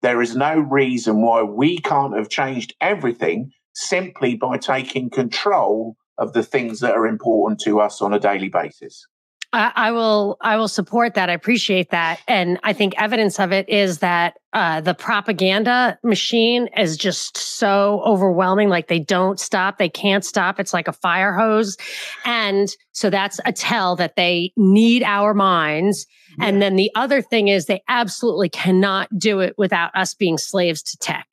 there 0.00 0.22
is 0.22 0.34
no 0.34 0.58
reason 0.58 1.22
why 1.22 1.42
we 1.42 1.78
can't 1.78 2.16
have 2.16 2.28
changed 2.28 2.74
everything 2.80 3.52
simply 3.74 4.34
by 4.34 4.58
taking 4.58 5.10
control 5.10 5.96
of 6.18 6.32
the 6.32 6.42
things 6.42 6.80
that 6.80 6.94
are 6.94 7.06
important 7.06 7.60
to 7.60 7.80
us 7.80 8.02
on 8.02 8.12
a 8.12 8.20
daily 8.20 8.48
basis. 8.48 9.06
I, 9.52 9.90
will 9.90 10.38
I 10.40 10.56
will 10.56 10.68
support 10.68 11.14
that. 11.14 11.28
I 11.28 11.34
appreciate 11.34 11.90
that. 11.90 12.20
And 12.26 12.58
I 12.62 12.72
think 12.72 12.94
evidence 12.96 13.38
of 13.38 13.52
it 13.52 13.68
is 13.68 13.98
that 13.98 14.34
uh, 14.54 14.80
the 14.80 14.94
propaganda 14.94 15.98
machine 16.02 16.68
is 16.76 16.96
just 16.96 17.36
so 17.36 18.02
overwhelming. 18.04 18.70
Like 18.70 18.88
they 18.88 18.98
don't 18.98 19.38
stop. 19.38 19.76
They 19.76 19.90
can't 19.90 20.24
stop. 20.24 20.58
It's 20.58 20.72
like 20.72 20.88
a 20.88 20.92
fire 20.92 21.34
hose. 21.34 21.76
And 22.24 22.68
so 22.92 23.10
that's 23.10 23.40
a 23.44 23.52
tell 23.52 23.96
that 23.96 24.16
they 24.16 24.52
need 24.56 25.02
our 25.02 25.34
minds. 25.34 26.06
Yeah. 26.38 26.46
And 26.46 26.62
then 26.62 26.76
the 26.76 26.90
other 26.94 27.20
thing 27.20 27.48
is 27.48 27.66
they 27.66 27.82
absolutely 27.88 28.48
cannot 28.48 29.08
do 29.18 29.40
it 29.40 29.54
without 29.58 29.94
us 29.94 30.14
being 30.14 30.38
slaves 30.38 30.82
to 30.82 30.96
tech 30.96 31.26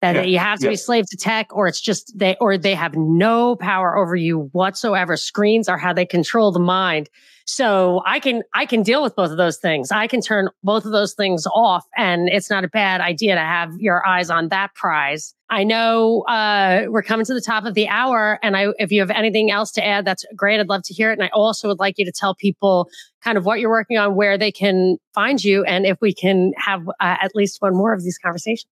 that 0.00 0.14
yeah, 0.14 0.22
you 0.22 0.38
have 0.38 0.58
to 0.60 0.66
yeah. 0.66 0.70
be 0.70 0.76
slave 0.76 1.06
to 1.10 1.16
tech 1.16 1.54
or 1.54 1.66
it's 1.66 1.80
just 1.80 2.18
they 2.18 2.36
or 2.40 2.56
they 2.56 2.74
have 2.74 2.94
no 2.96 3.56
power 3.56 3.96
over 3.96 4.16
you 4.16 4.48
whatsoever. 4.52 5.16
Screens 5.16 5.68
are 5.68 5.78
how 5.78 5.92
they 5.92 6.06
control 6.06 6.52
the 6.52 6.60
mind. 6.60 7.08
So 7.46 8.00
i 8.06 8.20
can 8.20 8.42
i 8.54 8.64
can 8.64 8.82
deal 8.82 9.02
with 9.02 9.16
both 9.16 9.30
of 9.30 9.36
those 9.36 9.58
things. 9.58 9.90
I 9.90 10.06
can 10.06 10.20
turn 10.20 10.48
both 10.62 10.84
of 10.84 10.92
those 10.92 11.14
things 11.14 11.46
off 11.52 11.84
and 11.96 12.28
it's 12.30 12.48
not 12.48 12.64
a 12.64 12.68
bad 12.68 13.00
idea 13.00 13.34
to 13.34 13.40
have 13.40 13.72
your 13.78 14.06
eyes 14.06 14.30
on 14.30 14.48
that 14.48 14.74
prize. 14.74 15.34
I 15.52 15.64
know 15.64 16.22
uh, 16.28 16.84
we're 16.88 17.02
coming 17.02 17.26
to 17.26 17.34
the 17.34 17.40
top 17.40 17.64
of 17.64 17.74
the 17.74 17.88
hour 17.88 18.38
and 18.42 18.56
i 18.56 18.68
if 18.78 18.92
you 18.92 19.00
have 19.00 19.10
anything 19.10 19.50
else 19.50 19.72
to 19.72 19.84
add 19.84 20.04
that's 20.04 20.24
great. 20.34 20.60
I'd 20.60 20.68
love 20.68 20.82
to 20.84 20.94
hear 20.94 21.10
it. 21.10 21.18
And 21.18 21.24
i 21.24 21.30
also 21.34 21.68
would 21.68 21.80
like 21.80 21.98
you 21.98 22.06
to 22.06 22.12
tell 22.12 22.34
people 22.34 22.88
kind 23.22 23.36
of 23.36 23.44
what 23.44 23.60
you're 23.60 23.70
working 23.70 23.98
on 23.98 24.14
where 24.14 24.38
they 24.38 24.52
can 24.52 24.96
find 25.14 25.42
you 25.44 25.64
and 25.64 25.84
if 25.84 25.98
we 26.00 26.14
can 26.14 26.52
have 26.56 26.88
uh, 26.88 27.16
at 27.20 27.32
least 27.34 27.60
one 27.60 27.74
more 27.74 27.92
of 27.92 28.02
these 28.02 28.16
conversations 28.16 28.70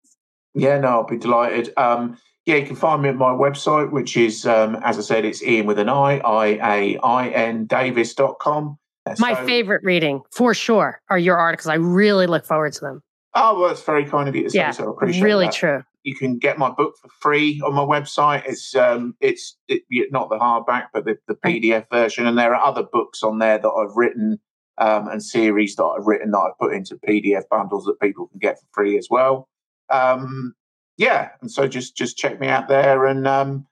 yeah, 0.56 0.80
no, 0.80 0.88
I'll 0.88 1.04
be 1.04 1.18
delighted. 1.18 1.74
Um, 1.78 2.18
yeah, 2.46 2.56
you 2.56 2.66
can 2.66 2.76
find 2.76 3.02
me 3.02 3.10
at 3.10 3.16
my 3.16 3.32
website, 3.32 3.92
which 3.92 4.16
is, 4.16 4.46
um, 4.46 4.78
as 4.84 4.98
I 4.98 5.02
said, 5.02 5.26
it's 5.26 5.44
Iain 5.44 5.66
with 5.66 5.80
an 5.80 5.90
I, 5.90 6.20
I 6.20 6.46
A 6.46 6.98
I 7.00 7.28
N 7.30 7.66
Davis.com. 7.66 8.78
My 9.20 9.34
so, 9.34 9.46
favorite 9.46 9.82
reading, 9.84 10.22
for 10.32 10.54
sure, 10.54 11.02
are 11.10 11.18
your 11.18 11.38
articles. 11.38 11.68
I 11.68 11.76
really 11.76 12.28
look 12.28 12.46
forward 12.46 12.74
to 12.74 12.82
them. 12.82 13.04
Oh, 13.36 13.60
well, 13.60 13.68
that's 13.68 13.84
very 13.84 14.06
kind 14.06 14.30
of 14.30 14.36
you 14.36 14.44
to 14.44 14.50
say, 14.50 14.60
yeah, 14.60 14.72
so 14.72 14.88
I 14.88 14.92
appreciate 14.92 15.24
really 15.24 15.46
that. 15.48 15.54
true. 15.54 15.84
You 16.04 16.16
can 16.16 16.38
get 16.38 16.58
my 16.58 16.70
book 16.70 16.96
for 17.02 17.10
free 17.20 17.62
on 17.66 17.74
my 17.74 17.84
website. 17.84 18.44
It's 18.46 18.76
um, 18.76 19.16
it's 19.20 19.58
it, 19.68 19.84
not 20.12 20.30
the 20.30 20.38
hardback, 20.38 20.86
but 20.94 21.06
the, 21.06 21.18
the 21.28 21.34
PDF 21.34 21.86
version, 21.92 22.28
and 22.28 22.38
there 22.38 22.56
are 22.56 22.64
other 22.64 22.84
books 22.84 23.24
on 23.24 23.40
there 23.40 23.58
that 23.58 23.68
I've 23.68 23.96
written 23.96 24.40
um, 24.78 25.08
and 25.08 25.22
series 25.22 25.76
that 25.76 25.84
I've 25.84 26.06
written 26.06 26.32
that 26.32 26.38
I've 26.38 26.58
put 26.60 26.74
into 26.74 26.96
PDF 26.96 27.44
bundles 27.50 27.86
that 27.86 28.00
people 28.00 28.28
can 28.28 28.40
get 28.40 28.60
for 28.60 28.68
free 28.72 28.98
as 28.98 29.08
well 29.10 29.50
um, 29.90 30.54
yeah, 30.98 31.30
and 31.42 31.52
so 31.52 31.68
just 31.68 31.96
just 31.96 32.18
check 32.18 32.40
me 32.40 32.48
out 32.48 32.68
there. 32.68 33.06
And 33.06 33.28
um, 33.28 33.68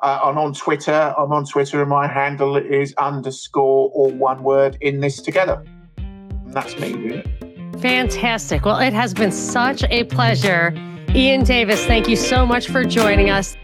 uh, 0.00 0.20
I'm 0.24 0.38
on 0.38 0.54
Twitter. 0.54 1.14
I'm 1.16 1.32
on 1.32 1.44
Twitter, 1.44 1.80
and 1.80 1.90
my 1.90 2.06
handle 2.06 2.56
is 2.56 2.94
underscore 2.98 3.90
all 3.90 4.10
one 4.10 4.42
word 4.42 4.78
in 4.80 5.00
this 5.00 5.20
together. 5.20 5.62
And 5.96 6.52
that's 6.52 6.78
me. 6.78 6.94
Really. 6.94 7.78
Fantastic. 7.78 8.64
Well, 8.64 8.78
it 8.78 8.92
has 8.92 9.14
been 9.14 9.32
such 9.32 9.84
a 9.84 10.04
pleasure. 10.04 10.72
Iain 11.08 11.44
Davis, 11.44 11.84
thank 11.84 12.08
you 12.08 12.16
so 12.16 12.46
much 12.46 12.68
for 12.68 12.84
joining 12.84 13.28
us. 13.28 13.56